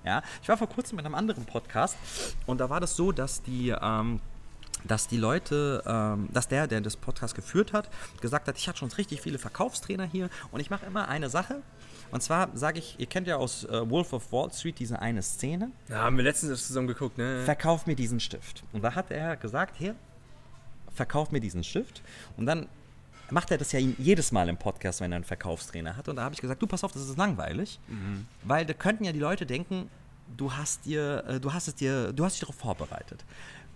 Ja, 0.04 0.22
ich 0.42 0.48
war 0.48 0.56
vor 0.56 0.68
kurzem 0.68 0.98
in 0.98 1.06
einem 1.06 1.14
anderen 1.14 1.44
Podcast 1.44 1.96
und 2.46 2.58
da 2.60 2.68
war 2.68 2.80
das 2.80 2.96
so, 2.96 3.12
dass 3.12 3.40
die, 3.42 3.68
ähm, 3.68 4.20
dass 4.84 5.08
die 5.08 5.16
Leute, 5.16 5.82
ähm, 5.86 6.28
dass 6.32 6.48
der, 6.48 6.66
der 6.66 6.80
das 6.80 6.96
Podcast 6.96 7.34
geführt 7.34 7.72
hat, 7.72 7.88
gesagt 8.20 8.48
hat, 8.48 8.56
ich 8.58 8.68
hatte 8.68 8.78
schon 8.78 8.90
richtig 8.92 9.20
viele 9.20 9.38
Verkaufstrainer 9.38 10.04
hier 10.04 10.28
und 10.50 10.60
ich 10.60 10.70
mache 10.70 10.86
immer 10.86 11.08
eine 11.08 11.28
Sache. 11.30 11.62
Und 12.10 12.22
zwar 12.22 12.50
sage 12.54 12.78
ich, 12.78 12.96
ihr 12.98 13.06
kennt 13.06 13.26
ja 13.26 13.36
aus 13.36 13.64
äh, 13.64 13.88
Wolf 13.88 14.12
of 14.12 14.30
Wall 14.32 14.52
Street 14.52 14.78
diese 14.78 14.98
eine 15.00 15.22
Szene, 15.22 15.70
Ja, 15.88 16.02
haben 16.02 16.16
wir 16.16 16.24
letztens 16.24 16.66
zusammen 16.66 16.86
geguckt, 16.88 17.16
ne? 17.16 17.42
verkauf 17.44 17.86
mir 17.86 17.96
diesen 17.96 18.20
Stift. 18.20 18.64
Und 18.72 18.82
da 18.84 18.94
hat 18.94 19.10
er 19.10 19.36
gesagt, 19.36 19.76
hier, 19.78 19.94
verkauf 20.94 21.30
mir 21.32 21.40
diesen 21.40 21.64
Stift. 21.64 22.02
Und 22.36 22.46
dann 22.46 22.68
macht 23.30 23.50
er 23.50 23.56
das 23.56 23.72
ja 23.72 23.78
jedes 23.78 24.30
Mal 24.30 24.48
im 24.50 24.58
Podcast, 24.58 25.00
wenn 25.00 25.10
er 25.12 25.16
einen 25.16 25.24
Verkaufstrainer 25.24 25.96
hat. 25.96 26.08
Und 26.08 26.16
da 26.16 26.22
habe 26.24 26.34
ich 26.34 26.40
gesagt, 26.42 26.60
du 26.60 26.66
pass 26.66 26.84
auf, 26.84 26.92
das 26.92 27.08
ist 27.08 27.16
langweilig, 27.16 27.80
weil 28.44 28.66
da 28.66 28.74
könnten 28.74 29.04
ja 29.04 29.12
die 29.12 29.18
Leute 29.20 29.46
denken, 29.46 29.88
du 30.36 30.52
hast 30.52 30.84
dir, 30.84 31.24
äh, 31.26 31.40
du 31.40 31.52
hast 31.52 31.66
es 31.68 31.74
dir, 31.76 32.12
du 32.12 32.24
hast 32.26 32.34
dich 32.34 32.40
darauf 32.40 32.56
vorbereitet. 32.56 33.24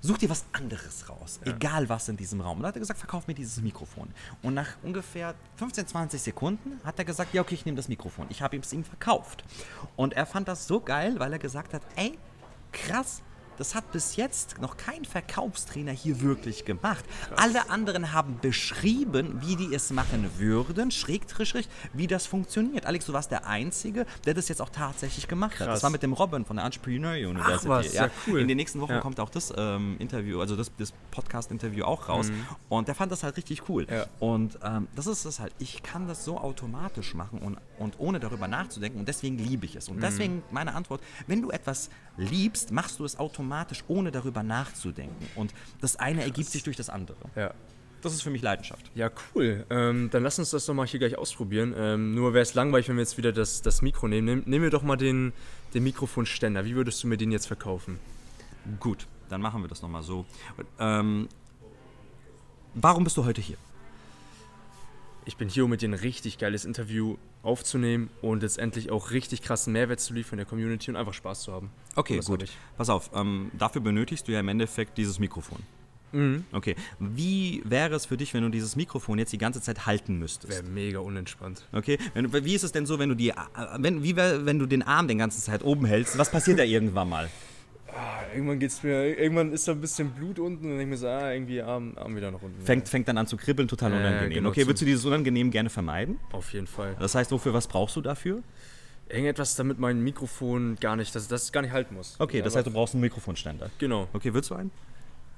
Such 0.03 0.19
dir 0.19 0.31
was 0.31 0.45
anderes 0.53 1.09
raus, 1.09 1.41
egal 1.45 1.89
was 1.89 2.09
in 2.09 2.17
diesem 2.17 2.41
Raum. 2.41 2.59
Und 2.59 2.63
da 2.63 2.69
hat 2.69 2.77
er 2.77 2.81
gesagt, 2.81 3.01
verkauf 3.01 3.27
mir 3.27 3.35
dieses 3.35 3.61
Mikrofon. 3.61 4.09
Und 4.43 4.55
nach 4.55 4.69
ungefähr 4.83 5.35
15, 5.57 5.89
20 5.89 6.21
Sekunden 6.21 6.81
hat 6.85 6.99
er 6.99 7.05
gesagt, 7.05 7.35
ja 7.35 7.43
okay, 7.43 7.55
ich 7.55 7.65
nehme 7.65 7.77
das 7.77 7.89
Mikrofon. 7.89 8.27
Ich 8.29 8.43
habe 8.43 8.57
es 8.57 8.73
ihm 8.73 8.85
verkauft. 8.85 9.43
Und 9.97 10.13
er 10.13 10.27
fand 10.27 10.49
das 10.49 10.67
so 10.67 10.81
geil, 10.81 11.19
weil 11.19 11.33
er 11.33 11.39
gesagt 11.39 11.75
hat, 11.75 11.83
ey, 11.97 12.19
krass, 12.73 13.23
das 13.59 13.75
hat 13.75 13.91
bis 13.93 14.17
jetzt 14.17 14.61
noch 14.61 14.77
kein 14.77 15.05
Verkaufstrainer 15.05 15.93
hier 15.93 16.21
wirklich 16.21 16.65
gemacht. 16.65 17.05
Alle 17.37 17.71
anderen 17.71 18.13
haben 18.13 18.39
beschrieben, 18.41 19.41
wie 19.43 19.57
die 19.57 19.75
es 19.75 19.91
machen 19.91 20.29
würden, 20.39 20.91
schrägstrich, 20.91 21.69
wie 21.93 22.07
das 22.07 22.27
funktioniert. 22.27 22.87
Alex, 22.87 23.07
du 23.07 23.13
warst 23.13 23.31
der 23.31 23.47
Einzige, 23.47 24.07
der 24.25 24.35
das 24.35 24.49
jetzt 24.49 24.61
auch 24.63 24.69
tatsächlich 24.71 25.29
gemacht 25.29 25.55
hat. 25.55 25.61
Das 25.61 25.67
Krass. 25.75 25.83
war 25.85 25.91
mit 25.91 26.03
dem 26.03 26.13
Robin 26.13 26.45
von 26.45 26.57
der 26.57 26.65
Entrepreneur 26.65 27.13
University. 27.15 27.69
was, 27.69 27.93
ja 27.93 28.11
cool. 28.27 28.41
In 28.41 28.49
den 28.49 28.57
nächsten 28.57 28.81
Wochen 28.81 28.93
Ja. 28.93 29.01
kommt 29.01 29.21
auch 29.21 29.31
das 29.31 29.53
ähm, 29.57 29.97
Interview, 29.99 30.41
also 30.41 30.57
das, 30.57 30.71
das 30.79 30.93
Podcast-Interview 31.11 31.85
auch 31.85 32.09
raus. 32.09 32.31
Und 32.69 32.89
der 32.89 32.95
fand 32.95 33.13
das 33.13 33.23
halt 33.23 33.37
richtig 33.37 33.69
cool. 33.69 33.85
Mhm. 33.85 33.93
Ja. 33.95 34.07
Und 34.21 34.59
ähm, 34.63 34.89
das 34.95 35.07
ist 35.07 35.25
es 35.25 35.41
halt. 35.41 35.53
Ich 35.59 35.83
kann 35.83 36.09
das 36.09 36.25
so 36.25 36.39
automatisch 36.39 37.15
machen 37.15 37.39
und, 37.41 37.59
und 37.79 37.95
ohne 37.99 38.21
darüber 38.21 38.49
nachzudenken. 38.49 38.99
Und 38.99 39.09
deswegen 39.09 39.39
liebe 39.39 39.65
ich 39.67 39.73
Mhm. 39.73 39.79
es. 39.79 39.89
Und 39.89 40.03
deswegen 40.03 40.43
meine 40.51 40.75
Antwort, 40.75 41.01
wenn 41.27 41.43
du 41.43 41.51
etwas 41.51 41.91
liebst, 42.17 42.71
machst 42.73 42.99
du 42.99 43.05
es 43.05 43.19
automatisch, 43.19 43.46
ohne 43.89 44.11
darüber 44.11 44.43
nachzudenken. 44.43 45.27
Und 45.35 45.55
das 45.81 45.97
eine 45.97 46.23
ergibt 46.23 46.51
sich 46.51 46.63
durch 46.63 46.77
das 46.77 46.91
andere. 46.91 47.17
Ja. 47.35 47.55
Das 48.03 48.15
ist 48.15 48.23
für 48.23 48.31
mich 48.31 48.43
Leidenschaft. 48.43 48.91
Ja, 48.95 49.11
cool. 49.35 49.65
Ähm, 49.71 50.11
dann 50.11 50.23
lass 50.23 50.39
uns 50.39 50.51
das 50.51 50.67
doch 50.67 50.75
mal 50.75 50.87
hier 50.87 51.01
gleich 51.01 51.19
ausprobieren. 51.19 51.75
Ähm, 51.77 52.15
nur 52.15 52.35
wäre 52.35 52.43
es 52.43 52.55
langweilig, 52.55 52.89
wenn 52.89 52.97
wir 52.97 53.03
jetzt 53.03 53.17
wieder 53.17 53.33
das, 53.33 53.63
das 53.63 53.83
Mikro 53.83 54.07
nehmen. 54.07 54.27
Nehm, 54.27 54.43
nehmen 54.47 54.63
wir 54.65 54.71
doch 54.71 54.83
mal 54.83 54.97
den, 54.97 55.33
den 55.75 55.83
Mikrofonständer. 55.83 56.65
Wie 56.65 56.77
würdest 56.77 57.03
du 57.03 57.09
mir 57.09 57.17
den 57.17 57.33
jetzt 57.33 57.47
verkaufen? 57.47 57.99
Gut, 58.81 59.07
dann 59.29 59.41
machen 59.41 59.63
wir 59.63 59.69
das 59.69 59.83
nochmal 59.83 60.03
so. 60.03 60.25
Ähm, 60.79 61.29
warum 62.75 63.03
bist 63.03 63.17
du 63.17 63.25
heute 63.25 63.41
hier? 63.41 63.57
Ich 65.27 65.37
bin 65.37 65.49
hier, 65.49 65.65
um 65.65 65.71
mit 65.71 65.83
dir 65.83 65.89
ein 65.89 65.95
richtig 65.95 66.39
geiles 66.39 66.65
Interview 66.65 67.17
aufzunehmen 67.43 68.11
und 68.23 68.43
letztendlich 68.43 68.93
auch 68.93 69.11
richtig 69.11 69.43
krassen 69.43 69.73
Mehrwert 69.73 69.99
zu 69.99 70.15
liefern 70.15 70.37
der 70.37 70.47
Community 70.47 70.89
und 70.89 70.97
einfach 70.97 71.15
Spaß 71.15 71.43
zu 71.43 71.53
haben. 71.53 71.71
Okay, 71.97 72.21
gut. 72.25 72.43
hab. 72.43 72.49
Pass 72.77 72.89
auf, 72.89 73.11
ähm, 73.13 73.51
dafür 73.59 73.81
benötigst 73.81 74.29
du 74.29 74.33
ja 74.33 74.41
im 74.41 74.49
Endeffekt 74.49 74.97
dieses 74.99 75.19
Mikrofon. 75.19 75.59
Okay, 76.53 76.77
wie 77.01 77.61
wäre 77.65 77.95
es 77.97 78.07
für 78.07 78.17
dich, 78.17 78.33
wenn 78.33 78.43
du 78.43 78.49
dieses 78.49 78.77
Mikrofon 78.77 79.19
jetzt 79.19 79.33
die 79.33 79.39
ganze 79.39 79.61
Zeit 79.61 79.85
halten 79.85 80.19
müsstest? 80.19 80.53
Wäre 80.53 80.63
mega 80.63 81.01
unentspannt. 81.01 81.67
Okay, 81.73 81.99
wenn, 82.15 82.33
wie 82.33 82.55
ist 82.55 82.63
es 82.63 82.73
denn 82.73 82.87
so, 82.87 82.99
wenn 82.99 83.09
du 83.09 83.17
die, 83.17 83.31
äh, 83.31 83.35
wenn, 83.79 84.03
wie 84.03 84.15
wär, 84.15 84.47
wenn 84.47 84.59
du 84.61 84.67
den 84.67 84.83
Arm 84.83 85.09
den 85.09 85.19
ganzen 85.19 85.43
Zeit 85.43 85.65
oben 85.65 85.85
hältst? 85.85 86.17
Was 86.17 86.31
passiert 86.31 86.59
da 86.59 86.63
irgendwann 86.65 87.09
mal? 87.09 87.29
Ah, 87.97 88.21
irgendwann 88.35 88.59
geht's 88.59 88.83
mir, 88.83 89.19
irgendwann 89.19 89.53
ist 89.53 89.67
da 89.67 89.73
ein 89.73 89.81
bisschen 89.81 90.11
Blut 90.11 90.39
unten 90.39 90.71
und 90.73 90.79
ich 90.81 90.87
mir 90.87 90.97
so, 90.99 91.09
ah, 91.09 91.33
irgendwie 91.33 91.63
Arm, 91.63 91.95
Arm 91.97 92.15
wieder 92.15 92.31
nach 92.31 92.43
unten. 92.43 92.63
Fängt, 92.65 92.89
fängt 92.89 93.09
dann 93.09 93.17
an 93.17 93.27
zu 93.27 93.37
kribbeln, 93.37 93.69
total 93.69 93.93
Äh, 93.93 93.97
unangenehm. 93.97 94.31
genau, 94.35 94.49
okay, 94.51 94.67
würdest 94.67 94.83
du 94.83 94.87
dieses 94.87 95.05
Unangenehm 95.07 95.51
gerne 95.51 95.71
vermeiden? 95.71 96.19
Auf 96.33 96.53
jeden 96.53 96.67
Fall. 96.67 96.95
Das 97.01 97.15
heißt, 97.15 97.31
wofür 97.33 97.55
was 97.55 97.67
brauchst 97.67 97.97
du 97.97 98.01
dafür? 98.03 98.43
Irgendetwas, 99.09 99.55
damit 99.55 99.79
mein 99.79 100.01
Mikrofon 100.03 100.77
gar 100.81 100.97
nicht, 100.97 101.15
dass 101.15 101.29
das 101.29 101.53
gar 101.53 101.63
nicht 101.63 101.73
halten 101.73 101.95
muss. 101.95 102.17
Okay, 102.19 102.39
Ja, 102.39 102.45
das 102.45 102.57
heißt, 102.57 102.67
du 102.67 102.73
brauchst 102.73 102.95
einen 102.95 103.01
Mikrofonständer. 103.03 103.71
Genau. 103.79 104.09
Okay, 104.13 104.35
willst 104.35 104.51
du 104.51 104.57
einen? 104.57 104.71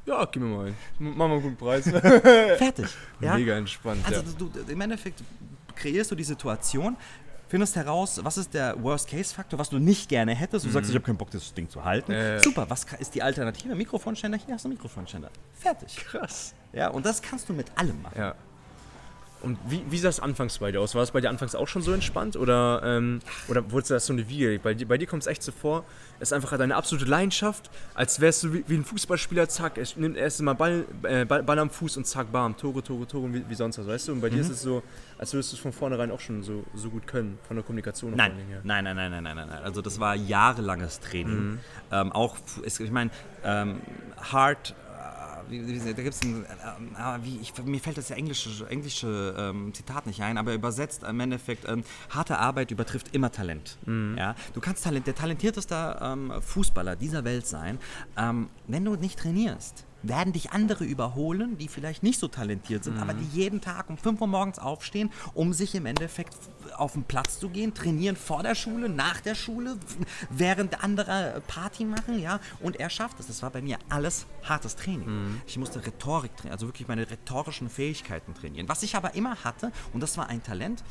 Ja, 0.07 0.25
gib 0.25 0.43
mir 0.43 0.49
mal 0.49 0.67
einen. 0.67 0.77
M- 0.99 1.11
Mach 1.19 1.29
mal 1.29 1.33
einen 1.35 1.43
guten 1.43 1.57
Preis. 1.57 1.85
Fertig. 2.59 2.87
Ja? 3.21 3.37
Mega 3.37 3.57
entspannt. 3.59 4.01
Also 4.07 4.21
ja. 4.23 4.27
du, 4.39 4.51
im 4.73 4.81
Endeffekt 4.81 5.23
kreierst 5.77 6.11
du 6.11 6.15
die 6.15 6.25
Situation, 6.25 6.97
findest 7.49 7.77
heraus, 7.77 8.21
was 8.23 8.39
ist 8.39 8.55
der 8.55 8.83
Worst-Case-Faktor, 8.83 9.59
was 9.59 9.71
du 9.71 9.79
nicht 9.79 10.09
gerne 10.09 10.35
hättest. 10.35 10.67
Du 10.67 10.71
sagst, 10.71 10.91
ich 10.91 10.95
habe 10.95 11.05
keinen 11.05 11.17
Bock, 11.17 11.31
das 11.31 11.53
Ding 11.55 11.69
zu 11.69 11.85
halten. 11.85 12.13
Äh. 12.13 12.39
Super, 12.39 12.69
was 12.69 12.87
ist 12.99 13.15
die 13.15 13.23
Alternative? 13.23 13.75
Mikrofonständer, 13.75 14.39
hier 14.39 14.55
hast 14.55 14.65
du 14.65 14.69
einen 14.69 14.75
Mikrofonständer. 14.75 15.31
Fertig. 15.55 15.97
Krass. 15.97 16.55
Ja, 16.73 16.89
und 16.89 17.05
das 17.05 17.23
kannst 17.23 17.49
du 17.49 17.53
mit 17.53 17.67
allem 17.77 18.01
machen. 18.03 18.19
Ja. 18.19 18.35
Und 19.41 19.57
wie, 19.69 19.83
wie 19.89 19.99
sah 19.99 20.09
es 20.09 20.19
anfangs 20.19 20.59
bei 20.59 20.73
dir 20.73 20.81
aus? 20.81 20.95
War 20.97 21.03
es 21.03 21.13
bei 21.13 21.21
dir 21.21 21.31
anfangs 21.31 21.55
auch 21.55 21.69
schon 21.69 21.83
so 21.83 21.93
entspannt 21.93 22.37
oder, 22.37 22.81
ähm, 22.85 23.21
oder 23.47 23.71
wurde 23.71 23.87
das 23.91 24.07
so 24.07 24.13
eine 24.13 24.29
Wiege? 24.29 24.59
Bei, 24.61 24.75
dir- 24.75 24.87
bei 24.89 24.99
dir 24.99 25.07
kommt 25.07 25.23
es 25.23 25.27
echt 25.29 25.43
so 25.45 25.53
vor, 25.53 25.85
es 26.19 26.29
ist 26.29 26.33
einfach 26.33 26.57
deine 26.59 26.75
absolute 26.75 27.09
Leidenschaft, 27.09 27.71
als 27.95 28.21
wärst 28.21 28.43
du 28.43 28.53
wie, 28.53 28.65
wie 28.67 28.75
ein 28.75 28.85
Fußballspieler, 28.85 29.49
zack, 29.49 29.79
es 29.79 29.97
nimmt 29.97 30.17
erst 30.17 30.43
mal 30.43 30.55
Ball, 30.55 30.85
äh, 31.05 31.25
Ball, 31.25 31.45
Ball 31.45 31.59
am 31.61 31.71
Fuß 31.71 31.97
und 31.99 32.07
zack, 32.07 32.33
bam, 32.33 32.57
Tore, 32.57 32.83
Tore, 32.83 33.07
Tore, 33.07 33.33
wie, 33.33 33.45
wie 33.49 33.55
sonst 33.55 33.79
was, 33.79 33.87
weißt 33.87 34.09
du? 34.09 34.13
Und 34.13 34.21
bei 34.23 34.29
dir 34.29 34.41
ist 34.41 34.51
es 34.51 34.61
so, 34.63 34.83
als 35.19 35.33
würdest 35.33 35.53
du 35.53 35.57
es 35.57 35.63
von 35.63 35.73
vornherein 35.73 36.11
auch 36.11 36.21
schon 36.21 36.43
so, 36.43 36.65
so 36.75 36.91
gut 36.91 37.07
können, 37.07 37.39
von 37.47 37.57
der 37.57 37.65
Kommunikation 37.65 38.17
Nein, 38.65 38.85
nein, 38.85 38.97
nein, 38.97 39.11
nein, 39.11 39.23
nein, 39.23 39.37
nein, 39.37 39.49
nein. 39.49 39.63
Also 39.63 39.83
das 39.83 40.01
war 40.01 40.17
jahrelanges 40.17 40.99
Training. 41.01 41.59
Ähm, 41.93 42.11
auch, 42.13 42.37
ich 42.65 42.91
meine, 42.91 43.11
ähm, 43.45 43.81
Hard, 44.33 44.75
wie, 45.49 45.67
wie, 45.67 45.79
da 45.79 46.03
gibt 46.03 46.15
es 46.15 46.23
ein, 46.23 46.45
ähm, 46.45 46.91
ah, 46.97 47.19
wie, 47.23 47.39
ich, 47.41 47.53
mir 47.65 47.81
fällt 47.81 47.99
das 47.99 48.09
ja 48.09 48.17
englische, 48.17 48.69
englische 48.69 49.35
ähm, 49.39 49.73
Zitat 49.75 50.07
nicht 50.07 50.21
ein, 50.23 50.39
aber 50.39 50.55
übersetzt 50.55 51.03
im 51.03 51.21
Endeffekt, 51.21 51.69
ähm, 51.69 51.85
harte 52.11 52.39
Arbeit 52.39 52.71
übertrifft 52.71 53.15
immer 53.15 53.31
Talent. 53.31 53.79
Ja? 54.17 54.35
Du 54.55 54.61
kannst 54.61 54.85
Talent, 54.85 55.07
der 55.07 55.15
talentierteste 55.15 55.99
ähm, 56.01 56.33
Fußballer 56.41 56.97
dieser 56.97 57.25
Welt 57.25 57.47
sein, 57.47 57.79
ähm, 58.17 58.49
wenn 58.67 58.85
du 58.85 58.97
nicht 58.97 59.19
trainierst. 59.19 59.85
Werden 60.03 60.33
dich 60.33 60.53
andere 60.53 60.85
überholen, 60.85 61.59
die 61.59 61.67
vielleicht 61.67 62.05
nicht 62.05 62.21
so 62.21 62.29
talentiert 62.29 62.85
sind, 62.85 63.01
aber 63.01 63.15
die 63.15 63.27
jeden 63.37 63.61
Tag 63.61 63.91
um 63.91 63.99
5 63.99 64.21
Uhr 64.21 64.29
morgens 64.29 64.61
aufstehen, 64.61 65.11
um 65.35 65.53
sich 65.53 65.75
im 65.75 65.87
Endeffekt 65.87 66.37
auf 66.77 66.93
den 66.93 67.03
Platz 67.03 67.41
zu 67.41 67.49
gehen, 67.49 67.75
trainieren 67.75 68.15
vor 68.15 68.45
der 68.45 68.55
Schule, 68.55 68.89
nach 68.89 69.21
der 69.21 69.35
Schule, 69.35 69.77
während 70.31 70.85
andere 70.85 71.43
Party 71.49 71.85
machen, 71.85 72.21
ja. 72.21 72.39
Und 72.61 72.79
er 72.79 72.91
schafft 72.91 73.19
es. 73.19 73.27
Das 73.27 73.43
war 73.43 73.51
bei 73.51 73.61
mir 73.61 73.79
alles 73.89 74.27
hartes 74.45 74.77
Training. 74.77 75.41
Ich 75.49 75.59
musste 75.59 75.85
Rhetorik 75.85 76.37
trainieren, 76.37 76.53
also 76.53 76.69
wirklich 76.69 76.87
meine 76.87 77.11
rhetorischen 77.11 77.69
Fähigkeiten 77.69 78.35
trainieren. 78.35 78.69
Was 78.69 78.85
ich 78.85 78.95
aber 78.95 79.15
immer 79.17 79.43
hatte, 79.43 79.73
und 79.93 80.01
das 80.01 80.17
war 80.17 80.29
ein 80.29 80.43
Talent, 80.45 80.85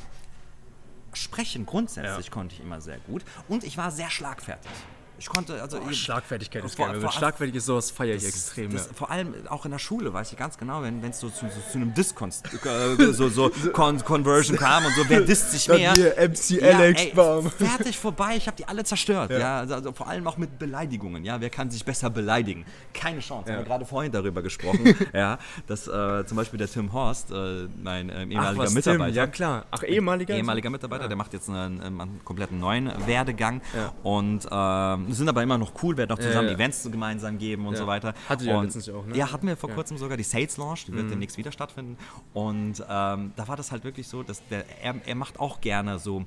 sprechen 1.13 1.65
grundsätzlich 1.65 2.25
Ja. 2.25 2.31
konnte 2.31 2.55
ich 2.55 2.61
immer 2.61 2.81
sehr 2.81 2.99
gut. 2.99 3.23
Und 3.47 3.63
ich 3.63 3.77
war 3.77 3.89
sehr 3.91 4.09
schlagfertig. 4.09 4.69
Ich 5.19 5.27
konnte, 5.29 5.61
also 5.61 5.77
Oh, 5.79 5.89
ich- 5.89 5.99
Schlagfertigkeit 6.01 6.63
ist 6.63 6.77
geil. 6.77 6.99
vor- 7.01 7.11
Schlagfertig 7.11 7.55
ist 7.55 7.65
sowas 7.65 7.89
feiere 7.91 8.15
ich 8.15 8.25
extrem. 8.25 8.71
Das, 8.71 8.87
ja. 8.87 8.93
Vor 8.93 9.09
allem 9.09 9.33
auch 9.49 9.65
in 9.65 9.71
der 9.71 9.79
Schule 9.79 10.13
weiß 10.13 10.31
ich 10.31 10.37
ganz 10.37 10.57
genau, 10.57 10.81
wenn 10.83 11.03
es 11.03 11.19
so 11.19 11.29
zu, 11.29 11.45
so 11.45 11.71
zu 11.71 11.77
einem 11.77 11.93
Diss-Con 11.93 12.29
äh, 12.99 13.13
so, 13.13 13.29
so 13.29 13.49
Con 13.73 14.03
Conversion 14.03 14.57
kam 14.57 14.85
und 14.85 14.93
so, 14.95 15.03
wer 15.07 15.21
disst 15.21 15.51
sich 15.51 15.67
mehr? 15.67 15.93
hier 15.93 16.15
MC 16.17 16.61
Alex, 16.61 17.01
ey, 17.01 17.13
fertig 17.57 17.97
vorbei, 17.97 18.35
ich 18.37 18.47
habe 18.47 18.57
die 18.57 18.67
alle 18.67 18.83
zerstört. 18.83 19.31
Ja. 19.31 19.59
also, 19.59 19.73
also 19.75 19.91
vor 19.93 20.07
allem 20.07 20.27
auch 20.27 20.37
mit 20.37 20.59
Beleidigungen. 20.59 21.25
Ja, 21.25 21.41
wer 21.41 21.49
kann 21.49 21.71
sich 21.71 21.83
besser 21.83 22.09
beleidigen? 22.09 22.65
Keine 22.93 23.19
Chance. 23.19 23.51
Haben 23.51 23.59
wir 23.59 23.65
gerade 23.65 23.85
vorhin 23.85 24.11
darüber 24.11 24.41
gesprochen. 24.41 24.95
ja, 25.13 25.39
dass 25.67 25.87
äh, 25.87 26.25
zum 26.25 26.37
Beispiel 26.37 26.59
der 26.59 26.69
Tim 26.69 26.93
Horst, 26.93 27.31
äh, 27.31 27.67
mein 27.81 28.09
äh, 28.09 28.23
ehemaliger 28.23 28.57
was, 28.57 28.69
Tim? 28.69 28.75
Mitarbeiter, 28.75 29.15
Ja 29.15 29.27
klar. 29.27 29.65
Ach, 29.71 29.83
ehemaliger? 29.83 30.35
ehemaliger 30.35 30.69
Mitarbeiter, 30.69 31.07
der 31.07 31.17
macht 31.17 31.33
jetzt 31.33 31.49
einen, 31.49 31.81
ähm, 31.83 32.01
einen 32.01 32.21
kompletten 32.23 32.59
neuen 32.59 32.91
Werdegang 33.07 33.61
Ja. 33.75 33.93
und 34.03 34.47
ähm, 34.51 35.06
sind 35.13 35.29
aber 35.29 35.43
immer 35.43 35.57
noch 35.57 35.71
cool, 35.83 35.97
werden 35.97 36.11
auch 36.11 36.19
zusammen 36.19 36.49
ja. 36.49 36.55
Events 36.55 36.83
gemeinsam 36.91 37.37
geben 37.37 37.65
und 37.67 37.73
Ja. 37.73 37.79
so 37.79 37.87
weiter. 37.87 38.13
Hattet 38.27 38.47
ihr 38.47 38.53
ja 38.53 38.61
letztens 38.61 38.85
ja 38.87 38.93
auch, 38.95 39.05
ne? 39.05 39.15
Ja, 39.17 39.31
hatten 39.31 39.47
wir 39.47 39.55
vor 39.57 39.69
Ja. 39.69 39.73
Mhm. 39.73 39.77
kurzem 39.77 39.97
sogar 39.97 40.17
die 40.17 40.23
Sales 40.23 40.57
Launch, 40.57 40.85
die 40.85 40.93
wird 40.93 41.09
demnächst 41.11 41.37
wieder 41.37 41.51
stattfinden. 41.51 41.97
Und 42.33 42.83
ähm, 42.89 43.31
da 43.35 43.47
war 43.47 43.55
das 43.55 43.71
halt 43.71 43.83
wirklich 43.83 44.07
so, 44.07 44.23
dass 44.23 44.45
der, 44.47 44.65
er, 44.81 44.95
er 45.05 45.15
macht 45.15 45.39
auch 45.39 45.61
gerne 45.61 45.99
so 45.99 46.25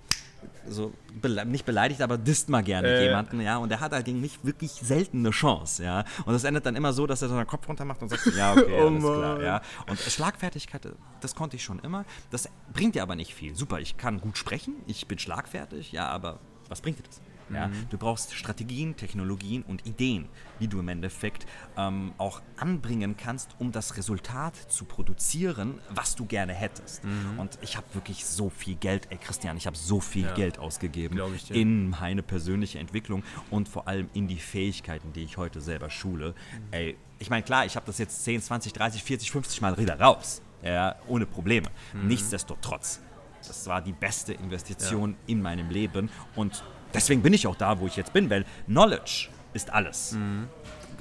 so 0.66 0.94
bele 1.20 1.44
nicht 1.44 1.66
beleidigt, 1.66 2.00
aber 2.00 2.16
disst 2.16 2.48
mal 2.48 2.62
gerne 2.62 2.88
Äh. 2.88 3.02
jemanden, 3.04 3.40
ja, 3.42 3.58
und 3.58 3.70
er 3.70 3.80
hat 3.80 3.92
halt 3.92 4.06
gegen 4.06 4.22
mich 4.22 4.38
wirklich 4.42 4.70
selten 4.70 5.18
eine 5.18 5.32
Chance, 5.32 5.84
ja, 5.84 6.04
und 6.24 6.32
das 6.32 6.44
endet 6.44 6.64
dann 6.64 6.76
immer 6.76 6.94
so, 6.94 7.06
dass 7.06 7.20
er 7.20 7.28
so 7.28 7.34
seinen 7.34 7.46
Kopf 7.46 7.68
runter 7.68 7.84
macht 7.84 8.00
und 8.00 8.08
sagt, 8.08 8.24
ja, 8.34 8.52
okay, 8.56 8.72
Oh 8.80 8.86
alles 8.88 9.02
klar, 9.02 9.34
Mann. 9.36 9.44
ja, 9.44 9.60
und 9.86 9.98
Schlagfertigkeit, 9.98 10.88
das 11.20 11.34
konnte 11.34 11.56
ich 11.56 11.64
schon 11.64 11.78
immer, 11.80 12.06
das 12.30 12.48
bringt 12.72 12.94
dir 12.94 13.02
aber 13.02 13.16
nicht 13.16 13.34
viel, 13.34 13.54
super, 13.54 13.80
ich 13.80 13.98
kann 13.98 14.18
gut 14.18 14.38
sprechen, 14.38 14.76
ich 14.86 15.06
bin 15.06 15.18
schlagfertig, 15.18 15.92
ja, 15.92 16.08
aber 16.08 16.38
was 16.70 16.80
bringt 16.80 16.98
dir 16.98 17.02
das? 17.02 17.20
Ja, 17.52 17.70
du 17.90 17.98
brauchst 17.98 18.34
Strategien, 18.34 18.96
Technologien 18.96 19.62
und 19.62 19.86
Ideen, 19.86 20.28
die 20.60 20.68
du 20.68 20.78
im 20.80 20.88
Endeffekt 20.88 21.46
ähm, 21.76 22.12
auch 22.18 22.42
anbringen 22.56 23.16
kannst, 23.16 23.56
um 23.58 23.72
das 23.72 23.96
Resultat 23.96 24.56
zu 24.56 24.84
produzieren, 24.84 25.78
was 25.90 26.14
du 26.16 26.26
gerne 26.26 26.52
hättest. 26.52 27.02
Und 27.38 27.58
ich 27.62 27.76
habe 27.76 27.86
wirklich 27.94 28.24
so 28.24 28.50
viel 28.50 28.76
Geld, 28.76 29.08
ey 29.10 29.18
Christian, 29.18 29.56
ich 29.56 29.66
habe 29.66 29.76
so 29.76 30.00
viel 30.00 30.26
Ja. 30.26 30.34
Geld 30.34 30.58
ausgegeben 30.58 31.18
in 31.50 31.90
meine 31.90 32.22
persönliche 32.22 32.78
Entwicklung 32.78 33.22
und 33.50 33.68
vor 33.68 33.88
allem 33.88 34.08
in 34.14 34.28
die 34.28 34.38
Fähigkeiten, 34.38 35.12
die 35.12 35.22
ich 35.22 35.36
heute 35.36 35.60
selber 35.60 35.90
schule. 35.90 36.34
Ey, 36.70 36.96
ich 37.18 37.30
meine, 37.30 37.42
klar, 37.42 37.66
ich 37.66 37.76
habe 37.76 37.86
das 37.86 37.98
jetzt 37.98 38.24
10, 38.24 38.42
20, 38.42 38.72
30, 38.72 39.02
40, 39.02 39.30
50 39.30 39.60
Mal 39.60 39.76
wieder 39.78 39.98
raus. 40.00 40.42
Ja, 40.62 40.96
ohne 41.08 41.26
Probleme. 41.26 41.68
Nichtsdestotrotz. 41.94 43.00
Das 43.46 43.66
war 43.66 43.80
die 43.80 43.92
beste 43.92 44.34
Investition 44.34 45.16
in 45.26 45.40
meinem 45.40 45.70
Leben 45.70 46.10
und 46.36 46.62
deswegen 46.94 47.22
bin 47.22 47.32
ich 47.32 47.46
auch 47.46 47.56
da, 47.56 47.78
wo 47.80 47.86
ich 47.86 47.96
jetzt 47.96 48.12
bin, 48.12 48.28
weil 48.30 48.44
Knowledge 48.66 49.28
ist 49.52 49.70
alles. 49.70 50.16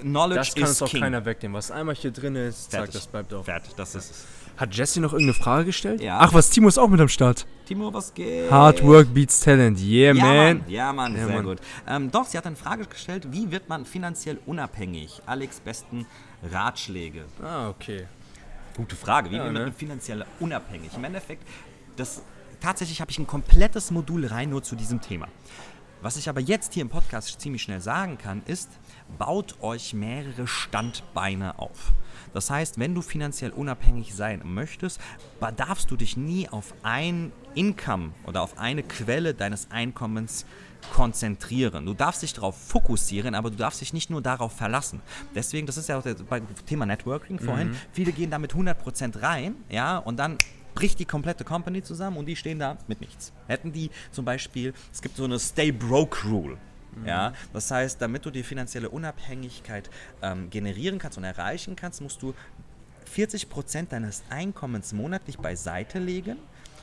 Knowledge 0.02 0.39
Das 0.39 0.54
kann 0.56 0.63
ist 0.63 0.69
uns 0.69 0.82
auch 0.84 0.89
King. 0.89 1.02
keiner 1.02 1.25
wegnehmen. 1.25 1.56
Was 1.56 1.71
einmal 1.71 1.95
hier 1.95 2.12
drin 2.12 2.36
ist, 2.36 2.71
zack, 2.71 2.82
Fertig. 2.82 2.93
das 2.95 3.08
bleibt 3.08 3.34
auch. 3.34 3.43
Fertig, 3.45 3.73
das 3.75 3.95
ist 3.95 4.12
es. 4.12 4.25
Hat 4.58 4.75
Jesse 4.75 4.99
noch 4.99 5.13
irgendeine 5.13 5.34
Frage 5.41 5.65
gestellt? 5.65 6.02
Ja. 6.02 6.17
Ach 6.19 6.34
was, 6.34 6.49
Timo 6.49 6.67
ist 6.67 6.78
auch 6.78 6.89
mit 6.89 6.99
am 6.99 7.08
Start. 7.08 7.45
Timo, 7.65 7.93
was 7.93 8.13
geht? 8.13 8.52
Hard 8.52 8.84
work 8.84 9.13
beats 9.13 9.39
talent. 9.39 9.80
Yeah, 9.80 10.13
Ja, 10.13 10.23
man. 10.25 10.36
Mann, 10.60 10.63
ja, 10.69 10.93
Mann, 10.93 11.15
Ja, 11.17 11.25
sehr 11.28 11.36
Mann. 11.36 11.45
gut. 11.45 11.60
Ähm, 11.88 12.12
doch, 12.12 12.25
sie 12.25 12.38
hat 12.38 12.45
eine 12.45 12.58
Frage 12.58 12.86
gestellt, 12.86 13.28
wie 13.32 13.52
wird 13.52 13.69
man 13.69 13.86
finanziell 13.86 14.38
unabhängig? 14.45 15.21
Alex, 15.25 15.62
besten 15.62 16.06
Ratschläge. 16.52 17.25
Ah, 17.41 17.69
okay. 17.69 18.08
Gute 18.75 18.95
Frage, 18.97 19.32
wie 19.32 19.36
Ja, 19.38 19.45
wird 19.45 19.54
man 19.54 19.63
ne? 19.65 19.71
finanziell 19.71 20.25
unabhängig? 20.41 20.91
Im 20.93 21.04
Endeffekt, 21.06 21.47
das, 21.95 22.21
tatsächlich 22.60 22.99
habe 22.99 23.12
ich 23.12 23.19
ein 23.19 23.28
komplettes 23.28 23.91
Modul 23.91 24.25
rein 24.25 24.49
nur 24.49 24.62
zu 24.63 24.75
diesem 24.75 24.99
Thema. 24.99 25.28
Was 26.02 26.16
ich 26.16 26.30
aber 26.30 26.40
jetzt 26.40 26.74
hier 26.74 26.82
im 26.82 26.90
Podcast 26.90 27.42
ziemlich 27.42 27.62
schnell 27.62 27.82
sagen 27.82 28.18
kann, 28.18 28.42
ist, 28.46 28.70
baut 29.18 29.62
euch 29.62 29.94
mehrere 29.94 30.48
Standbeine 30.48 31.60
auf. 31.60 31.94
Das 32.34 32.50
heißt, 32.50 32.80
wenn 32.80 32.96
du 32.96 33.02
finanziell 33.02 33.52
unabhängig 33.52 34.16
sein 34.16 34.42
möchtest, 34.46 35.02
darfst 35.58 35.92
du 35.92 35.98
dich 35.98 36.16
nie 36.16 36.48
auf 36.48 36.74
ein 36.84 37.34
Income 37.54 38.12
oder 38.26 38.44
auf 38.44 38.58
eine 38.58 38.84
Quelle 38.84 39.34
deines 39.34 39.72
Einkommens 39.72 40.46
konzentrieren. 40.94 41.86
Du 41.86 41.94
darfst 41.94 42.22
dich 42.22 42.34
darauf 42.34 42.56
fokussieren, 42.58 43.36
aber 43.36 43.50
du 43.50 43.58
darfst 43.58 43.82
dich 43.82 43.92
nicht 43.92 44.10
nur 44.10 44.22
darauf 44.22 44.54
verlassen. 44.54 45.02
Deswegen, 45.36 45.68
das 45.68 45.76
ist 45.76 45.90
ja 45.90 45.98
auch 45.98 46.04
das 46.04 46.24
beim 46.24 46.48
Thema 46.66 46.86
Networking 46.86 47.40
vorhin, 47.40 47.76
viele 47.92 48.14
gehen 48.14 48.32
da 48.32 48.40
mit 48.40 48.54
100% 48.54 49.22
rein, 49.22 49.56
ja, 49.70 49.98
und 49.98 50.18
dann 50.18 50.38
bricht 50.80 50.98
die 51.00 51.06
komplette 51.06 51.44
Company 51.44 51.84
zusammen 51.84 52.15
und 52.15 52.26
die 52.26 52.38
stehen 52.38 52.58
da 52.58 52.78
mit 52.88 53.02
nichts. 53.02 53.34
Hätten 53.48 53.74
die 53.74 53.89
zum 54.12 54.24
Beispiel, 54.24 54.74
es 54.94 55.02
gibt 55.02 55.18
so 55.18 55.26
eine 55.26 55.38
Stay 55.38 55.74
Broke 55.74 56.26
Rule. 56.26 56.58
Ja, 57.06 57.34
das 57.54 57.70
heißt, 57.70 58.02
damit 58.02 58.26
du 58.26 58.32
die 58.32 58.44
finanzielle 58.44 58.89
Unabhängigkeit 58.89 59.89
ähm, 60.22 60.50
generieren 60.50 60.98
kannst 60.98 61.18
und 61.18 61.26
erreichen 61.26 61.76
kannst, 61.76 62.02
musst 62.02 62.22
du 62.22 62.34
40% 63.13 63.89
deines 63.89 64.24
Einkommens 64.30 64.94
monatlich 64.94 65.38
beiseite 65.38 66.00
legen, 66.00 66.38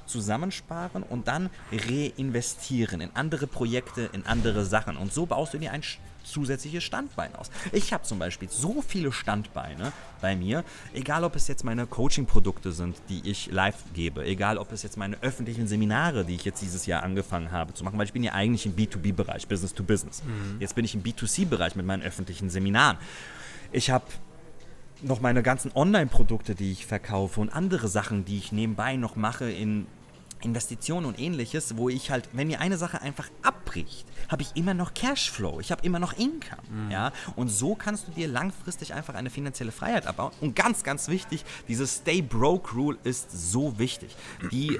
zusammensparen 0.06 1.02
und 1.02 1.28
dann 1.28 1.50
reinvestieren 1.72 3.00
in 3.00 3.10
andere 3.14 3.46
Projekte, 3.46 4.08
in 4.12 4.26
andere 4.26 4.64
Sachen. 4.64 4.96
Und 4.96 5.12
so 5.12 5.26
baust 5.26 5.54
du 5.54 5.58
dir 5.58 5.72
ein 5.72 5.82
zusätzliches 6.26 6.82
Standbein 6.84 7.34
aus. 7.36 7.50
Ich 7.72 7.92
habe 7.92 8.02
zum 8.02 8.18
Beispiel 8.18 8.48
so 8.50 8.82
viele 8.82 9.12
Standbeine 9.12 9.92
bei 10.20 10.36
mir, 10.36 10.64
egal 10.92 11.24
ob 11.24 11.36
es 11.36 11.48
jetzt 11.48 11.64
meine 11.64 11.86
Coaching-Produkte 11.86 12.72
sind, 12.72 12.96
die 13.08 13.28
ich 13.30 13.50
live 13.50 13.76
gebe, 13.94 14.24
egal 14.24 14.58
ob 14.58 14.72
es 14.72 14.82
jetzt 14.82 14.96
meine 14.96 15.16
öffentlichen 15.22 15.68
Seminare, 15.68 16.24
die 16.24 16.34
ich 16.34 16.44
jetzt 16.44 16.62
dieses 16.62 16.86
Jahr 16.86 17.02
angefangen 17.02 17.52
habe 17.52 17.74
zu 17.74 17.84
machen, 17.84 17.98
weil 17.98 18.06
ich 18.06 18.12
bin 18.12 18.24
ja 18.24 18.32
eigentlich 18.32 18.66
im 18.66 18.74
B2B-Bereich, 18.74 19.46
Business 19.46 19.72
to 19.72 19.84
Business. 19.84 20.22
Jetzt 20.58 20.74
bin 20.74 20.84
ich 20.84 20.94
im 20.94 21.02
B2C-Bereich 21.02 21.76
mit 21.76 21.86
meinen 21.86 22.02
öffentlichen 22.02 22.50
Seminaren. 22.50 22.98
Ich 23.72 23.90
habe 23.90 24.04
noch 25.02 25.20
meine 25.20 25.42
ganzen 25.42 25.70
Online-Produkte, 25.74 26.54
die 26.54 26.72
ich 26.72 26.86
verkaufe 26.86 27.40
und 27.40 27.50
andere 27.50 27.88
Sachen, 27.88 28.24
die 28.24 28.38
ich 28.38 28.52
nebenbei 28.52 28.96
noch 28.96 29.14
mache 29.14 29.50
in 29.50 29.86
Investitionen 30.42 31.06
und 31.06 31.18
ähnliches, 31.18 31.76
wo 31.76 31.88
ich 31.88 32.10
halt, 32.10 32.28
wenn 32.32 32.48
mir 32.48 32.60
eine 32.60 32.76
Sache 32.76 33.00
einfach 33.00 33.28
abbricht, 33.42 34.06
habe 34.28 34.42
ich 34.42 34.54
immer 34.54 34.74
noch 34.74 34.94
Cashflow, 34.94 35.60
ich 35.60 35.72
habe 35.72 35.84
immer 35.84 35.98
noch 35.98 36.12
Income, 36.12 36.90
ja, 36.90 37.12
und 37.36 37.48
so 37.48 37.74
kannst 37.74 38.08
du 38.08 38.12
dir 38.12 38.28
langfristig 38.28 38.94
einfach 38.94 39.14
eine 39.14 39.30
finanzielle 39.30 39.72
Freiheit 39.72 40.06
abbauen 40.06 40.32
und 40.40 40.54
ganz, 40.54 40.82
ganz 40.82 41.08
wichtig, 41.08 41.44
diese 41.68 41.86
Stay 41.86 42.22
Broke 42.22 42.74
Rule 42.74 42.98
ist 43.04 43.30
so 43.30 43.78
wichtig, 43.78 44.14
die 44.50 44.78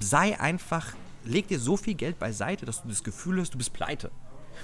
sei 0.00 0.38
einfach, 0.38 0.94
leg 1.24 1.48
dir 1.48 1.58
so 1.58 1.76
viel 1.76 1.94
Geld 1.94 2.18
beiseite, 2.18 2.66
dass 2.66 2.82
du 2.82 2.88
das 2.88 3.02
Gefühl 3.02 3.40
hast, 3.40 3.54
du 3.54 3.58
bist 3.58 3.72
pleite. 3.72 4.10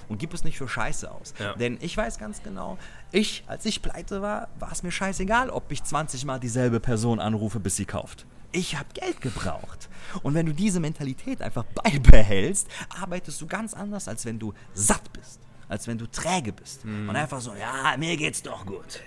Und 0.09 0.19
gib 0.19 0.35
es 0.35 0.45
nicht 0.45 0.59
für 0.59 0.69
Scheiße 0.69 1.11
aus. 1.11 1.33
Ja. 1.38 1.55
Denn 1.55 1.79
ich 1.81 1.97
weiß 1.97 2.19
ganz 2.19 2.42
genau, 2.42 2.77
ich, 3.12 3.45
als 3.47 3.64
ich 3.64 3.81
pleite 3.81 4.21
war, 4.21 4.49
war 4.59 4.71
es 4.71 4.83
mir 4.83 4.90
scheißegal, 4.90 5.49
ob 5.49 5.73
ich 5.73 5.83
20 5.83 6.27
Mal 6.27 6.38
dieselbe 6.38 6.81
Person 6.81 7.19
anrufe, 7.19 7.61
bis 7.61 7.77
sie 7.77 7.87
kauft. 7.87 8.27
Ich 8.57 8.75
habe 8.75 8.88
Geld 8.95 9.21
gebraucht. 9.21 9.90
Und 10.23 10.33
wenn 10.33 10.47
du 10.47 10.55
diese 10.55 10.81
Mentalität 10.81 11.42
einfach 11.42 11.64
beibehältst, 11.64 12.69
arbeitest 12.88 13.38
du 13.42 13.47
ganz 13.47 13.75
anders, 13.75 14.09
als 14.09 14.25
wenn 14.25 14.38
du 14.38 14.55
satt 14.73 15.12
bist, 15.12 15.40
als 15.69 15.87
wenn 15.87 15.99
du 15.99 16.07
träge 16.07 16.55
bist. 16.55 16.87
Und 16.87 17.14
einfach 17.14 17.42
so, 17.42 17.54
ja, 17.54 17.94
mir 17.98 18.17
geht's 18.17 18.42
doch 18.42 18.65
gut. 18.65 19.02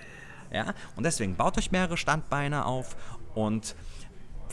Ja? 0.51 0.75
Und 0.95 1.03
deswegen 1.03 1.35
baut 1.35 1.57
euch 1.57 1.71
mehrere 1.71 1.97
Standbeine 1.97 2.65
auf 2.65 2.95
und 3.33 3.75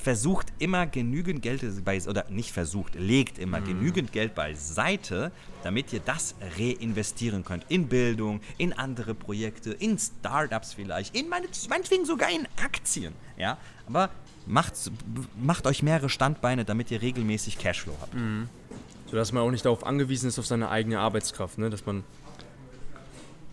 versucht 0.06 0.52
immer 0.60 0.86
genügend 0.86 1.42
Geld 1.42 1.84
bei, 1.84 2.00
oder 2.06 2.26
nicht 2.30 2.52
versucht, 2.52 2.94
legt 2.94 3.40
immer 3.40 3.60
genügend 3.60 4.12
Geld 4.12 4.36
beiseite, 4.36 5.32
damit 5.64 5.92
ihr 5.92 5.98
das 5.98 6.36
reinvestieren 6.56 7.44
könnt. 7.44 7.64
In 7.68 7.88
Bildung, 7.88 8.40
in 8.56 8.72
andere 8.72 9.16
Projekte, 9.16 9.72
in 9.72 9.98
Startups 9.98 10.74
vielleicht, 10.74 11.16
in 11.16 11.28
meine, 11.28 11.48
meinetwegen 11.68 12.04
sogar 12.04 12.30
in 12.30 12.46
Aktien. 12.64 13.14
Ja? 13.36 13.58
Aber 13.88 14.10
macht, 14.46 14.74
macht 15.42 15.66
euch 15.66 15.82
mehrere 15.82 16.08
Standbeine, 16.08 16.64
damit 16.64 16.92
ihr 16.92 17.02
regelmäßig 17.02 17.58
Cashflow 17.58 17.96
habt. 18.00 18.14
Sodass 19.10 19.32
man 19.32 19.42
auch 19.42 19.50
nicht 19.50 19.64
darauf 19.64 19.84
angewiesen 19.84 20.28
ist, 20.28 20.38
auf 20.38 20.46
seine 20.46 20.68
eigene 20.68 21.00
Arbeitskraft, 21.00 21.58
ne? 21.58 21.68
Dass 21.68 21.84
man 21.84 22.04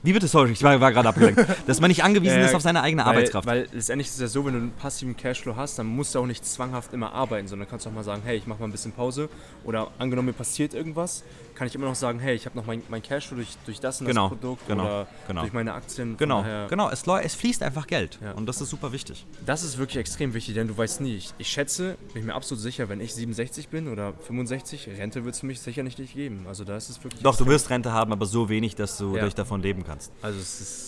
Wie 0.03 0.11
bitte, 0.11 0.27
sorry, 0.27 0.51
ich 0.51 0.61
war, 0.61 0.81
war 0.81 0.91
gerade 0.91 1.07
abgelenkt. 1.07 1.45
Dass 1.67 1.79
man 1.79 1.87
nicht 1.87 2.03
angewiesen 2.03 2.37
Ja, 2.37 2.45
ist 2.45 2.53
auf 2.53 2.61
seine 2.61 2.81
eigene 2.81 3.03
weil, 3.03 3.09
Arbeitskraft. 3.09 3.47
Weil 3.47 3.69
letztendlich 3.71 4.09
ist 4.09 4.15
es 4.15 4.19
ja 4.19 4.27
so, 4.27 4.45
wenn 4.45 4.53
du 4.53 4.59
einen 4.59 4.71
passiven 4.71 5.15
Cashflow 5.15 5.55
hast, 5.55 5.79
dann 5.79 5.87
musst 5.87 6.13
du 6.13 6.19
auch 6.19 6.25
nicht 6.25 6.45
zwanghaft 6.45 6.93
immer 6.93 7.13
arbeiten, 7.13 7.47
sondern 7.47 7.69
kannst 7.69 7.87
auch 7.87 7.93
mal 7.93 8.03
sagen, 8.03 8.21
hey, 8.25 8.35
ich 8.35 8.45
mache 8.45 8.59
mal 8.59 8.65
ein 8.65 8.71
bisschen 8.73 8.91
Pause. 8.91 9.29
Oder 9.63 9.91
angenommen, 9.99 10.27
mir 10.27 10.33
passiert 10.33 10.73
irgendwas, 10.73 11.23
kann 11.53 11.67
ich 11.67 11.75
immer 11.75 11.85
noch 11.85 11.95
sagen, 11.95 12.19
hey, 12.19 12.35
ich 12.35 12.45
habe 12.45 12.55
noch 12.57 12.65
mein, 12.65 12.81
mein 12.89 13.01
Cashflow 13.01 13.35
durch, 13.37 13.57
durch 13.65 13.79
das 13.79 14.01
und 14.01 14.07
Genau, 14.07 14.29
das 14.29 14.37
Produkt 14.39 14.67
genau, 14.67 14.83
oder 14.83 15.07
genau. 15.27 15.41
durch 15.41 15.53
meine 15.53 15.73
Aktien. 15.73 16.17
Genau, 16.17 16.43
genau. 16.69 16.89
Es, 16.89 17.03
es 17.07 17.35
fließt 17.35 17.63
einfach 17.63 17.87
Geld. 17.87 18.19
Ja. 18.21 18.31
Und 18.33 18.45
das 18.45 18.61
ist 18.61 18.69
super 18.69 18.91
wichtig. 18.91 19.25
Das 19.45 19.63
ist 19.63 19.77
wirklich 19.77 19.97
extrem 19.97 20.33
wichtig, 20.33 20.55
denn 20.55 20.67
du 20.67 20.77
weißt 20.77 21.01
nie. 21.01 21.15
Ich, 21.15 21.33
ich 21.37 21.47
schätze, 21.47 21.97
bin 22.13 22.21
ich 22.21 22.25
mir 22.25 22.33
absolut 22.35 22.61
sicher, 22.61 22.89
wenn 22.89 22.99
ich 23.01 23.13
67 23.13 23.69
bin 23.69 23.87
oder 23.87 24.13
65, 24.13 24.87
Rente 24.97 25.23
wird 25.25 25.35
es 25.35 25.39
für 25.41 25.45
mich 25.45 25.59
sicher 25.61 25.83
nicht 25.83 25.97
geben. 26.13 26.45
Also 26.47 26.63
da 26.63 26.75
ist 26.77 26.89
es 26.89 27.03
wirklich. 27.03 27.21
Doch, 27.23 27.35
du 27.37 27.45
wirst 27.45 27.69
Rente 27.69 27.91
haben, 27.91 28.11
aber 28.11 28.25
so 28.25 28.49
wenig, 28.49 28.75
dass 28.75 28.97
du 28.97 29.15
Ja. 29.15 29.21
durch 29.21 29.35
davon 29.35 29.61
leben 29.61 29.83
kannst. 29.83 30.11
Also. 30.21 30.39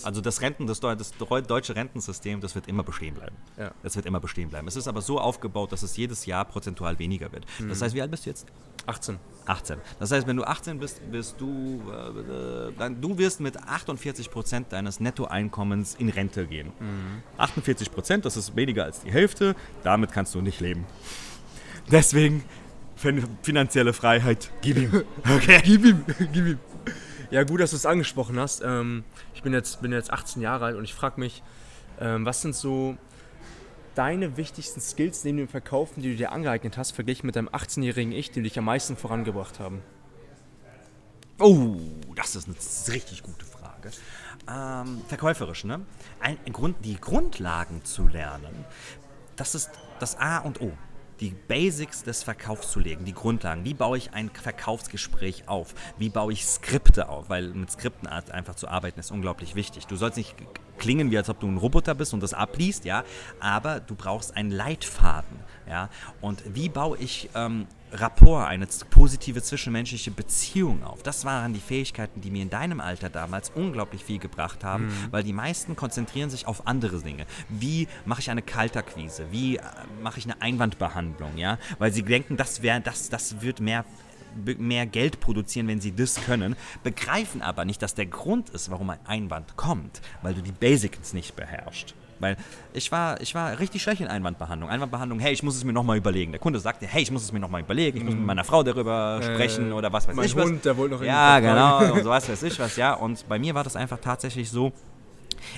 Also 0.04 0.20
das 0.20 0.40
Renten, 0.40 0.66
das, 0.66 0.80
das 0.80 1.14
Deu- 1.14 1.40
deutsche 1.42 1.74
Rentensystem, 1.76 2.40
das 2.40 2.54
wird 2.54 2.68
immer 2.68 2.82
bestehen 2.82 3.14
bleiben. 3.14 3.36
Ja. 3.56 3.72
Das 3.82 3.96
wird 3.96 4.06
immer 4.06 4.20
bestehen 4.20 4.48
bleiben. 4.50 4.66
Es 4.68 4.76
ist 4.76 4.88
aber 4.88 5.02
so 5.02 5.20
aufgebaut, 5.20 5.72
dass 5.72 5.82
es 5.82 5.96
jedes 5.96 6.26
Jahr 6.26 6.44
prozentual 6.44 6.98
weniger 6.98 7.30
wird. 7.32 7.44
Mhm. 7.58 7.68
Das 7.68 7.82
heißt, 7.82 7.94
wie 7.94 8.02
alt 8.02 8.10
bist 8.10 8.26
du 8.26 8.30
jetzt? 8.30 8.46
18. 8.86 9.18
18. 9.46 9.78
Das 9.98 10.10
heißt, 10.10 10.26
wenn 10.26 10.36
du 10.36 10.44
18 10.44 10.78
bist, 10.78 11.00
bist 11.10 11.36
du, 11.40 11.80
äh, 11.90 12.72
dann, 12.78 13.00
du 13.00 13.16
wirst 13.18 13.40
mit 13.40 13.56
48 13.62 14.30
Prozent 14.30 14.72
deines 14.72 15.00
Nettoeinkommens 15.00 15.94
in 15.94 16.08
Rente 16.08 16.46
gehen. 16.46 16.72
48 17.38 17.90
Prozent, 17.92 18.24
das 18.24 18.36
ist 18.36 18.56
weniger 18.56 18.84
als 18.84 19.00
die 19.00 19.10
Hälfte. 19.12 19.54
Damit 19.82 20.12
kannst 20.12 20.34
du 20.34 20.40
nicht 20.40 20.60
leben. 20.60 20.84
Deswegen 21.90 22.44
fin- 22.96 23.24
finanzielle 23.42 23.92
Freiheit, 23.92 24.50
gib 24.62 24.76
ihm. 24.78 25.04
Okay. 25.36 25.60
Gib 25.64 25.84
ihm, 25.84 26.04
gib 26.32 26.46
ihm. 26.46 26.58
Ja, 27.30 27.42
gut, 27.44 27.60
dass 27.60 27.70
du 27.70 27.76
es 27.76 27.86
angesprochen 27.86 28.38
hast. 28.38 28.62
Ähm, 28.64 29.04
ich 29.34 29.42
bin 29.42 29.52
jetzt, 29.52 29.82
bin 29.82 29.92
jetzt 29.92 30.12
18 30.12 30.42
Jahre 30.42 30.66
alt 30.66 30.76
und 30.76 30.84
ich 30.84 30.94
frage 30.94 31.18
mich, 31.20 31.42
ähm, 32.00 32.24
was 32.24 32.42
sind 32.42 32.54
so 32.54 32.96
deine 33.96 34.36
wichtigsten 34.36 34.80
Skills 34.80 35.24
neben 35.24 35.38
dem 35.38 35.48
Verkaufen, 35.48 36.02
die 36.02 36.10
du 36.10 36.16
dir 36.16 36.32
angeeignet 36.32 36.76
hast, 36.76 36.92
verglichen 36.92 37.26
mit 37.26 37.34
deinem 37.34 37.48
18-jährigen 37.48 38.12
Ich, 38.12 38.30
die 38.30 38.42
dich 38.42 38.58
am 38.58 38.66
meisten 38.66 38.96
vorangebracht 38.96 39.58
haben? 39.58 39.82
Oh, 41.38 41.76
das 42.14 42.36
ist 42.36 42.48
eine 42.48 42.94
richtig 42.94 43.22
gute 43.22 43.44
Frage. 43.44 43.90
Ähm, 44.48 45.02
verkäuferisch, 45.08 45.64
ne? 45.64 45.80
Ein, 46.20 46.38
ein 46.46 46.52
Grund, 46.52 46.76
die 46.84 46.96
Grundlagen 46.96 47.84
zu 47.84 48.06
lernen, 48.06 48.64
das 49.36 49.54
ist 49.54 49.70
das 49.98 50.18
A 50.18 50.38
und 50.38 50.60
O. 50.60 50.72
Die 51.20 51.30
Basics 51.30 52.02
des 52.02 52.22
Verkaufs 52.22 52.70
zu 52.70 52.78
legen, 52.78 53.06
die 53.06 53.14
Grundlagen. 53.14 53.64
Wie 53.64 53.72
baue 53.72 53.96
ich 53.96 54.12
ein 54.12 54.28
Verkaufsgespräch 54.30 55.48
auf? 55.48 55.74
Wie 55.96 56.10
baue 56.10 56.34
ich 56.34 56.44
Skripte 56.44 57.08
auf? 57.08 57.30
Weil 57.30 57.48
mit 57.48 57.70
Skripten 57.70 58.06
einfach 58.06 58.54
zu 58.54 58.68
arbeiten 58.68 59.00
ist 59.00 59.10
unglaublich 59.10 59.54
wichtig. 59.54 59.86
Du 59.86 59.96
sollst 59.96 60.18
nicht 60.18 60.36
klingen, 60.78 61.10
wie 61.10 61.18
als 61.18 61.28
ob 61.28 61.40
du 61.40 61.46
ein 61.46 61.56
Roboter 61.56 61.94
bist 61.94 62.14
und 62.14 62.22
das 62.22 62.34
abliest, 62.34 62.84
ja, 62.84 63.04
aber 63.40 63.80
du 63.80 63.94
brauchst 63.94 64.36
einen 64.36 64.50
Leitfaden, 64.50 65.38
ja. 65.68 65.88
Und 66.20 66.42
wie 66.54 66.68
baue 66.68 66.98
ich 66.98 67.28
ähm, 67.34 67.66
Rapport, 67.92 68.48
eine 68.48 68.66
positive 68.90 69.42
zwischenmenschliche 69.42 70.10
Beziehung 70.10 70.82
auf? 70.84 71.02
Das 71.02 71.24
waren 71.24 71.54
die 71.54 71.60
Fähigkeiten, 71.60 72.20
die 72.20 72.30
mir 72.30 72.42
in 72.42 72.50
deinem 72.50 72.80
Alter 72.80 73.08
damals 73.08 73.50
unglaublich 73.54 74.04
viel 74.04 74.18
gebracht 74.18 74.64
haben, 74.64 74.88
weil 75.10 75.22
die 75.22 75.32
meisten 75.32 75.76
konzentrieren 75.76 76.30
sich 76.30 76.46
auf 76.46 76.66
andere 76.66 77.00
Dinge. 77.00 77.26
Wie 77.48 77.88
mache 78.04 78.20
ich 78.20 78.30
eine 78.30 78.42
Kaltakquise? 78.42 79.26
Wie 79.30 79.56
äh, 79.56 79.62
mache 80.02 80.18
ich 80.18 80.24
eine 80.24 80.40
Einwandbehandlung, 80.42 81.36
ja? 81.36 81.58
Weil 81.78 81.92
sie 81.92 82.02
denken, 82.02 82.36
das 82.36 82.62
wäre, 82.62 82.80
das, 82.80 83.08
das 83.08 83.40
wird 83.40 83.60
mehr 83.60 83.84
mehr 84.58 84.86
Geld 84.86 85.20
produzieren, 85.20 85.68
wenn 85.68 85.80
sie 85.80 85.94
das 85.94 86.16
können, 86.24 86.56
begreifen 86.82 87.42
aber 87.42 87.64
nicht, 87.64 87.82
dass 87.82 87.94
der 87.94 88.06
Grund 88.06 88.50
ist, 88.50 88.70
warum 88.70 88.90
ein 88.90 88.98
Einwand 89.06 89.56
kommt, 89.56 90.00
weil 90.22 90.34
du 90.34 90.42
die 90.42 90.52
Basics 90.52 91.12
nicht 91.12 91.36
beherrschst. 91.36 91.94
Weil 92.18 92.36
ich 92.72 92.90
war, 92.92 93.20
ich 93.20 93.34
war 93.34 93.58
richtig 93.58 93.82
schlecht 93.82 94.00
in 94.00 94.06
Einwandbehandlung. 94.06 94.70
Einwandbehandlung, 94.70 95.18
hey, 95.18 95.34
ich 95.34 95.42
muss 95.42 95.54
es 95.54 95.64
mir 95.64 95.74
nochmal 95.74 95.98
überlegen. 95.98 96.32
Der 96.32 96.40
Kunde 96.40 96.58
sagte, 96.58 96.86
hey, 96.86 97.02
ich 97.02 97.10
muss 97.10 97.22
es 97.22 97.32
mir 97.32 97.40
nochmal 97.40 97.60
überlegen, 97.60 97.98
ich 97.98 98.04
muss 98.04 98.14
mit 98.14 98.24
meiner 98.24 98.44
Frau 98.44 98.62
darüber 98.62 99.20
sprechen 99.22 99.72
oder 99.72 99.92
was 99.92 100.08
weiß 100.08 100.16
mein 100.16 100.24
ich 100.24 100.34
was. 100.34 100.44
Hund, 100.44 100.64
der 100.64 100.76
wollte 100.76 100.94
noch 100.94 101.02
Ja, 101.02 101.34
was 101.34 101.42
genau, 101.42 101.94
und 101.94 102.04
so 102.04 102.10
was 102.10 102.28
weiß 102.28 102.42
ich 102.44 102.58
was, 102.58 102.76
ja. 102.76 102.94
Und 102.94 103.28
bei 103.28 103.38
mir 103.38 103.54
war 103.54 103.64
das 103.64 103.76
einfach 103.76 103.98
tatsächlich 103.98 104.50
so, 104.50 104.72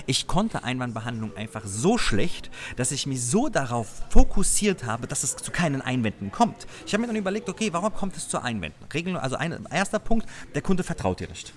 ich 0.05 0.27
konnte 0.27 0.63
Einwandbehandlung 0.63 1.35
einfach 1.35 1.65
so 1.65 1.97
schlecht, 1.97 2.49
dass 2.75 2.91
ich 2.91 3.07
mich 3.07 3.23
so 3.23 3.49
darauf 3.49 3.87
fokussiert 4.09 4.85
habe, 4.85 5.07
dass 5.07 5.23
es 5.23 5.35
zu 5.35 5.51
keinen 5.51 5.81
Einwänden 5.81 6.31
kommt. 6.31 6.67
Ich 6.85 6.93
habe 6.93 7.01
mir 7.01 7.07
dann 7.07 7.15
überlegt, 7.15 7.49
okay, 7.49 7.69
warum 7.71 7.93
kommt 7.93 8.17
es 8.17 8.27
zu 8.27 8.41
Einwänden? 8.41 8.85
Regeln, 8.93 9.17
also 9.17 9.35
ein, 9.35 9.65
erster 9.71 9.99
Punkt, 9.99 10.27
der 10.55 10.61
Kunde 10.61 10.83
vertraut 10.83 11.19
dir 11.19 11.27
nicht. 11.27 11.53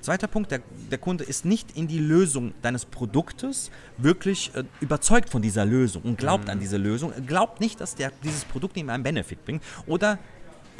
Zweiter 0.00 0.28
Punkt, 0.28 0.50
der, 0.50 0.60
der 0.90 0.96
Kunde 0.96 1.24
ist 1.24 1.44
nicht 1.44 1.76
in 1.76 1.86
die 1.86 1.98
Lösung 1.98 2.54
deines 2.62 2.86
Produktes 2.86 3.70
wirklich 3.98 4.50
äh, 4.54 4.64
überzeugt 4.80 5.28
von 5.28 5.42
dieser 5.42 5.66
Lösung 5.66 6.02
und 6.02 6.16
glaubt 6.16 6.48
an 6.48 6.58
diese 6.58 6.78
Lösung, 6.78 7.12
glaubt 7.26 7.60
nicht, 7.60 7.80
dass 7.80 7.96
der, 7.96 8.10
dieses 8.24 8.46
Produkt 8.46 8.78
ihm 8.78 8.88
einen 8.88 9.02
Benefit 9.02 9.44
bringt. 9.44 9.62
Oder 9.86 10.18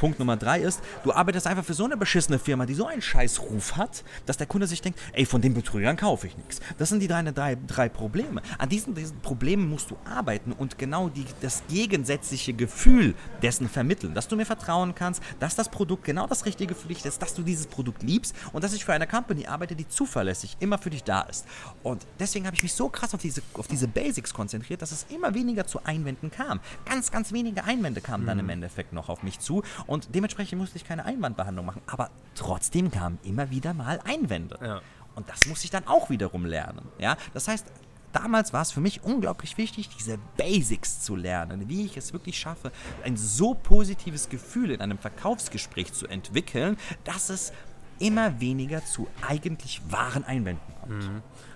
Punkt 0.00 0.18
Nummer 0.18 0.38
drei 0.38 0.60
ist, 0.60 0.80
du 1.04 1.12
arbeitest 1.12 1.46
einfach 1.46 1.62
für 1.62 1.74
so 1.74 1.84
eine 1.84 1.94
beschissene 1.94 2.38
Firma, 2.38 2.64
die 2.64 2.72
so 2.72 2.86
einen 2.86 3.02
scheiß 3.02 3.42
Ruf 3.42 3.76
hat, 3.76 4.02
dass 4.24 4.38
der 4.38 4.46
Kunde 4.46 4.66
sich 4.66 4.80
denkt, 4.80 4.98
ey, 5.12 5.26
von 5.26 5.42
den 5.42 5.52
Betrügern 5.52 5.98
kaufe 5.98 6.26
ich 6.26 6.38
nichts. 6.38 6.60
Das 6.78 6.88
sind 6.88 7.00
die 7.00 7.06
drei, 7.06 7.22
drei, 7.22 7.58
drei 7.66 7.90
Probleme. 7.90 8.40
An 8.56 8.70
diesen, 8.70 8.94
diesen 8.94 9.20
Problemen 9.20 9.68
musst 9.68 9.90
du 9.90 9.98
arbeiten 10.06 10.52
und 10.52 10.78
genau 10.78 11.10
die, 11.10 11.26
das 11.42 11.62
gegensätzliche 11.68 12.54
Gefühl 12.54 13.14
dessen 13.42 13.68
vermitteln, 13.68 14.14
dass 14.14 14.26
du 14.26 14.36
mir 14.36 14.46
vertrauen 14.46 14.94
kannst, 14.94 15.22
dass 15.38 15.54
das 15.54 15.68
Produkt 15.68 16.04
genau 16.04 16.26
das 16.26 16.46
Richtige 16.46 16.74
für 16.74 16.88
dich 16.88 17.04
ist, 17.04 17.20
dass 17.20 17.34
du 17.34 17.42
dieses 17.42 17.66
Produkt 17.66 18.02
liebst 18.02 18.34
und 18.54 18.64
dass 18.64 18.72
ich 18.72 18.86
für 18.86 18.94
eine 18.94 19.06
Company 19.06 19.48
arbeite, 19.48 19.76
die 19.76 19.86
zuverlässig 19.86 20.56
immer 20.60 20.78
für 20.78 20.88
dich 20.88 21.04
da 21.04 21.20
ist. 21.20 21.44
Und 21.82 22.06
deswegen 22.18 22.46
habe 22.46 22.56
ich 22.56 22.62
mich 22.62 22.72
so 22.72 22.88
krass 22.88 23.12
auf 23.12 23.20
diese, 23.20 23.42
auf 23.52 23.68
diese 23.68 23.86
Basics 23.86 24.32
konzentriert, 24.32 24.80
dass 24.80 24.92
es 24.92 25.04
immer 25.10 25.34
weniger 25.34 25.66
zu 25.66 25.84
Einwänden 25.84 26.30
kam. 26.30 26.60
Ganz, 26.86 27.10
ganz 27.10 27.32
wenige 27.32 27.64
Einwände 27.64 28.00
kamen 28.00 28.24
dann 28.24 28.38
im 28.38 28.48
Endeffekt 28.48 28.94
noch 28.94 29.10
auf 29.10 29.22
mich 29.22 29.40
zu 29.40 29.62
und 29.90 30.14
dementsprechend 30.14 30.60
musste 30.60 30.76
ich 30.76 30.84
keine 30.84 31.04
Einwandbehandlung 31.04 31.66
machen. 31.66 31.82
Aber 31.88 32.10
trotzdem 32.36 32.92
kamen 32.92 33.18
immer 33.24 33.50
wieder 33.50 33.74
mal 33.74 33.98
Einwände. 34.04 34.56
Ja. 34.62 34.80
Und 35.16 35.28
das 35.28 35.46
muss 35.46 35.64
ich 35.64 35.70
dann 35.70 35.84
auch 35.88 36.10
wiederum 36.10 36.46
lernen. 36.46 36.86
Ja? 37.00 37.16
Das 37.34 37.48
heißt, 37.48 37.66
damals 38.12 38.52
war 38.52 38.62
es 38.62 38.70
für 38.70 38.80
mich 38.80 39.02
unglaublich 39.02 39.58
wichtig, 39.58 39.88
diese 39.88 40.18
Basics 40.36 41.00
zu 41.00 41.16
lernen, 41.16 41.68
wie 41.68 41.84
ich 41.86 41.96
es 41.96 42.12
wirklich 42.12 42.38
schaffe, 42.38 42.70
ein 43.02 43.16
so 43.16 43.54
positives 43.54 44.28
Gefühl 44.28 44.70
in 44.70 44.80
einem 44.80 44.96
Verkaufsgespräch 44.96 45.92
zu 45.92 46.06
entwickeln, 46.06 46.76
dass 47.02 47.28
es 47.28 47.52
immer 47.98 48.40
weniger 48.40 48.84
zu 48.84 49.08
eigentlich 49.26 49.82
wahren 49.88 50.22
Einwänden 50.22 50.72
kommt. 50.80 51.10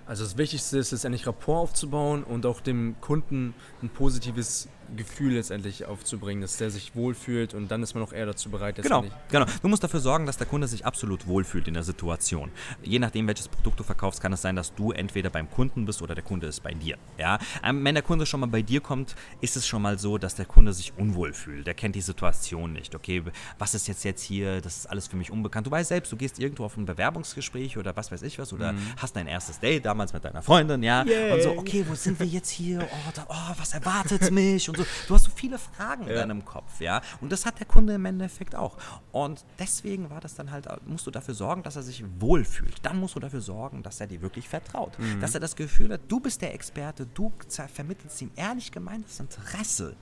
Also 0.07 0.25
das 0.25 0.37
Wichtigste 0.37 0.77
ist 0.77 0.91
letztendlich 0.91 1.25
Rapport 1.25 1.69
aufzubauen 1.69 2.25
und 2.25 2.45
auch 2.45 2.59
dem 2.59 2.95
Kunden 2.99 3.55
ein 3.81 3.87
positives 3.87 4.67
Gefühl 4.95 5.33
letztendlich 5.33 5.85
aufzubringen, 5.85 6.41
dass 6.41 6.57
der 6.57 6.71
sich 6.71 6.95
wohlfühlt 6.95 7.53
und 7.53 7.69
dann 7.69 7.83
ist 7.83 7.93
man 7.93 8.03
auch 8.03 8.13
eher 8.13 8.25
dazu 8.25 8.49
bereit, 8.49 8.75
Genau, 8.75 9.05
genau. 9.31 9.45
Du 9.61 9.67
musst 9.67 9.83
dafür 9.83 9.99
sorgen, 9.99 10.25
dass 10.25 10.37
der 10.37 10.47
Kunde 10.47 10.67
sich 10.67 10.85
absolut 10.85 11.27
wohlfühlt 11.27 11.67
in 11.67 11.73
der 11.73 11.83
Situation. 11.83 12.51
Je 12.83 12.99
nachdem, 12.99 13.27
welches 13.27 13.47
Produkt 13.47 13.79
du 13.79 13.83
verkaufst, 13.83 14.21
kann 14.21 14.33
es 14.33 14.41
sein, 14.41 14.55
dass 14.55 14.73
du 14.75 14.91
entweder 14.91 15.29
beim 15.29 15.49
Kunden 15.49 15.85
bist 15.85 16.01
oder 16.01 16.13
der 16.15 16.23
Kunde 16.23 16.47
ist 16.47 16.61
bei 16.61 16.73
dir. 16.73 16.97
Ja? 17.17 17.39
Ähm, 17.63 17.83
Wenn 17.83 17.95
der 17.95 18.03
Kunde 18.03 18.25
schon 18.25 18.39
mal 18.39 18.47
bei 18.47 18.61
dir 18.61 18.81
kommt, 18.81 19.15
ist 19.41 19.55
es 19.55 19.65
schon 19.65 19.81
mal 19.81 19.97
so, 19.97 20.17
dass 20.17 20.35
der 20.35 20.45
Kunde 20.45 20.73
sich 20.73 20.93
unwohl 20.97 21.33
fühlt. 21.33 21.67
Der 21.67 21.73
kennt 21.73 21.95
die 21.95 22.01
Situation 22.01 22.73
nicht. 22.73 22.95
Okay, 22.95 23.23
was 23.57 23.73
ist 23.73 23.87
jetzt 23.87 24.03
jetzt 24.03 24.23
hier? 24.23 24.61
Das 24.61 24.77
ist 24.77 24.85
alles 24.87 25.07
für 25.07 25.15
mich 25.15 25.31
unbekannt. 25.31 25.67
Du 25.67 25.71
weißt 25.71 25.89
selbst, 25.89 26.11
du 26.11 26.17
gehst 26.17 26.39
irgendwo 26.39 26.65
auf 26.65 26.77
ein 26.77 26.85
Bewerbungsgespräch 26.85 27.77
oder 27.77 27.95
was 27.95 28.11
weiß 28.11 28.21
ich 28.23 28.37
was 28.39 28.53
oder 28.53 28.73
hast 28.97 29.15
dein 29.15 29.27
erstes 29.27 29.59
Date 29.59 29.85
damals 29.85 30.13
mit 30.13 30.23
deiner 30.23 30.41
Freundin, 30.41 30.83
ja? 30.83 31.01
Und 31.01 31.41
so, 31.41 31.51
okay, 31.57 31.85
wo 31.87 31.95
sind 31.95 32.19
wir 32.19 32.25
jetzt 32.25 32.49
hier? 32.49 32.79
Oh, 32.81 33.11
da, 33.13 33.25
oh 33.29 33.53
was 33.57 33.73
erwartet 33.73 34.31
mich? 34.31 34.69
Und 34.79 34.85
so. 34.85 34.91
Du 35.07 35.13
hast 35.15 35.23
so 35.25 35.31
viele 35.35 35.57
Fragen 35.57 36.03
in 36.03 36.09
Ja. 36.09 36.15
deinem 36.15 36.45
Kopf, 36.45 36.79
ja. 36.79 37.01
Und 37.21 37.31
das 37.31 37.45
hat 37.45 37.59
der 37.59 37.65
Kunde 37.67 37.93
im 37.93 38.05
Endeffekt 38.05 38.55
auch. 38.55 38.77
Und 39.11 39.43
deswegen 39.59 40.09
war 40.09 40.21
das 40.21 40.35
dann 40.35 40.51
halt, 40.51 40.67
musst 40.87 41.05
du 41.07 41.11
dafür 41.11 41.33
sorgen, 41.33 41.63
dass 41.63 41.75
er 41.75 41.83
sich 41.83 42.03
wohlfühlt. 42.19 42.75
Dann 42.83 42.99
musst 42.99 43.15
du 43.15 43.19
dafür 43.19 43.41
sorgen, 43.41 43.83
dass 43.83 43.99
er 44.01 44.07
dir 44.07 44.21
wirklich 44.21 44.47
vertraut. 44.49 44.97
Dass 45.21 45.33
er 45.33 45.39
das 45.39 45.55
Gefühl 45.55 45.91
hat, 45.93 46.01
du 46.07 46.19
bist 46.19 46.41
der 46.41 46.53
Experte, 46.53 47.05
du 47.05 47.31
vermittelst 47.73 48.21
ihm 48.21 48.31
ehrlich 48.35 48.71
gemeintes 48.71 49.19
Interesse. 49.19 49.95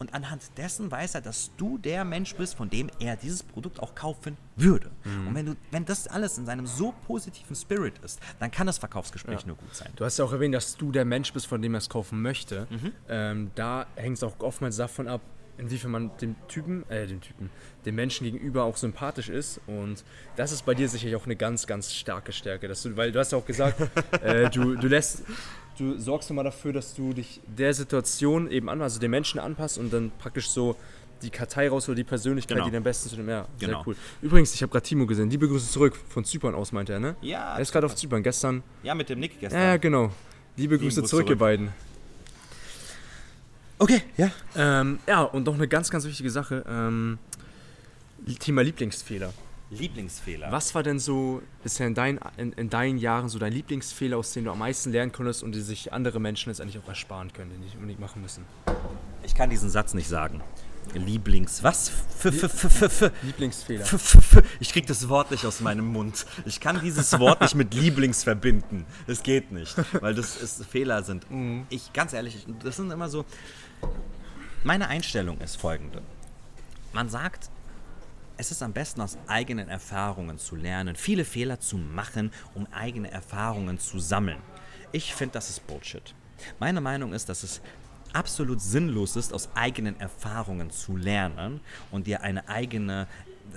Und 0.00 0.14
anhand 0.14 0.42
dessen 0.56 0.90
weiß 0.90 1.14
er, 1.16 1.20
dass 1.20 1.50
du 1.58 1.76
der 1.76 2.06
Mensch 2.06 2.34
bist, 2.34 2.54
von 2.54 2.70
dem 2.70 2.90
er 3.00 3.16
dieses 3.16 3.42
Produkt 3.42 3.80
auch 3.80 3.94
kaufen 3.94 4.38
würde. 4.56 4.90
Mhm. 5.04 5.28
Und 5.28 5.34
wenn, 5.34 5.46
du, 5.46 5.56
wenn 5.70 5.84
das 5.84 6.08
alles 6.08 6.38
in 6.38 6.46
seinem 6.46 6.66
so 6.66 6.94
positiven 7.06 7.54
Spirit 7.54 7.98
ist, 7.98 8.18
dann 8.38 8.50
kann 8.50 8.66
das 8.66 8.78
Verkaufsgespräch 8.78 9.44
nur 9.44 9.56
gut 9.56 9.74
sein. 9.74 9.92
Du 9.96 10.06
hast 10.06 10.18
ja 10.18 10.24
auch 10.24 10.32
erwähnt, 10.32 10.54
dass 10.54 10.78
du 10.78 10.90
der 10.90 11.04
Mensch 11.04 11.34
bist, 11.34 11.46
von 11.46 11.60
dem 11.60 11.74
er 11.74 11.78
es 11.78 11.90
kaufen 11.90 12.22
möchte. 12.22 12.66
Mhm. 12.70 12.92
Ähm, 13.10 13.50
da 13.54 13.86
hängt 13.94 14.16
es 14.16 14.22
auch 14.22 14.40
oftmals 14.40 14.76
davon 14.76 15.06
ab, 15.06 15.20
inwiefern 15.58 15.90
man 15.90 16.10
dem 16.16 16.34
Typen, 16.48 16.88
äh, 16.88 17.06
dem 17.06 17.20
Typen, 17.20 17.50
dem 17.84 17.94
Menschen 17.94 18.24
gegenüber 18.24 18.64
auch 18.64 18.78
sympathisch 18.78 19.28
ist. 19.28 19.60
Und 19.66 20.02
das 20.36 20.50
ist 20.50 20.64
bei 20.64 20.74
dir 20.74 20.88
sicherlich 20.88 21.16
auch 21.16 21.26
eine 21.26 21.36
ganz, 21.36 21.66
ganz 21.66 21.92
starke 21.92 22.32
Stärke. 22.32 22.68
Dass 22.68 22.82
du, 22.82 22.96
weil 22.96 23.12
du 23.12 23.18
hast 23.18 23.32
ja 23.32 23.38
auch 23.38 23.44
gesagt, 23.44 23.78
äh, 24.22 24.48
du, 24.48 24.76
du 24.76 24.88
lässt, 24.88 25.24
du 25.80 25.98
sorgst 25.98 26.30
immer 26.30 26.44
dafür, 26.44 26.72
dass 26.72 26.94
du 26.94 27.12
dich 27.12 27.40
der 27.46 27.74
Situation 27.74 28.50
eben 28.50 28.68
an, 28.68 28.80
also 28.82 29.00
den 29.00 29.10
Menschen 29.10 29.40
anpasst 29.40 29.78
und 29.78 29.92
dann 29.92 30.12
praktisch 30.18 30.48
so 30.50 30.76
die 31.22 31.30
Kartei 31.30 31.68
raus 31.68 31.88
oder 31.88 31.96
die 31.96 32.04
Persönlichkeit, 32.04 32.56
Genau. 32.58 32.70
die 32.70 32.76
am 32.76 32.82
besten 32.82 33.10
zu 33.10 33.16
dem, 33.16 33.28
ja, 33.28 33.46
Genau. 33.58 33.78
sehr 33.78 33.86
cool. 33.88 33.96
Übrigens, 34.22 34.54
ich 34.54 34.62
habe 34.62 34.72
gerade 34.72 34.86
Timo 34.86 35.06
gesehen, 35.06 35.28
liebe 35.28 35.48
Grüße 35.48 35.70
zurück, 35.70 35.94
von 36.08 36.24
Zypern 36.24 36.54
aus, 36.54 36.72
meinte 36.72 36.92
er, 36.94 37.00
ne? 37.00 37.16
Ja, 37.20 37.56
Er 37.56 37.60
ist 37.60 37.72
gerade 37.72 37.86
auf 37.86 37.94
Zypern, 37.94 38.22
gestern, 38.22 38.62
Ja, 38.82 38.94
mit 38.94 39.08
dem 39.08 39.20
Nick 39.20 39.38
gestern. 39.40 39.60
ja, 39.60 39.76
genau. 39.76 40.10
Liebe 40.56 40.78
Grüße 40.78 41.00
Gruß 41.00 41.10
zurück, 41.10 41.24
ihr 41.24 41.26
zurück. 41.28 41.38
beiden. 41.40 41.68
Okay, 43.78 44.02
ja. 44.16 44.30
Ähm, 44.56 44.98
ja, 45.06 45.22
und 45.22 45.44
noch 45.46 45.54
eine 45.54 45.66
ganz, 45.68 45.90
ganz 45.90 46.04
wichtige 46.04 46.30
Sache. 46.30 46.64
Ähm, 46.68 47.18
Thema 48.38 48.62
Lieblingsfehler. 48.62 49.32
Lieblingsfehler. 49.70 50.50
Was 50.50 50.74
war 50.74 50.82
denn 50.82 50.98
so 50.98 51.42
bisher 51.62 51.86
in, 51.86 51.94
dein, 51.94 52.18
in, 52.36 52.52
in 52.54 52.70
deinen 52.70 52.98
Jahren 52.98 53.28
so 53.28 53.38
dein 53.38 53.52
Lieblingsfehler, 53.52 54.16
aus 54.18 54.32
denen 54.32 54.46
du 54.46 54.52
am 54.52 54.58
meisten 54.58 54.90
lernen 54.90 55.12
konntest 55.12 55.42
und 55.42 55.52
die 55.54 55.60
sich 55.60 55.92
andere 55.92 56.18
Menschen 56.20 56.50
letztendlich 56.50 56.82
auch 56.82 56.88
ersparen 56.88 57.32
können, 57.32 57.52
die 57.52 57.58
nicht 57.64 57.74
unbedingt 57.76 58.00
machen 58.00 58.20
müssen? 58.20 58.44
Ich 59.22 59.34
kann 59.34 59.48
diesen 59.50 59.70
Satz 59.70 59.94
nicht 59.94 60.08
sagen. 60.08 60.40
Lieblings. 60.94 61.62
Was? 61.62 61.88
F 61.88 62.24
-f 62.26 62.44
-f 62.44 62.66
-f 62.66 62.88
-f 62.88 63.12
Lieblingsfehler. 63.22 63.82
F 63.82 63.92
-f 63.94 64.38
-f 64.38 64.44
ich 64.58 64.72
krieg 64.72 64.86
das 64.88 65.08
Wort 65.08 65.30
nicht 65.30 65.44
aus 65.44 65.60
meinem 65.60 65.86
Mund. 65.86 66.26
Ich 66.46 66.58
kann 66.58 66.80
dieses 66.80 67.16
Wort 67.20 67.40
nicht 67.40 67.54
mit 67.54 67.72
Lieblings 67.74 68.24
verbinden. 68.24 68.86
Das 69.06 69.22
geht 69.22 69.52
nicht, 69.52 69.76
weil 70.02 70.14
das 70.14 70.36
ist, 70.36 70.64
Fehler 70.66 71.04
sind. 71.04 71.26
Ich 71.68 71.92
ganz 71.92 72.12
ehrlich, 72.12 72.34
ich- 72.34 72.46
das 72.64 72.76
sind 72.76 72.90
immer 72.90 73.08
so. 73.08 73.24
Meine 74.64 74.88
Einstellung 74.88 75.38
ist 75.40 75.56
folgende: 75.60 76.02
Man 76.92 77.08
sagt, 77.08 77.50
es 78.40 78.50
ist 78.50 78.62
am 78.62 78.72
besten 78.72 79.02
aus 79.02 79.18
eigenen 79.26 79.68
Erfahrungen 79.68 80.38
zu 80.38 80.56
lernen, 80.56 80.96
viele 80.96 81.26
Fehler 81.26 81.60
zu 81.60 81.76
machen, 81.76 82.32
um 82.54 82.66
eigene 82.72 83.10
Erfahrungen 83.10 83.78
zu 83.78 83.98
sammeln. 83.98 84.38
Ich 84.92 85.14
finde, 85.14 85.34
das 85.34 85.50
ist 85.50 85.66
Bullshit. 85.66 86.14
Meine 86.58 86.80
Meinung 86.80 87.12
ist, 87.12 87.28
dass 87.28 87.42
es 87.42 87.60
absolut 88.14 88.62
sinnlos 88.62 89.16
ist, 89.16 89.34
aus 89.34 89.50
eigenen 89.54 90.00
Erfahrungen 90.00 90.70
zu 90.70 90.96
lernen 90.96 91.60
und 91.90 92.06
dir 92.06 92.22
eine 92.22 92.48
eigene 92.48 93.08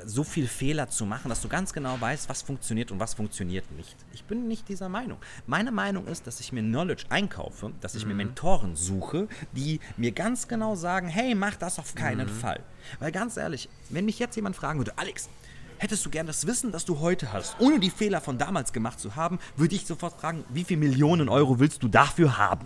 so 0.06 0.24
viel 0.24 0.48
Fehler 0.48 0.90
zu 0.90 1.06
machen, 1.06 1.30
dass 1.30 1.42
du 1.42 1.48
ganz 1.48 1.72
genau 1.74 2.00
weißt, 2.00 2.28
was 2.30 2.42
funktioniert 2.42 2.92
und 2.92 3.00
was 3.00 3.14
funktioniert 3.14 3.70
nicht. 3.72 3.96
Ich 4.14 4.24
bin 4.24 4.48
nicht 4.48 4.68
dieser 4.70 4.90
Meinung. 4.90 5.18
Meine 5.48 5.72
Meinung 5.72 6.08
ist, 6.08 6.26
dass 6.28 6.40
ich 6.40 6.52
mir 6.52 6.62
Knowledge 6.64 7.06
einkaufe, 7.10 7.72
dass 7.82 7.96
ich 7.96 8.06
mir 8.06 8.14
Mentoren 8.16 8.76
suche, 8.76 9.28
die 9.54 9.80
mir 9.98 10.12
ganz 10.12 10.48
genau 10.48 10.76
sagen, 10.76 11.08
hey, 11.08 11.36
mach 11.36 11.56
das 11.56 11.80
auf 11.80 11.96
keinen 11.96 12.28
Fall. 12.28 12.60
Weil 13.00 13.12
ganz 13.12 13.38
ehrlich, 13.38 13.70
wenn 13.90 14.06
mich 14.06 14.20
jetzt 14.20 14.36
jemand 14.36 14.56
fragen 14.56 14.80
würde, 14.80 14.98
Alex, 14.98 15.30
hättest 15.78 16.06
du 16.06 16.10
gern 16.10 16.28
das 16.28 16.48
Wissen, 16.48 16.72
das 16.72 16.86
du 16.86 17.00
heute 17.00 17.32
hast, 17.32 17.56
ohne 17.60 17.80
die 17.80 17.90
Fehler 17.90 18.22
von 18.22 18.38
damals 18.38 18.74
gemacht 18.74 19.00
zu 19.00 19.16
haben, 19.16 19.40
würde 19.58 19.76
ich 19.76 19.86
sofort 19.86 20.20
fragen, 20.20 20.44
wie 20.50 20.64
viel 20.64 20.78
Millionen 20.78 21.30
Euro 21.30 21.60
willst 21.60 21.84
du 21.84 21.88
dafür 21.88 22.38
haben? 22.38 22.66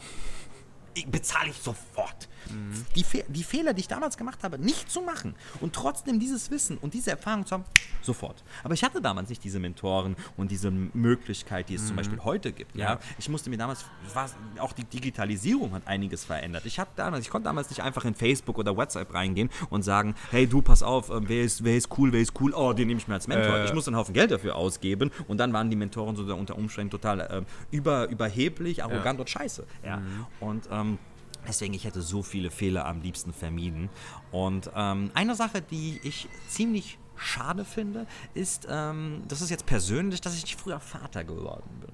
Ich- 0.94 1.08
bezahle 1.08 1.50
ich 1.50 1.58
sofort. 1.58 2.28
Die, 2.96 3.04
Fe 3.04 3.24
die 3.28 3.44
Fehler, 3.44 3.74
die 3.74 3.82
ich 3.82 3.88
damals 3.88 4.18
gemacht 4.18 4.44
habe, 4.44 4.58
nicht 4.58 4.90
zu 4.90 5.02
machen 5.02 5.36
und 5.62 5.74
trotzdem 5.74 6.20
dieses 6.20 6.52
Wissen 6.52 6.78
und 6.78 6.94
diese 6.94 7.12
Erfahrung 7.12 7.46
zu 7.46 7.56
haben, 7.56 7.66
sofort. 8.02 8.44
Aber 8.64 8.74
ich 8.74 8.84
hatte 8.84 9.02
damals 9.02 9.30
nicht 9.30 9.44
diese 9.44 9.60
Mentoren 9.60 10.16
und 10.36 10.52
diese 10.52 10.72
Möglichkeit, 10.72 11.70
die 11.70 11.76
es 11.76 11.88
zum 11.88 11.96
Beispiel 11.96 12.20
heute 12.24 12.52
gibt. 12.52 12.76
Ja. 12.76 12.94
Ja. 12.94 13.00
Ich 13.18 13.30
musste 13.30 13.50
mir 13.50 13.58
damals, 13.58 13.86
auch 14.60 14.74
die 14.74 14.84
Digitalisierung 14.84 15.74
hat 15.74 15.88
einiges 15.88 16.26
verändert. 16.26 16.66
Ich, 16.66 16.80
damals, 16.96 17.26
ich 17.26 17.30
konnte 17.30 17.46
damals 17.46 17.70
nicht 17.70 17.82
einfach 17.82 18.06
in 18.06 18.16
Facebook 18.16 18.58
oder 18.58 18.76
WhatsApp 18.76 19.14
reingehen 19.14 19.50
und 19.70 19.84
sagen, 19.84 20.16
hey 20.32 20.48
du, 20.48 20.62
pass 20.62 20.84
auf, 20.84 21.10
äh, 21.10 21.28
wer 21.28 21.44
ist, 21.44 21.64
wer 21.64 21.76
ist 21.76 21.90
cool, 21.98 22.12
wer 22.14 22.22
ist 22.22 22.34
cool, 22.40 22.54
oh, 22.54 22.74
den 22.74 22.88
nehme 22.88 23.00
ich 23.00 23.08
mir 23.08 23.16
als 23.16 23.28
Mentor. 23.28 23.58
Äh. 23.58 23.66
Ich 23.66 23.74
musste 23.74 23.90
einen 23.90 23.98
Haufen 23.98 24.14
Geld 24.14 24.32
dafür 24.32 24.56
ausgeben 24.56 25.12
und 25.28 25.38
dann 25.38 25.54
waren 25.54 25.70
die 25.70 25.76
Mentoren 25.76 26.16
so 26.16 26.24
unter 26.36 26.58
Umständen 26.58 26.92
total 26.92 27.28
ähm, 27.32 27.46
über, 27.72 28.10
überheblich, 28.10 28.84
arrogant 28.84 29.20
und 29.20 29.30
scheiße. 29.30 29.66
Ja. 29.84 30.02
Und 30.40 30.68
ähm, 30.72 30.98
Deswegen, 31.48 31.74
ich 31.74 31.86
hätte 31.86 32.02
so 32.02 32.24
viele 32.24 32.52
Fehler 32.52 32.86
am 32.86 33.02
liebsten 33.02 33.34
vermieden. 33.34 33.90
Und 34.32 34.70
ähm, 34.76 35.12
eine 35.14 35.36
Sache, 35.36 35.62
die 35.62 36.00
ich 36.04 36.28
ziemlich 36.48 36.98
schade 37.16 37.66
finde, 37.66 38.06
ist, 38.34 38.68
ähm, 38.70 39.24
das 39.28 39.42
ist 39.42 39.50
jetzt 39.50 39.66
persönlich, 39.66 40.22
dass 40.22 40.36
ich 40.36 40.44
nicht 40.44 40.60
früher 40.60 40.80
Vater 40.80 41.24
geworden 41.24 41.70
bin. 41.82 41.92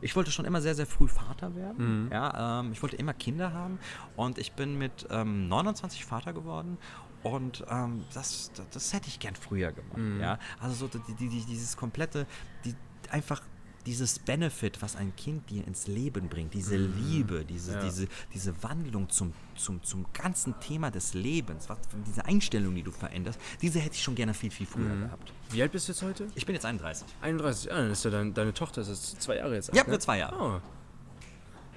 Ich 0.00 0.14
wollte 0.14 0.30
schon 0.30 0.44
immer 0.44 0.60
sehr, 0.60 0.74
sehr 0.74 0.86
früh 0.86 1.08
Vater 1.08 1.54
werden. 1.56 2.08
Ja, 2.12 2.60
ähm, 2.60 2.72
ich 2.72 2.82
wollte 2.82 2.96
immer 2.96 3.14
Kinder 3.14 3.52
haben. 3.52 3.78
Und 4.16 4.38
ich 4.38 4.52
bin 4.52 4.78
mit 4.78 5.06
ähm, 5.10 5.48
29 5.48 6.04
Vater 6.04 6.32
geworden. 6.32 6.78
Und 7.22 7.64
ähm, 7.68 8.04
das, 8.14 8.52
das, 8.54 8.68
das 8.70 8.92
hätte 8.92 9.08
ich 9.08 9.18
gern 9.18 9.34
früher 9.34 9.72
gemacht. 9.72 10.20
Ja? 10.20 10.38
Also 10.60 10.86
so 10.86 10.98
die, 11.08 11.14
die, 11.14 11.44
dieses 11.44 11.76
komplette, 11.76 12.26
die, 12.64 12.74
einfach 13.10 13.42
dieses 13.86 14.18
Benefit, 14.18 14.82
was 14.82 14.96
ein 14.96 15.14
Kind 15.16 15.48
dir 15.50 15.66
ins 15.66 15.86
Leben 15.86 16.28
bringt, 16.28 16.52
diese 16.54 16.76
Liebe, 16.76 17.44
diese, 17.44 17.72
Ja. 17.72 17.82
diese, 17.82 18.06
diese 18.34 18.62
Wandlung 18.62 19.08
zum, 19.08 19.32
zum, 19.56 19.82
zum 19.82 20.04
ganzen 20.12 20.58
Thema 20.60 20.90
des 20.90 21.14
Lebens, 21.14 21.68
was, 21.68 21.78
diese 22.06 22.24
Einstellung, 22.26 22.74
die 22.74 22.82
du 22.82 22.90
veränderst, 22.90 23.40
diese 23.62 23.78
hätte 23.78 23.94
ich 23.94 24.02
schon 24.02 24.14
gerne 24.14 24.34
viel, 24.34 24.50
viel 24.50 24.66
früher 24.66 24.94
gehabt. 24.94 25.32
Wie 25.50 25.62
alt 25.62 25.72
bist 25.72 25.88
du 25.88 25.92
jetzt 25.92 26.02
heute? 26.02 26.26
Ich 26.34 26.44
bin 26.44 26.54
jetzt 26.54 26.66
31. 26.66 27.06
31. 27.22 27.70
Ja, 27.70 27.76
dann 27.76 27.90
ist 27.90 28.04
ja 28.04 28.10
dein, 28.10 28.34
deine 28.34 28.52
Tochter, 28.52 28.82
ist 28.82 29.22
zwei 29.22 29.36
Jahre 29.36 29.54
jetzt 29.54 29.70
alt, 29.70 29.76
Ja, 29.78 29.84
ne? 29.84 29.90
wird 29.90 30.02
zwei 30.02 30.18
Jahre. 30.18 30.36
Oh. 30.38 30.60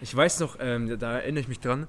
Ich 0.01 0.15
weiß 0.15 0.39
noch, 0.39 0.57
ähm, 0.59 0.97
da 0.99 1.19
erinnere 1.19 1.41
ich 1.41 1.47
mich 1.47 1.59
dran, 1.59 1.87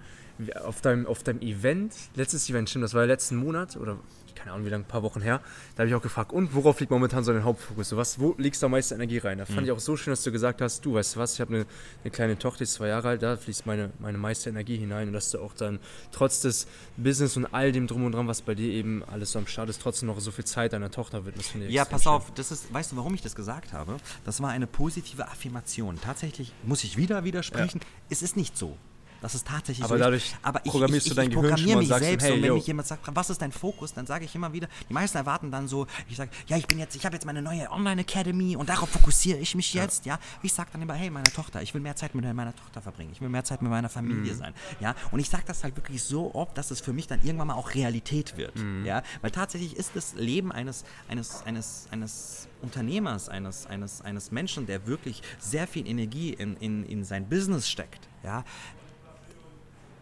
auf 0.64 0.80
deinem, 0.80 1.06
auf 1.06 1.22
deinem 1.22 1.40
Event, 1.40 1.94
letztes 2.14 2.48
Event, 2.48 2.68
stimmt, 2.70 2.84
das 2.84 2.94
war 2.94 3.02
ja 3.02 3.06
letzten 3.06 3.36
Monat 3.36 3.76
oder 3.76 3.98
keine 4.34 4.54
Ahnung, 4.54 4.66
wie 4.66 4.70
lange, 4.70 4.82
ein 4.84 4.88
paar 4.88 5.04
Wochen 5.04 5.20
her, 5.20 5.40
da 5.76 5.82
habe 5.82 5.88
ich 5.88 5.94
auch 5.94 6.02
gefragt, 6.02 6.32
und 6.32 6.52
worauf 6.54 6.80
liegt 6.80 6.90
momentan 6.90 7.22
so 7.22 7.32
dein 7.32 7.44
Hauptfokus? 7.44 7.90
So, 7.90 7.96
was, 7.96 8.18
wo 8.18 8.34
legst 8.38 8.60
du 8.60 8.66
am 8.66 8.72
meisten 8.72 8.94
Energie 8.94 9.18
rein? 9.18 9.38
Da 9.38 9.44
fand 9.44 9.58
Mhm. 9.60 9.64
ich 9.66 9.70
auch 9.70 9.78
so 9.78 9.96
schön, 9.96 10.10
dass 10.10 10.24
du 10.24 10.32
gesagt 10.32 10.60
hast, 10.60 10.84
du 10.84 10.94
weißt 10.94 11.14
du 11.14 11.20
was, 11.20 11.34
ich 11.34 11.40
habe 11.40 11.54
eine, 11.54 11.66
eine 12.02 12.10
kleine 12.10 12.36
Tochter, 12.36 12.58
die 12.58 12.64
ist 12.64 12.72
zwei 12.74 12.88
Jahre 12.88 13.08
alt, 13.10 13.22
da 13.22 13.36
fließt 13.36 13.66
meine, 13.66 13.90
meine 14.00 14.18
meiste 14.18 14.48
Energie 14.50 14.76
hinein 14.78 15.06
und 15.08 15.12
dass 15.12 15.30
du 15.30 15.38
auch 15.38 15.54
dann 15.54 15.78
trotz 16.10 16.40
des 16.40 16.66
Business 16.96 17.36
und 17.36 17.46
all 17.54 17.70
dem 17.70 17.86
drum 17.86 18.04
und 18.04 18.12
dran, 18.12 18.26
was 18.26 18.42
bei 18.42 18.56
dir 18.56 18.72
eben 18.72 19.04
alles 19.04 19.30
so 19.30 19.38
am 19.38 19.46
Start 19.46 19.68
ist, 19.68 19.80
trotzdem 19.80 20.08
noch 20.08 20.18
so 20.18 20.32
viel 20.32 20.44
Zeit 20.46 20.72
deiner 20.72 20.90
Tochter 20.90 21.24
widmest. 21.24 21.54
Ja, 21.68 21.84
pass 21.84 22.02
schön. 22.04 22.12
auf, 22.12 22.32
das 22.34 22.50
ist, 22.50 22.72
weißt 22.74 22.92
du, 22.92 22.96
warum 22.96 23.14
ich 23.14 23.22
das 23.22 23.36
gesagt 23.36 23.72
habe? 23.72 23.98
Das 24.24 24.42
war 24.42 24.50
eine 24.50 24.66
positive 24.66 25.28
Affirmation. 25.28 26.00
Tatsächlich 26.00 26.52
muss 26.64 26.82
ich 26.82 26.96
wieder 26.96 27.22
widersprechen. 27.22 27.80
Es 28.10 28.22
ist 28.22 28.36
nicht 28.36 28.58
so. 28.58 28.76
Das 29.22 29.34
ist 29.34 29.46
tatsächlich 29.46 29.84
Aber 29.84 29.96
so. 29.96 30.02
dadurch 30.02 30.34
aber 30.42 30.60
ich, 30.64 30.70
programmierst 30.72 31.06
ich, 31.06 31.14
du 31.14 31.20
ich, 31.20 31.24
dein 31.24 31.30
ich 31.30 31.36
Gehirn 31.36 31.56
schon 31.56 31.64
programmiere 31.66 31.78
mich 31.78 32.06
selbst 32.06 32.24
hey, 32.24 32.32
und 32.32 32.42
wenn 32.42 32.48
yo. 32.48 32.54
mich 32.56 32.66
jemand 32.66 32.88
sagt, 32.88 33.02
was 33.14 33.30
ist 33.30 33.40
dein 33.40 33.52
Fokus, 33.52 33.94
dann 33.94 34.04
sage 34.06 34.24
ich 34.24 34.34
immer 34.34 34.52
wieder, 34.52 34.68
die 34.88 34.92
meisten 34.92 35.16
erwarten 35.16 35.50
dann 35.50 35.68
so, 35.68 35.86
ich 36.08 36.16
sage, 36.16 36.30
ja, 36.48 36.56
ich 36.56 36.66
bin 36.66 36.78
jetzt, 36.78 36.96
ich 36.96 37.04
habe 37.06 37.14
jetzt 37.14 37.24
meine 37.24 37.40
neue 37.40 37.70
Online 37.70 38.00
Academy 38.02 38.56
und 38.56 38.68
darauf 38.68 38.88
fokussiere 38.90 39.38
ich 39.38 39.54
mich 39.54 39.72
jetzt, 39.74 40.04
ja. 40.06 40.18
Ich 40.42 40.52
sage 40.52 40.70
dann 40.72 40.82
immer, 40.82 40.94
hey, 40.94 41.08
meine 41.08 41.30
Tochter, 41.32 41.62
ich 41.62 41.72
will 41.72 41.80
mehr 41.80 41.96
Zeit 41.96 42.14
mit 42.14 42.24
meiner 42.34 42.54
Tochter 42.54 42.82
verbringen, 42.82 43.10
ich 43.12 43.20
will 43.20 43.28
mehr 43.28 43.44
Zeit 43.44 43.62
mit 43.62 43.70
meiner 43.70 43.88
Mhm. 43.88 43.92
Familie 43.92 44.34
sein, 44.34 44.52
ja. 44.80 44.94
Und 45.12 45.20
ich 45.20 45.28
sage 45.30 45.44
das 45.46 45.62
halt 45.62 45.76
wirklich 45.76 46.02
so 46.02 46.34
oft, 46.34 46.58
dass 46.58 46.70
es 46.70 46.80
für 46.80 46.92
mich 46.92 47.06
dann 47.06 47.20
irgendwann 47.22 47.46
mal 47.48 47.54
auch 47.54 47.74
Realität 47.74 48.36
wird, 48.36 48.56
Mhm. 48.56 48.84
ja. 48.84 49.02
Weil 49.20 49.30
tatsächlich 49.30 49.76
ist 49.76 49.92
das 49.94 50.14
Leben 50.14 50.50
eines, 50.50 50.84
eines, 51.08 51.42
eines, 51.46 51.86
eines 51.92 52.48
Unternehmers, 52.60 53.28
eines, 53.28 53.66
eines, 53.66 54.00
eines 54.02 54.30
Menschen, 54.32 54.66
der 54.66 54.86
wirklich 54.86 55.22
sehr 55.38 55.66
viel 55.68 55.86
Energie 55.86 56.32
in, 56.32 56.56
in, 56.56 56.84
in 56.86 57.04
sein 57.04 57.28
Business 57.28 57.68
steckt, 57.68 58.08
ja, 58.24 58.44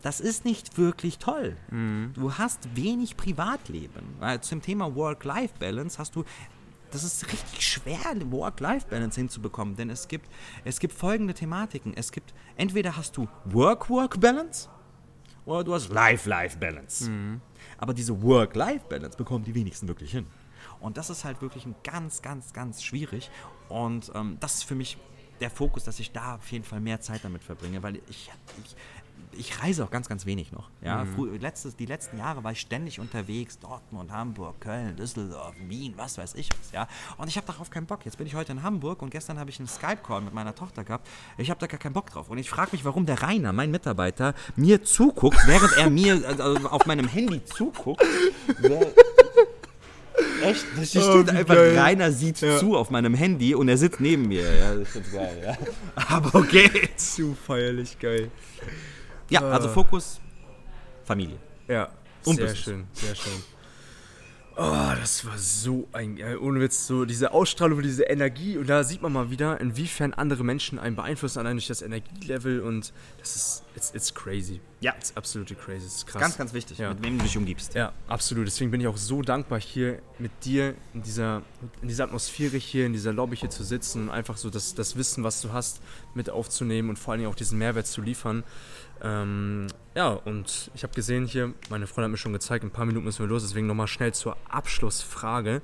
das 0.02 0.20
ist 0.20 0.44
nicht 0.44 0.78
wirklich 0.78 1.18
toll. 1.18 1.56
Du 2.14 2.34
hast 2.34 2.74
wenig 2.74 3.16
Privatleben. 3.16 4.14
Weil 4.18 4.40
zum 4.40 4.62
Thema 4.62 4.94
Work-Life-Balance 4.94 5.98
hast 5.98 6.16
du. 6.16 6.24
Das 6.90 7.04
ist 7.04 7.32
richtig 7.32 7.64
schwer, 7.64 8.00
Work-Life-Balance 8.32 9.20
hinzubekommen, 9.20 9.76
denn 9.76 9.90
es 9.90 10.08
gibt, 10.08 10.28
es 10.64 10.80
gibt 10.80 10.92
folgende 10.92 11.34
Thematiken. 11.34 11.94
Es 11.94 12.10
gibt, 12.10 12.34
entweder 12.56 12.96
hast 12.96 13.16
du 13.16 13.28
Work-Work-Balance 13.44 14.68
oder 15.44 15.62
du 15.62 15.72
hast 15.72 15.88
Life-Life-Balance. 15.90 17.08
Aber 17.78 17.94
diese 17.94 18.20
Work-Life-Balance 18.20 19.16
bekommen 19.16 19.44
die 19.44 19.54
wenigsten 19.54 19.86
wirklich 19.86 20.10
hin. 20.10 20.26
Und 20.80 20.96
das 20.96 21.10
ist 21.10 21.24
halt 21.24 21.40
wirklich 21.42 21.66
ganz, 21.84 22.22
ganz, 22.22 22.52
ganz 22.52 22.82
schwierig. 22.82 23.30
Und 23.68 24.10
ähm, 24.14 24.38
das 24.40 24.54
ist 24.54 24.64
für 24.64 24.74
mich 24.74 24.98
der 25.40 25.50
Fokus, 25.50 25.84
dass 25.84 26.00
ich 26.00 26.12
da 26.12 26.36
auf 26.36 26.50
jeden 26.52 26.64
Fall 26.64 26.80
mehr 26.80 27.00
Zeit 27.00 27.24
damit 27.24 27.42
verbringe, 27.42 27.82
weil 27.82 27.96
ich, 27.96 28.30
ich 28.64 28.76
ich 29.32 29.62
reise 29.62 29.84
auch 29.84 29.90
ganz, 29.90 30.08
ganz 30.08 30.26
wenig 30.26 30.52
noch. 30.52 30.70
Ja? 30.82 31.06
Früh, 31.14 31.36
letztes, 31.36 31.76
die 31.76 31.86
letzten 31.86 32.18
Jahre 32.18 32.44
war 32.44 32.52
ich 32.52 32.60
ständig 32.60 33.00
unterwegs, 33.00 33.58
Dortmund, 33.58 34.10
Hamburg, 34.12 34.60
Köln, 34.60 34.96
Düsseldorf, 34.96 35.54
Wien, 35.68 35.94
was 35.96 36.18
weiß 36.18 36.34
ich 36.34 36.48
was. 36.60 36.72
Ja? 36.72 36.88
Und 37.18 37.28
ich 37.28 37.36
habe 37.36 37.46
darauf 37.46 37.70
keinen 37.70 37.86
Bock. 37.86 38.04
Jetzt 38.04 38.18
bin 38.18 38.26
ich 38.26 38.34
heute 38.34 38.52
in 38.52 38.62
Hamburg 38.62 39.02
und 39.02 39.10
gestern 39.10 39.38
habe 39.38 39.50
ich 39.50 39.58
einen 39.58 39.68
Skype-Call 39.68 40.20
mit 40.22 40.34
meiner 40.34 40.54
Tochter 40.54 40.84
gehabt. 40.84 41.08
Ich 41.38 41.50
habe 41.50 41.60
da 41.60 41.66
gar 41.66 41.78
keinen 41.78 41.92
Bock 41.92 42.10
drauf. 42.10 42.28
Und 42.30 42.38
ich 42.38 42.50
frage 42.50 42.70
mich, 42.72 42.84
warum 42.84 43.06
der 43.06 43.22
Rainer, 43.22 43.52
mein 43.52 43.70
Mitarbeiter, 43.70 44.34
mir 44.56 44.82
zuguckt, 44.82 45.38
während 45.46 45.76
er 45.76 45.90
mir 45.90 46.22
also 46.26 46.68
auf 46.68 46.86
meinem 46.86 47.08
Handy 47.08 47.44
zuguckt. 47.44 48.04
Echt? 50.42 50.64
Da 50.76 50.84
steht 50.84 51.02
Oh, 51.02 51.18
einfach, 51.30 51.54
geil. 51.54 51.78
Rainer 51.78 52.12
sieht 52.12 52.38
zu 52.38 52.76
auf 52.76 52.90
meinem 52.90 53.14
Handy 53.14 53.54
und 53.54 53.68
er 53.68 53.76
sitzt 53.76 54.00
neben 54.00 54.28
mir. 54.28 54.42
Ja, 54.42 54.74
das 54.74 54.96
ist 54.96 55.12
geil, 55.12 55.42
ja. 55.44 55.56
Aber 56.08 56.38
okay. 56.38 56.70
Zu 56.96 57.34
feierlich 57.34 57.98
geil. 57.98 58.30
Ja, 59.30 59.40
also 59.42 59.68
Fokus 59.68 60.20
Familie. 61.04 61.36
Ja, 61.68 61.88
Und 62.24 62.36
sehr 62.36 62.46
Business. 62.46 62.58
schön, 62.64 62.84
sehr 62.92 63.14
schön. 63.14 63.32
Oh, 64.56 64.92
das 65.00 65.24
war 65.24 65.38
so 65.38 65.88
ein, 65.92 66.18
äh, 66.18 66.34
ohne 66.36 66.60
Witz, 66.60 66.86
so 66.86 67.06
diese 67.06 67.32
Ausstrahlung, 67.32 67.80
diese 67.80 68.02
Energie 68.02 68.58
und 68.58 68.68
da 68.68 68.84
sieht 68.84 69.00
man 69.00 69.10
mal 69.12 69.30
wieder, 69.30 69.58
inwiefern 69.58 70.12
andere 70.12 70.44
Menschen 70.44 70.78
einen 70.78 70.96
beeinflussen, 70.96 71.38
allein 71.38 71.56
durch 71.56 71.68
das 71.68 71.80
Energielevel 71.80 72.60
und 72.60 72.92
das 73.20 73.36
ist, 73.36 73.62
it's, 73.74 73.94
it's 73.94 74.12
crazy. 74.12 74.60
Ja. 74.80 74.92
It's 74.98 75.16
absolutely 75.16 75.54
crazy, 75.56 75.86
es 75.86 75.94
ist 75.96 76.06
krass. 76.08 76.20
Ganz, 76.20 76.36
ganz 76.36 76.52
wichtig, 76.52 76.76
Ja. 76.78 76.90
mit 76.92 77.02
wem 77.02 77.16
du 77.16 77.24
dich 77.24 77.38
umgibst. 77.38 77.74
Ja, 77.74 77.92
absolut. 78.08 78.46
Deswegen 78.46 78.70
bin 78.70 78.82
ich 78.82 78.86
auch 78.88 78.98
so 78.98 79.22
dankbar, 79.22 79.60
hier 79.60 80.02
mit 80.18 80.32
dir 80.44 80.74
in 80.92 81.02
dieser, 81.02 81.42
in 81.80 81.88
dieser 81.88 82.04
Atmosphäre 82.04 82.58
hier, 82.58 82.84
in 82.84 82.92
dieser 82.92 83.14
Lobby 83.14 83.36
hier 83.36 83.50
zu 83.50 83.62
sitzen 83.64 84.08
und 84.08 84.10
einfach 84.10 84.36
so 84.36 84.50
das, 84.50 84.74
das 84.74 84.94
Wissen, 84.96 85.24
was 85.24 85.40
du 85.40 85.52
hast, 85.52 85.80
mit 86.14 86.28
aufzunehmen 86.28 86.90
und 86.90 86.98
vor 86.98 87.12
allen 87.12 87.20
Dingen 87.20 87.30
auch 87.30 87.36
diesen 87.36 87.56
Mehrwert 87.56 87.86
zu 87.86 88.02
liefern. 88.02 88.42
Ähm, 89.02 89.66
ja, 89.94 90.08
und 90.10 90.70
ich 90.74 90.82
habe 90.82 90.94
gesehen 90.94 91.26
hier, 91.26 91.52
meine 91.68 91.86
Freundin 91.86 92.04
hat 92.04 92.10
mir 92.12 92.16
schon 92.16 92.32
gezeigt, 92.32 92.64
in 92.64 92.70
ein 92.70 92.72
paar 92.72 92.84
Minuten 92.84 93.04
müssen 93.04 93.20
wir 93.20 93.26
los, 93.26 93.42
deswegen 93.42 93.66
nochmal 93.66 93.86
schnell 93.86 94.12
zur 94.12 94.36
Abschlussfrage. 94.48 95.62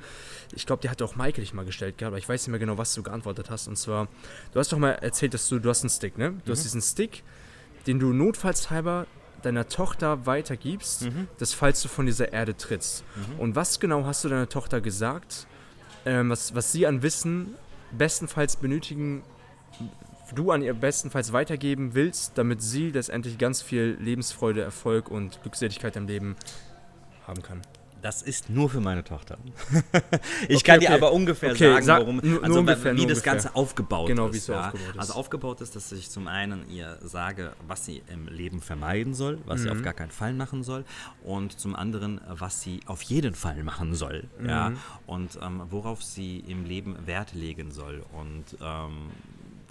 Ich 0.54 0.66
glaube, 0.66 0.82
die 0.82 0.90
hat 0.90 1.00
auch 1.02 1.16
Maike 1.16 1.40
dich 1.40 1.54
mal 1.54 1.64
gestellt 1.64 1.98
gehabt, 1.98 2.12
aber 2.12 2.18
ich 2.18 2.28
weiß 2.28 2.42
nicht 2.42 2.50
mehr 2.50 2.58
genau, 2.58 2.78
was 2.78 2.94
du 2.94 3.02
geantwortet 3.02 3.50
hast. 3.50 3.68
Und 3.68 3.76
zwar, 3.76 4.08
du 4.52 4.58
hast 4.58 4.72
doch 4.72 4.78
mal 4.78 4.92
erzählt, 4.92 5.34
dass 5.34 5.48
du, 5.48 5.58
du 5.58 5.68
hast 5.68 5.82
einen 5.82 5.90
Stick, 5.90 6.18
ne? 6.18 6.34
Du 6.44 6.52
hast 6.52 6.64
diesen 6.64 6.82
Stick, 6.82 7.22
den 7.86 7.98
du 7.98 8.12
notfallshalber 8.12 9.06
deiner 9.42 9.68
Tochter 9.68 10.26
weitergibst, 10.26 11.08
dass 11.38 11.52
falls 11.52 11.82
du 11.82 11.88
von 11.88 12.06
dieser 12.06 12.32
Erde 12.32 12.56
trittst. 12.56 13.04
Und 13.38 13.54
was 13.54 13.78
genau 13.78 14.04
hast 14.04 14.24
du 14.24 14.28
deiner 14.28 14.48
Tochter 14.48 14.80
gesagt, 14.80 15.46
ähm, 16.04 16.30
was, 16.30 16.54
was 16.54 16.72
sie 16.72 16.86
an 16.86 17.02
Wissen 17.02 17.54
bestenfalls 17.92 18.56
benötigen, 18.56 19.22
du 20.34 20.50
an 20.50 20.62
ihr 20.62 20.74
bestenfalls 20.74 21.32
weitergeben 21.32 21.94
willst, 21.94 22.36
damit 22.36 22.62
sie 22.62 22.90
letztendlich 22.90 23.38
ganz 23.38 23.62
viel 23.62 23.96
Lebensfreude, 24.00 24.62
Erfolg 24.62 25.10
und 25.10 25.40
Glückseligkeit 25.42 25.96
im 25.96 26.06
Leben 26.06 26.36
haben 27.26 27.42
kann. 27.42 27.62
Das 28.02 28.22
ist 28.22 28.50
nur 28.50 28.68
für 28.70 28.80
meine 28.80 29.02
Tochter. 29.02 29.36
ich 30.48 30.56
Okay, 30.58 30.62
kann 30.64 30.80
dir 30.80 30.86
okay. 30.90 30.94
aber 30.94 31.12
ungefähr 31.12 31.50
Okay, 31.52 31.72
sagen, 31.72 31.84
sag- 31.84 32.00
warum, 32.02 32.20
nur 32.22 32.44
also 32.44 32.60
ungefähr, 32.60 32.92
wie 32.94 32.98
nur 32.98 33.06
das 33.08 33.18
ungefähr. 33.18 33.32
Ganze 33.32 33.56
aufgebaut 33.56 34.06
Genau, 34.06 34.26
ist. 34.26 34.34
wie 34.34 34.36
es 34.38 34.46
so 34.46 34.52
ja. 34.52 34.66
aufgebaut 34.68 34.90
ist. 34.94 34.98
Also 35.00 35.12
aufgebaut 35.14 35.60
ist, 35.62 35.74
dass 35.74 35.90
ich 35.90 36.10
zum 36.10 36.28
einen 36.28 36.70
ihr 36.70 36.98
sage, 37.02 37.52
was 37.66 37.84
sie 37.86 38.02
im 38.12 38.28
Leben 38.28 38.60
vermeiden 38.60 39.14
soll, 39.14 39.38
was 39.46 39.60
Mhm. 39.60 39.64
sie 39.64 39.70
auf 39.70 39.82
gar 39.82 39.94
keinen 39.94 40.10
Fall 40.12 40.34
machen 40.34 40.62
soll 40.62 40.84
und 41.24 41.58
zum 41.58 41.74
anderen, 41.74 42.20
was 42.28 42.60
sie 42.62 42.78
auf 42.86 43.02
jeden 43.02 43.34
Fall 43.34 43.64
machen 43.64 43.94
soll. 43.94 44.24
Ja? 44.46 44.70
Mhm. 44.70 44.76
Und 45.06 45.38
ähm, 45.42 45.62
worauf 45.70 46.04
sie 46.04 46.38
im 46.46 46.64
Leben 46.64 46.96
Wert 47.06 47.32
legen 47.32 47.72
soll. 47.72 48.04
Und 48.12 48.44
ähm, 48.62 49.08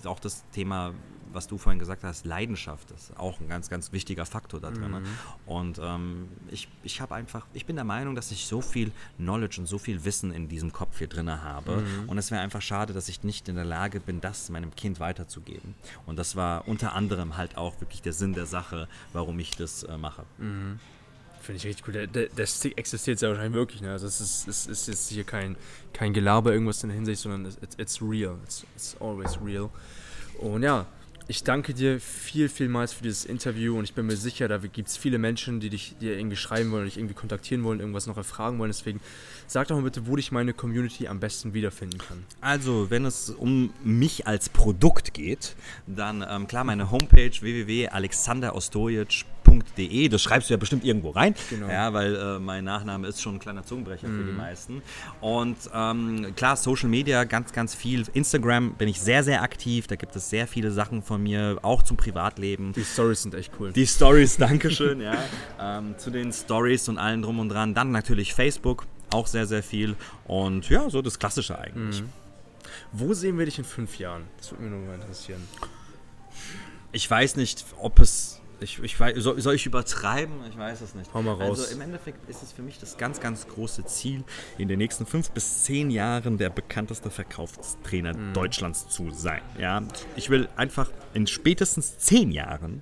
auch 0.08 0.20
das 0.20 0.44
Thema 0.52 0.94
was 1.34 1.48
du 1.48 1.58
vorhin 1.58 1.80
gesagt 1.80 2.06
hast, 2.06 2.26
Leidenschaft 2.26 2.92
ist 2.92 3.12
auch 3.18 3.42
ein 3.42 3.50
ganz, 3.50 3.70
ganz 3.70 3.92
wichtiger 3.92 4.26
Faktor 4.26 4.62
da 4.62 4.72
drin. 4.72 4.92
Mhm. 4.92 5.04
Und 5.46 5.80
ähm, 5.84 6.30
ich, 6.50 6.70
ich 6.82 7.02
habe 7.02 7.14
einfach, 7.14 7.46
ich 7.52 7.66
bin 7.66 7.76
der 7.76 7.84
Meinung, 7.84 8.16
dass 8.16 8.32
ich 8.32 8.46
so 8.46 8.62
viel 8.62 8.92
Knowledge 9.18 9.60
und 9.60 9.68
so 9.68 9.78
viel 9.78 10.06
Wissen 10.06 10.32
in 10.32 10.48
diesem 10.48 10.72
Kopf 10.72 10.98
hier 10.98 11.08
drin 11.08 11.30
habe. 11.30 11.82
Mhm. 11.82 12.08
Und 12.08 12.18
es 12.20 12.32
wäre 12.32 12.40
einfach 12.42 12.62
schade, 12.62 12.94
dass 12.94 13.10
ich 13.10 13.24
nicht 13.24 13.50
in 13.50 13.56
der 13.56 13.66
Lage 13.66 14.00
bin, 14.00 14.22
das 14.22 14.50
meinem 14.50 14.74
Kind 14.76 15.02
weiterzugeben. 15.02 15.76
Und 16.06 16.16
das 16.18 16.38
war 16.38 16.70
unter 16.70 16.94
anderem 16.94 17.36
halt 17.36 17.58
auch 17.58 17.82
wirklich 17.82 18.02
der 18.02 18.14
Sinn 18.14 18.32
der 18.34 18.46
Sache, 18.46 18.88
warum 19.12 19.38
ich 19.40 19.58
das 19.58 19.84
äh, 19.84 19.98
mache. 19.98 20.24
Finde 21.42 21.58
ich 21.58 21.66
richtig 21.66 21.86
cool. 21.88 21.94
Der, 21.94 22.08
der, 22.08 22.28
der 22.30 22.46
Stick 22.46 22.78
existiert 22.78 23.20
ja 23.20 23.28
wahrscheinlich 23.30 23.54
wirklich. 23.56 23.82
Ne? 23.82 23.92
Also 23.92 24.08
es 24.08 24.22
ist, 24.22 24.48
es 24.48 24.68
ist 24.68 24.88
jetzt 24.88 25.10
hier 25.10 25.26
kein, 25.26 25.58
kein 25.92 26.14
Gelaber, 26.14 26.54
irgendwas 26.54 26.82
in 26.84 26.90
der 26.90 26.96
Hinsicht, 26.96 27.22
sondern 27.22 27.46
it's, 27.46 27.58
it's- 27.58 27.76
it's 27.78 28.02
real. 28.02 28.38
It's, 28.46 28.66
it's 28.76 28.96
always 29.02 29.38
real. 29.44 29.70
Und 30.40 30.64
ja, 30.64 30.86
ich 31.28 31.44
danke 31.44 31.74
dir 31.74 32.00
viel, 32.00 32.50
vielmals 32.50 32.94
für 32.94 33.04
dieses 33.04 33.26
Interview 33.26 33.78
und 33.78 33.84
ich 33.84 33.94
bin 33.94 34.06
mir 34.06 34.16
sicher, 34.16 34.48
da 34.48 34.58
gibt 34.58 34.88
es 34.88 34.98
viele 34.98 35.18
Menschen, 35.18 35.60
die 35.60 35.70
dich 35.70 35.96
dir 36.00 36.18
irgendwie 36.18 36.36
schreiben 36.36 36.72
wollen, 36.72 36.86
dich 36.86 36.98
irgendwie 36.98 37.16
kontaktieren 37.16 37.64
wollen, 37.64 37.80
irgendwas 37.80 38.06
noch 38.06 38.18
erfragen 38.18 38.60
wollen. 38.60 38.70
Deswegen 38.70 39.00
sag 39.48 39.68
doch 39.68 39.76
mal 39.76 39.84
bitte, 39.84 40.06
wo 40.06 40.16
dich 40.16 40.32
meine 40.32 40.54
Community 40.54 41.08
am 41.08 41.20
besten 41.20 41.54
wiederfinden 41.54 41.98
kann. 41.98 42.24
Also, 42.42 42.92
wenn 42.92 43.06
es 43.06 43.32
um 43.32 43.74
mich 43.84 44.28
als 44.28 44.50
Produkt 44.50 45.14
geht, 45.14 45.56
dann 45.88 46.24
ähm, 46.28 46.48
klar 46.48 46.64
meine 46.64 46.92
Homepage 46.92 47.32
www.alexanderostojic.de. 49.62 50.10
Das 50.10 50.22
schreibst 50.22 50.50
du 50.50 50.54
ja 50.54 50.58
bestimmt 50.58 50.84
irgendwo 50.84 51.12
rein. 51.12 51.36
Genau. 51.50 51.68
Ja, 51.68 51.94
weil 51.94 52.16
äh, 52.16 52.40
mein 52.40 52.64
Nachname 52.64 53.08
ist 53.08 53.22
schon 53.22 53.36
ein 53.36 53.40
kleiner 53.40 53.64
Zungenbrecher 53.64 54.08
für 54.08 54.24
die 54.24 54.32
meisten. 54.32 54.82
Und 55.22 55.58
ähm, 55.74 56.34
klar, 56.36 56.56
Social 56.56 56.90
Media, 56.90 57.24
ganz, 57.24 57.54
ganz 57.54 57.76
viel. 57.76 58.06
Instagram 58.14 58.74
bin 58.74 58.88
ich 58.88 59.00
sehr, 59.00 59.24
sehr 59.24 59.42
aktiv. 59.42 59.88
Da 59.88 59.96
gibt 59.96 60.16
es 60.16 60.30
sehr 60.30 60.48
viele 60.48 60.72
Sachen 60.72 61.02
von 61.02 61.22
mir, 61.22 61.60
auch 61.62 61.84
zum 61.84 61.98
Privatleben. 61.98 62.74
Die 62.74 62.84
Stories 62.84 63.24
sind 63.24 63.36
echt 63.36 63.52
cool. 63.60 63.72
Die 63.72 63.88
Stories, 63.88 64.38
Dankeschön, 64.46 65.02
ja. 65.02 65.18
Ähm, 65.60 65.96
zu 65.98 66.10
den 66.10 66.32
Stories 66.32 66.90
und 66.90 66.98
allem 66.98 67.22
drum 67.22 67.40
und 67.40 67.50
dran. 67.50 67.74
Dann 67.74 67.92
natürlich 67.92 68.34
Facebook, 68.34 68.86
auch 69.12 69.28
sehr, 69.28 69.46
sehr 69.46 69.64
viel. 69.64 69.96
Und 70.26 70.70
ja, 70.70 70.90
so 70.90 71.02
das 71.02 71.20
Klassische 71.20 71.58
eigentlich. 71.58 72.04
Wo 72.92 73.14
sehen 73.14 73.38
wir 73.38 73.46
dich 73.46 73.58
in 73.58 73.66
fünf 73.66 74.00
Jahren? 74.00 74.26
Das 74.38 74.52
würde 74.52 74.64
mich 74.64 74.72
nur 74.72 74.82
mal 74.82 74.96
interessieren. 74.96 75.42
Ich 76.92 77.10
weiß 77.10 77.36
nicht, 77.36 77.66
ob 77.80 78.00
es. 78.00 78.42
Ich, 78.62 78.80
ich 78.82 79.00
weiß, 79.00 79.16
soll, 79.18 79.40
soll 79.42 79.56
ich 79.56 79.66
übertreiben? 79.66 80.34
Ich 80.50 80.58
weiß 80.58 80.82
es 80.82 80.96
nicht. 80.96 81.14
Hau 81.14 81.22
mal 81.22 81.34
raus. 81.34 81.60
Also 81.60 81.74
im 81.76 81.82
Endeffekt 81.82 82.30
ist 82.30 82.42
es 82.42 82.52
für 82.52 82.62
mich 82.62 82.80
das 82.80 82.98
ganz, 82.98 83.20
ganz 83.20 83.48
große 83.48 83.86
Ziel, 83.86 84.24
in 84.58 84.68
den 84.68 84.78
nächsten 84.78 85.06
fünf 85.06 85.32
bis 85.32 85.64
zehn 85.64 85.92
Jahren 85.92 86.38
der 86.38 86.50
bekannteste 86.50 87.10
Verkaufstrainer 87.10 88.16
Mhm. 88.16 88.34
Deutschlands 88.34 88.88
zu 88.88 89.12
sein. 89.12 89.42
Ja, 89.60 89.84
ich 90.16 90.30
will 90.30 90.48
einfach 90.56 90.90
in 91.14 91.28
spätestens 91.28 91.98
zehn 91.98 92.32
Jahren 92.32 92.82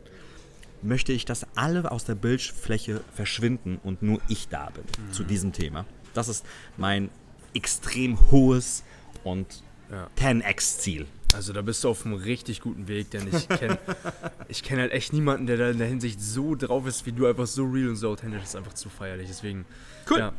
möchte 0.81 1.13
ich, 1.13 1.23
dass 1.25 1.47
alle 1.55 1.89
aus 1.91 2.03
der 2.05 2.15
Bildfläche 2.15 3.01
verschwinden 3.15 3.79
und 3.83 4.01
nur 4.03 4.19
ich 4.27 4.49
da 4.49 4.69
bin 4.69 4.83
Mhm. 4.83 5.13
zu 5.13 5.23
diesem 5.23 5.53
Thema. 5.53 5.85
Das 6.13 6.27
ist 6.27 6.45
mein 6.77 7.09
extrem 7.53 8.19
hohes 8.31 8.83
und 9.23 9.63
Ja. 9.91 10.09
10x-Ziel. 10.17 11.05
Also 11.35 11.53
da 11.53 11.61
bist 11.61 11.83
du 11.83 11.89
auf 11.89 12.05
einem 12.05 12.15
richtig 12.15 12.61
guten 12.61 12.87
Weg, 12.87 13.11
denn 13.11 13.27
ich 13.31 13.47
kenne 13.47 13.77
ich 14.47 14.63
kenn 14.63 14.79
halt 14.79 14.91
echt 14.91 15.13
niemanden, 15.13 15.47
der 15.47 15.57
da 15.57 15.69
in 15.69 15.77
der 15.77 15.87
Hinsicht 15.87 16.21
so 16.21 16.55
drauf 16.55 16.85
ist 16.87 17.05
wie 17.05 17.11
du, 17.11 17.27
einfach 17.27 17.47
so 17.47 17.65
real 17.65 17.89
und 17.89 17.95
so 17.95 18.09
authentisch, 18.09 18.41
das 18.41 18.49
ist 18.49 18.55
einfach 18.55 18.73
zu 18.73 18.89
feierlich. 18.89 19.27
Deswegen, 19.27 19.65
Cool. 20.09 20.19
ja, 20.19 20.33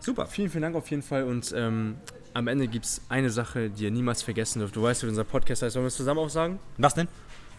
Super. 0.00 0.26
vielen, 0.26 0.50
vielen 0.50 0.62
Dank 0.62 0.76
auf 0.76 0.90
jeden 0.90 1.02
Fall 1.02 1.24
und 1.24 1.52
ähm, 1.56 1.96
am 2.34 2.48
Ende 2.48 2.66
gibt 2.66 2.84
es 2.84 3.00
eine 3.08 3.30
Sache, 3.30 3.70
die 3.70 3.84
ihr 3.84 3.90
niemals 3.90 4.22
vergessen 4.22 4.58
dürft. 4.58 4.76
Du 4.76 4.82
weißt, 4.82 5.04
wie 5.04 5.08
unser 5.08 5.24
Podcast 5.24 5.62
heißt, 5.62 5.72
sollen 5.72 5.84
wir 5.84 5.88
es 5.88 5.96
zusammen 5.96 6.20
auch 6.20 6.28
sagen? 6.28 6.58
Was 6.78 6.94
denn? 6.94 7.08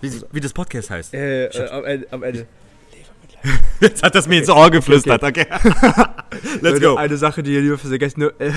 Wie, 0.01 0.11
wie 0.31 0.39
das 0.41 0.53
Podcast 0.53 0.89
heißt. 0.89 1.13
Äh, 1.13 1.45
äh 1.45 1.69
am 1.69 1.85
Ende. 1.85 2.07
Am 2.11 2.23
Ende. 2.23 2.47
Jetzt 3.79 4.03
hat 4.03 4.15
das 4.15 4.27
mir 4.27 4.39
ins 4.39 4.49
Ohr 4.49 4.69
geflüstert, 4.71 5.23
okay. 5.23 5.45
Let's 5.51 6.61
Leute, 6.61 6.79
go. 6.79 6.95
Eine 6.95 7.17
Sache, 7.17 7.43
die 7.43 7.53
ihr 7.53 7.61
lieber 7.61 7.77
vergessen, 7.77 8.29
äh, 8.39 8.51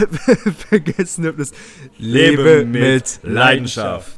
vergessen 0.68 1.22
dürft, 1.22 1.38
ist 1.38 1.54
Lebe 1.98 2.64
mit 2.64 3.20
Leidenschaft. 3.22 4.10
Ach, 4.14 4.17